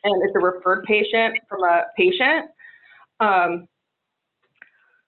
and 0.05 0.23
it's 0.23 0.37
a 0.37 0.39
referred 0.39 0.85
patient 0.85 1.39
from 1.49 1.65
a 1.65 1.85
patient, 1.97 2.51
um, 3.21 3.67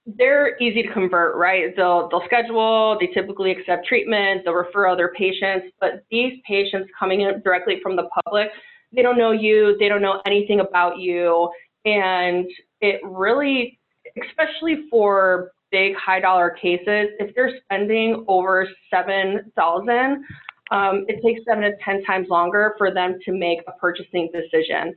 they're 0.07 0.57
easy 0.59 0.83
to 0.85 0.93
convert, 0.93 1.37
right? 1.37 1.75
They'll 1.77 2.09
they'll 2.09 2.23
schedule, 2.27 2.97
they 3.01 3.09
typically 3.09 3.51
accept 3.51 3.87
treatment, 3.87 4.43
they'll 4.45 4.55
refer 4.55 4.87
other 4.87 5.13
patients, 5.17 5.67
but 5.81 6.05
these 6.11 6.35
patients 6.47 6.89
coming 6.99 7.23
in 7.23 7.43
directly 7.43 7.81
from 7.83 7.97
the 7.97 8.09
public, 8.25 8.49
they 8.95 9.03
don't 9.03 9.19
know 9.19 9.33
you, 9.33 9.77
they 9.81 9.89
don't 9.89 10.03
know 10.03 10.23
anything 10.25 10.61
about 10.61 10.99
you, 10.99 11.51
and 11.85 12.47
it 12.81 13.01
really, 13.05 13.81
especially 14.29 14.87
for 14.91 15.51
big 15.73 15.97
high 15.97 16.21
dollar 16.21 16.51
cases, 16.51 17.09
if 17.19 17.35
they're 17.35 17.59
spending 17.65 18.25
over 18.29 18.69
seven 18.89 19.51
thousand, 19.57 20.25
um, 20.71 21.05
it 21.09 21.21
takes 21.21 21.41
seven 21.45 21.65
to 21.65 21.73
ten 21.85 22.05
times 22.05 22.29
longer 22.29 22.75
for 22.79 22.95
them 22.95 23.19
to 23.25 23.33
make 23.33 23.59
a 23.67 23.73
purchasing 23.73 24.31
decision. 24.33 24.95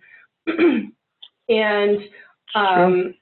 and 1.49 1.99
um, 2.55 3.13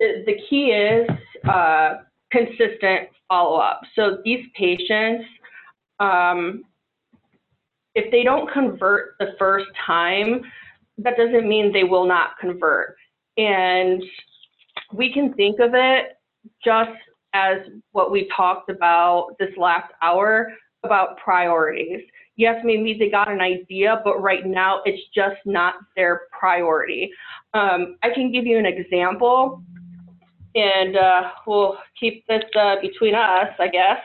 the, 0.00 0.36
key 0.48 0.66
is 0.66 1.08
uh, 1.48 1.98
consistent 2.30 3.08
follow-up. 3.28 3.80
So 3.94 4.18
these 4.24 4.44
patients, 4.56 5.24
um, 6.00 6.64
if 7.94 8.10
they 8.10 8.22
don't 8.22 8.50
convert 8.52 9.14
the 9.18 9.34
first 9.38 9.66
time, 9.86 10.42
that 10.98 11.16
doesn't 11.16 11.48
mean 11.48 11.72
they 11.72 11.84
will 11.84 12.06
not 12.06 12.30
convert. 12.40 12.96
And 13.36 14.02
we 14.92 15.12
can 15.12 15.32
think 15.34 15.60
of 15.60 15.70
it 15.74 16.16
just 16.64 16.90
as 17.32 17.58
what 17.92 18.12
we 18.12 18.30
talked 18.36 18.70
about 18.70 19.34
this 19.38 19.50
last 19.56 19.92
hour 20.02 20.52
about 20.84 21.16
priorities. 21.18 22.00
Yes, 22.36 22.60
maybe 22.64 22.96
they 22.98 23.10
got 23.10 23.30
an 23.30 23.40
idea, 23.40 24.00
but 24.04 24.20
right 24.20 24.44
now 24.44 24.82
it's 24.84 25.02
just 25.14 25.36
not 25.46 25.74
their 25.96 26.22
priority. 26.38 27.10
Um, 27.54 27.96
I 28.02 28.10
can 28.14 28.32
give 28.32 28.44
you 28.44 28.58
an 28.58 28.66
example, 28.66 29.62
and 30.54 30.96
uh, 30.96 31.30
we'll 31.46 31.76
keep 31.98 32.26
this 32.26 32.44
uh, 32.58 32.76
between 32.80 33.14
us, 33.14 33.48
I 33.58 33.68
guess. 33.68 33.98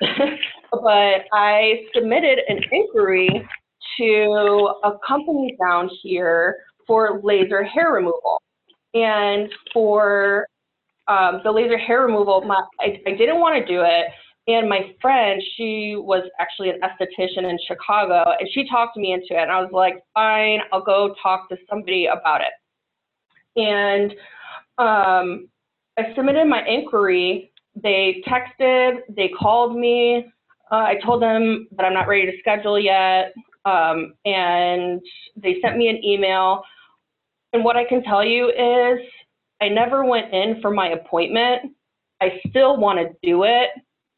but 0.70 1.24
I 1.32 1.84
submitted 1.94 2.38
an 2.48 2.60
inquiry 2.70 3.46
to 3.98 4.72
a 4.84 4.92
company 5.06 5.56
down 5.60 5.90
here 6.02 6.56
for 6.86 7.20
laser 7.22 7.62
hair 7.62 7.92
removal. 7.92 8.40
And 8.94 9.48
for 9.72 10.46
um, 11.08 11.40
the 11.44 11.50
laser 11.50 11.78
hair 11.78 12.02
removal, 12.02 12.42
my, 12.42 12.62
I, 12.80 13.00
I 13.06 13.10
didn't 13.12 13.40
want 13.40 13.64
to 13.64 13.72
do 13.72 13.82
it. 13.82 14.06
And 14.46 14.68
my 14.68 14.94
friend, 15.00 15.40
she 15.56 15.94
was 15.96 16.24
actually 16.40 16.70
an 16.70 16.80
esthetician 16.80 17.48
in 17.48 17.58
Chicago, 17.68 18.24
and 18.38 18.48
she 18.52 18.68
talked 18.68 18.96
me 18.96 19.12
into 19.12 19.38
it. 19.38 19.42
And 19.42 19.50
I 19.50 19.60
was 19.60 19.70
like, 19.72 20.02
fine, 20.14 20.60
I'll 20.72 20.82
go 20.82 21.14
talk 21.22 21.48
to 21.50 21.56
somebody 21.68 22.06
about 22.06 22.40
it. 22.40 23.60
And 23.60 24.14
um, 24.78 25.48
I 26.00 26.14
submitted 26.14 26.46
my 26.46 26.66
inquiry. 26.66 27.52
They 27.74 28.22
texted, 28.26 29.00
they 29.10 29.28
called 29.28 29.76
me. 29.76 30.26
Uh, 30.72 30.76
I 30.76 30.94
told 31.04 31.22
them 31.22 31.68
that 31.76 31.84
I'm 31.84 31.92
not 31.92 32.08
ready 32.08 32.26
to 32.26 32.38
schedule 32.38 32.78
yet. 32.78 33.34
Um, 33.64 34.14
and 34.24 35.00
they 35.36 35.56
sent 35.62 35.76
me 35.76 35.88
an 35.88 36.02
email. 36.02 36.62
And 37.52 37.64
what 37.64 37.76
I 37.76 37.84
can 37.84 38.02
tell 38.02 38.24
you 38.24 38.48
is 38.48 39.00
I 39.60 39.68
never 39.68 40.04
went 40.04 40.32
in 40.32 40.60
for 40.62 40.70
my 40.70 40.88
appointment. 40.88 41.72
I 42.22 42.40
still 42.48 42.78
want 42.78 42.98
to 42.98 43.14
do 43.22 43.44
it, 43.44 43.70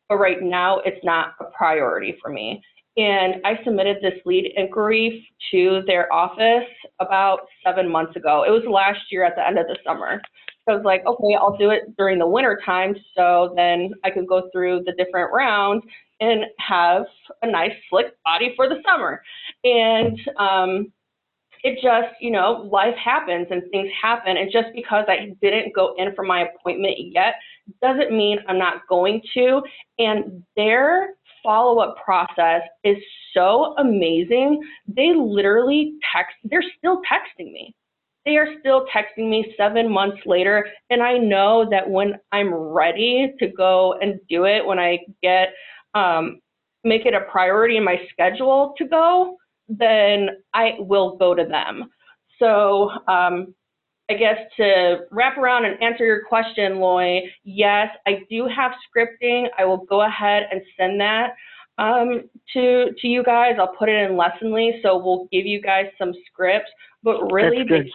but 0.09 0.17
right 0.17 0.41
now 0.41 0.79
it's 0.85 1.05
not 1.05 1.35
a 1.41 1.45
priority 1.57 2.17
for 2.23 2.31
me. 2.31 2.63
And 2.97 3.37
I 3.45 3.59
submitted 3.65 3.97
this 4.03 4.21
lead 4.25 4.53
inquiry 4.57 5.27
to 5.51 5.83
their 5.87 6.13
office 6.13 6.69
about 7.01 7.41
seven 7.65 7.91
months 7.91 8.15
ago. 8.17 8.45
It 8.47 8.51
was 8.51 8.63
last 8.71 9.01
year 9.11 9.25
at 9.25 9.35
the 9.35 9.47
end 9.47 9.59
of 9.59 9.67
the 9.67 9.79
summer. 9.85 10.21
So 10.65 10.75
I 10.75 10.77
was 10.77 10.85
like, 10.85 11.05
okay, 11.07 11.35
I'll 11.39 11.57
do 11.57 11.71
it 11.71 11.97
during 11.97 12.19
the 12.19 12.27
winter 12.27 12.61
time 12.65 12.95
so 13.17 13.53
then 13.57 13.93
I 14.05 14.11
could 14.11 14.29
go 14.29 14.49
through 14.53 14.85
the 14.85 14.93
different 14.93 15.33
rounds 15.33 15.85
and 16.21 16.45
have 16.59 17.03
a 17.43 17.51
nice 17.51 17.73
slick 17.91 18.15
body 18.25 18.53
for 18.55 18.69
the 18.69 18.77
summer. 18.87 19.23
And 19.65 20.21
um, 20.39 20.93
it 21.65 21.75
just, 21.83 22.15
you 22.21 22.31
know, 22.31 22.69
life 22.71 22.95
happens 22.97 23.49
and 23.51 23.63
things 23.71 23.91
happen. 24.01 24.37
And 24.37 24.51
just 24.53 24.69
because 24.75 25.05
I 25.09 25.35
didn't 25.41 25.75
go 25.75 25.95
in 25.99 26.15
for 26.15 26.25
my 26.25 26.47
appointment 26.49 26.97
yet 26.99 27.35
doesn't 27.81 28.17
mean 28.17 28.39
I'm 28.49 28.59
not 28.59 28.87
going 28.89 29.21
to. 29.35 29.63
And 29.99 30.45
their 30.57 31.15
follow 31.43 31.81
up 31.81 31.97
process 32.05 32.63
is 32.85 32.97
so 33.35 33.75
amazing. 33.79 34.61
They 34.87 35.13
literally 35.17 35.95
text, 36.15 36.37
they're 36.45 36.65
still 36.79 37.01
texting 37.11 37.53
me. 37.53 37.75
They 38.25 38.37
are 38.37 38.49
still 38.61 38.87
texting 38.95 39.29
me 39.29 39.55
seven 39.57 39.91
months 39.91 40.19
later. 40.27 40.69
And 40.91 41.03
I 41.03 41.19
know 41.19 41.67
that 41.71 41.89
when 41.89 42.15
I'm 42.31 42.53
ready 42.55 43.35
to 43.39 43.49
go 43.49 43.95
and 44.01 44.21
do 44.29 44.45
it, 44.45 44.65
when 44.65 44.79
I 44.79 44.99
get, 45.23 45.55
um, 45.95 46.41
make 46.85 47.07
it 47.07 47.15
a 47.15 47.23
priority 47.31 47.77
in 47.77 47.85
my 47.85 48.01
schedule 48.13 48.75
to 48.79 48.87
go, 48.87 49.37
then 49.69 50.31
I 50.55 50.75
will 50.79 51.17
go 51.17 51.35
to 51.35 51.45
them. 51.45 51.91
So 52.39 52.91
um, 53.09 53.55
I 54.11 54.15
guess 54.15 54.37
to 54.57 55.01
wrap 55.11 55.39
around 55.39 55.65
and 55.65 55.81
answer 55.83 56.05
your 56.05 56.25
question, 56.25 56.81
Loy, 56.81 57.23
yes, 57.45 57.89
I 58.07 58.21
do 58.29 58.49
have 58.49 58.73
scripting. 58.89 59.47
I 59.59 59.65
will 59.65 59.85
go 59.89 60.03
ahead 60.03 60.49
and 60.51 60.61
send 60.77 61.01
that 61.01 61.35
um, 61.79 62.29
to 62.53 62.91
to 62.99 63.09
you 63.09 63.23
guys. 63.23 63.55
I'll 63.59 63.75
put 63.79 63.89
it 63.89 64.11
in 64.11 64.17
Lessonly, 64.17 64.83
so 64.83 64.97
we'll 64.97 65.29
give 65.33 65.47
you 65.47 65.61
guys 65.61 65.87
some 65.99 66.13
scripts. 66.27 66.71
But 67.03 67.33
really, 67.33 67.65
the 67.65 67.89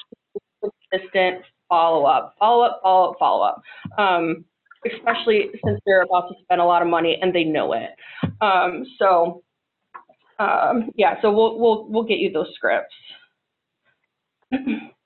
consistent 0.62 1.44
follow 1.70 2.06
up, 2.06 2.36
follow 2.40 2.64
up, 2.64 2.80
follow 2.82 3.12
up, 3.12 3.20
follow 3.20 3.44
up. 3.44 3.62
Um, 3.98 4.46
especially 4.86 5.50
since 5.66 5.80
they're 5.86 6.04
about 6.04 6.30
to 6.30 6.36
spend 6.44 6.62
a 6.62 6.66
lot 6.66 6.82
of 6.82 6.88
money 6.88 7.18
and 7.22 7.34
they 7.34 7.44
know 7.44 7.74
it. 7.74 7.90
Um, 8.42 8.86
so 9.00 9.44
um, 10.40 10.92
yeah, 10.96 11.16
so 11.22 11.32
we'll 11.32 11.60
we'll 11.60 11.88
we'll 11.90 12.04
get 12.04 12.20
you 12.20 12.32
those 12.32 12.54
scripts. 12.56 12.94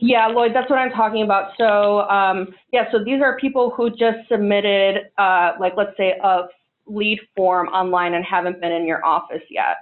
Yeah, 0.00 0.26
Lloyd, 0.28 0.52
that's 0.54 0.70
what 0.70 0.78
I'm 0.78 0.90
talking 0.90 1.22
about. 1.22 1.52
So, 1.58 2.00
um, 2.08 2.54
yeah, 2.72 2.90
so 2.92 3.02
these 3.02 3.20
are 3.22 3.38
people 3.38 3.70
who 3.70 3.90
just 3.90 4.18
submitted, 4.30 5.10
uh, 5.18 5.52
like, 5.58 5.74
let's 5.76 5.96
say, 5.96 6.14
a 6.22 6.42
lead 6.86 7.20
form 7.36 7.68
online 7.68 8.14
and 8.14 8.24
haven't 8.24 8.60
been 8.60 8.72
in 8.72 8.86
your 8.86 9.04
office 9.04 9.42
yet. 9.50 9.76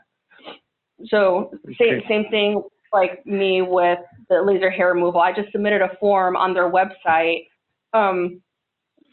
So, 1.07 1.51
same, 1.79 2.03
same 2.09 2.25
thing 2.31 2.63
like 2.93 3.25
me 3.27 3.63
with 3.63 3.99
the 4.29 4.43
laser 4.43 4.71
hair 4.71 4.93
removal. 4.93 5.21
I 5.21 5.33
just 5.33 5.53
submitted 5.53 5.83
a 5.83 5.91
form 6.01 6.37
on 6.37 6.55
their 6.55 6.71
website. 6.71 7.47
Um, 7.93 8.41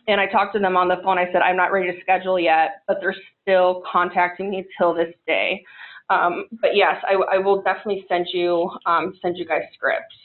and 0.08 0.20
I 0.20 0.28
talked 0.28 0.54
to 0.54 0.60
them 0.60 0.76
on 0.76 0.88
the 0.88 0.98
phone. 1.04 1.18
I 1.18 1.32
said, 1.32 1.42
I'm 1.42 1.56
not 1.56 1.72
ready 1.72 1.92
to 1.92 2.02
schedule 2.02 2.40
yet, 2.40 2.82
but 2.88 2.98
they're 3.02 3.16
still 3.42 3.84
contacting 3.90 4.50
me 4.50 4.66
till 4.78 4.94
this 4.94 5.14
day. 5.26 5.64
Um, 6.10 6.46
but 6.62 6.76
yes, 6.76 6.96
I, 7.08 7.36
I 7.36 7.38
will 7.38 7.62
definitely 7.62 8.06
send 8.10 8.28
you, 8.34 8.70
um, 8.86 9.14
send 9.22 9.38
you 9.38 9.46
guys 9.46 9.62
scripts. 9.74 10.16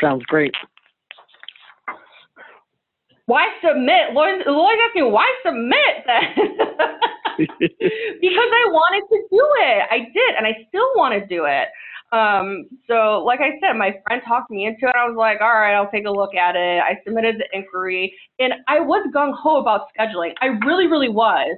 Sounds 0.00 0.24
great. 0.26 0.54
Why 3.26 3.46
submit? 3.60 4.14
Lloyd, 4.14 4.40
Lloyd 4.46 4.78
asked 4.86 4.96
me, 4.96 5.02
why 5.02 5.26
submit 5.44 6.06
then? 6.06 6.34
because 7.38 8.50
I 8.50 8.64
wanted 8.72 9.04
to 9.10 9.18
do 9.30 9.44
it. 9.60 9.82
I 9.90 9.98
did, 9.98 10.34
and 10.36 10.46
I 10.46 10.64
still 10.68 10.88
want 10.96 11.12
to 11.12 11.26
do 11.26 11.44
it. 11.44 11.68
Um, 12.10 12.64
so, 12.86 13.22
like 13.26 13.40
I 13.40 13.60
said, 13.60 13.76
my 13.76 13.94
friend 14.06 14.22
talked 14.26 14.50
me 14.50 14.64
into 14.64 14.86
it. 14.88 14.94
I 14.96 15.06
was 15.06 15.14
like, 15.16 15.42
all 15.42 15.52
right, 15.52 15.74
I'll 15.74 15.90
take 15.90 16.06
a 16.06 16.10
look 16.10 16.34
at 16.34 16.56
it. 16.56 16.80
I 16.80 16.96
submitted 17.04 17.36
the 17.36 17.46
inquiry, 17.52 18.14
and 18.38 18.54
I 18.66 18.80
was 18.80 19.06
gung 19.14 19.34
ho 19.36 19.60
about 19.60 19.88
scheduling. 19.92 20.32
I 20.40 20.46
really, 20.66 20.86
really 20.86 21.10
was. 21.10 21.54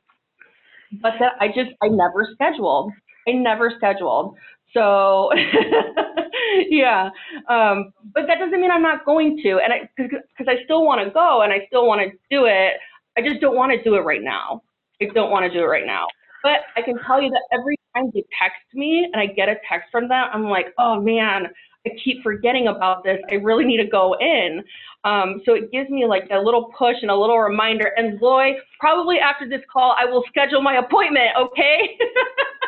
But 1.01 1.13
that 1.21 1.35
I 1.41 1.47
just, 1.47 1.71
I 1.83 1.87
never 1.87 2.29
scheduled. 2.35 2.91
I 3.29 3.33
never 3.33 3.73
scheduled. 3.77 4.35
So, 4.73 5.31
yeah. 6.69 7.11
Um, 7.49 7.93
but 8.15 8.27
that 8.27 8.39
doesn't 8.39 8.61
mean 8.61 8.71
I'm 8.71 8.83
not 8.83 9.05
going 9.05 9.41
to, 9.43 9.59
and 9.59 9.73
I, 9.73 9.89
because 9.97 10.23
I 10.47 10.65
still 10.65 10.85
want 10.85 11.05
to 11.05 11.11
go 11.11 11.43
and 11.43 11.53
I 11.53 11.67
still 11.67 11.87
want 11.87 12.01
to 12.01 12.17
do 12.31 12.47
it. 12.47 12.75
I 13.17 13.23
just 13.23 13.41
don't 13.41 13.57
want 13.57 13.73
to 13.73 13.83
do 13.83 13.97
it 13.97 14.01
right 14.01 14.23
now. 14.23 14.63
I 15.03 15.07
don't 15.07 15.31
want 15.31 15.51
to 15.51 15.53
do 15.53 15.65
it 15.65 15.69
right 15.69 15.87
now. 15.87 16.07
But 16.43 16.61
I 16.77 16.83
can 16.83 16.99
tell 17.07 17.21
you 17.21 17.31
that 17.31 17.43
every 17.53 17.77
time 17.95 18.11
they 18.15 18.25
text 18.41 18.61
me 18.75 19.09
and 19.13 19.21
I 19.21 19.27
get 19.27 19.49
a 19.49 19.57
text 19.69 19.91
from 19.91 20.09
them, 20.09 20.27
I'm 20.33 20.45
like, 20.45 20.67
oh 20.79 21.01
man, 21.01 21.49
I 21.87 21.91
keep 22.03 22.23
forgetting 22.23 22.69
about 22.69 23.05
this. 23.05 23.19
I 23.31 23.35
really 23.35 23.65
need 23.65 23.79
to 23.79 23.87
go 23.87 24.17
in. 24.21 24.63
Um, 25.05 25.41
so 25.45 25.55
it 25.55 25.71
gives 25.73 25.89
me 25.91 26.07
like 26.07 26.29
a 26.31 26.39
little 26.39 26.71
push 26.77 26.97
and 27.03 27.11
a 27.11 27.17
little 27.17 27.39
reminder. 27.39 27.93
And 27.97 28.21
Loy, 28.21 28.53
probably 28.79 29.19
after 29.19 29.49
this 29.49 29.63
call, 29.73 29.97
I 29.99 30.05
will 30.05 30.25
schedule 30.29 30.63
my 30.63 30.77
appointment, 30.77 31.31
okay? 31.39 31.99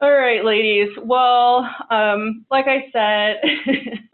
All 0.00 0.10
right, 0.12 0.44
ladies. 0.44 0.88
Well, 1.04 1.68
um, 1.90 2.44
like 2.50 2.66
I 2.66 2.86
said, 2.92 3.40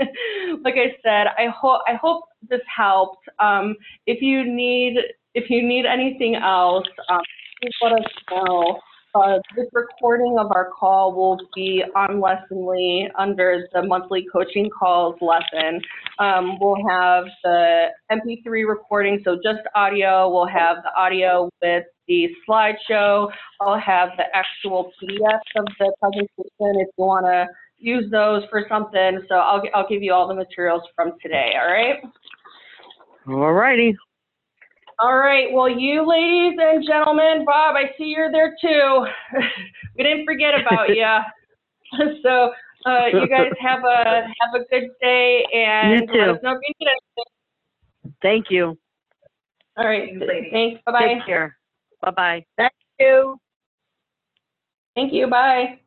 like 0.63 0.75
I 0.77 0.95
said, 1.03 1.29
I 1.39 1.47
hope 1.49 1.81
I 1.89 1.95
hope 1.95 2.25
this 2.49 2.61
helped. 2.75 3.27
Um, 3.39 3.75
if 4.07 4.21
you 4.21 4.45
need 4.45 4.99
if 5.35 5.49
you 5.49 5.67
need 5.67 5.87
anything 5.87 6.35
else, 6.35 6.87
um, 7.09 7.21
please 7.63 7.73
let 7.83 7.93
us 7.93 8.07
know. 8.31 8.81
Uh, 9.15 9.39
this 9.57 9.67
recording 9.73 10.37
of 10.39 10.53
our 10.53 10.71
call 10.79 11.15
will 11.15 11.39
be 11.55 11.83
on 11.97 12.21
Lessonly 12.21 13.09
under 13.19 13.67
the 13.73 13.83
monthly 13.83 14.27
coaching 14.31 14.69
calls 14.69 15.17
lesson. 15.23 15.81
Um, 16.19 16.59
we'll 16.61 16.77
have 16.91 17.25
the 17.43 17.87
MP3 18.13 18.69
recording, 18.69 19.21
so 19.25 19.37
just 19.37 19.61
audio. 19.75 20.31
We'll 20.31 20.47
have 20.47 20.79
the 20.83 20.95
audio 20.95 21.49
with 21.63 21.85
the 22.07 22.29
slideshow. 22.47 23.31
I'll 23.63 23.81
have 23.81 24.11
the 24.19 24.25
actual 24.35 24.93
PDF 25.03 25.41
of 25.57 25.65
the 25.79 25.93
presentation 26.01 26.81
if 26.81 26.89
you 26.99 27.05
want 27.05 27.25
to 27.25 27.47
use 27.79 28.11
those 28.11 28.43
for 28.51 28.67
something. 28.69 29.23
So 29.29 29.37
I'll, 29.37 29.63
I'll 29.75 29.89
give 29.89 30.03
you 30.03 30.13
all 30.13 30.29
the 30.29 30.35
materials 30.35 30.83
from 30.95 31.13
today, 31.23 31.53
all 31.59 31.73
right? 31.73 31.97
All 33.27 33.53
righty. 33.55 33.97
All 35.01 35.17
right, 35.17 35.53
well, 35.53 35.69
you 35.69 36.05
ladies 36.05 36.59
and 36.61 36.85
gentlemen, 36.85 37.45
Bob, 37.45 37.77
I 37.77 37.93
see 37.97 38.07
you're 38.07 38.33
there 38.33 38.57
too. 38.61 39.07
we 39.97 40.03
didn't 40.03 40.25
forget 40.25 40.61
about 40.61 40.89
you. 40.97 41.07
so 42.23 42.53
Uh, 42.85 43.07
you 43.07 43.29
guys 43.29 43.53
have 43.61 43.85
a, 43.85 44.05
have 44.05 44.55
a 44.55 44.65
good 44.71 44.89
day 45.01 45.45
and 45.55 46.01
let 46.01 46.09
too. 46.09 46.21
us 46.33 46.39
know 46.43 46.53
if 46.53 46.61
you 46.67 46.75
need 46.81 46.89
anything. 46.89 48.15
Thank 48.23 48.51
you. 48.51 48.79
All 49.77 49.87
right, 49.87 50.13
thanks, 50.51 50.83
bye-bye. 50.85 51.15
Take 51.15 51.27
care. 51.27 51.57
Bye-bye. 52.03 52.45
Thank 52.57 52.73
you. 52.99 53.39
Thank 54.97 55.13
you, 55.13 55.29
bye. 55.29 55.79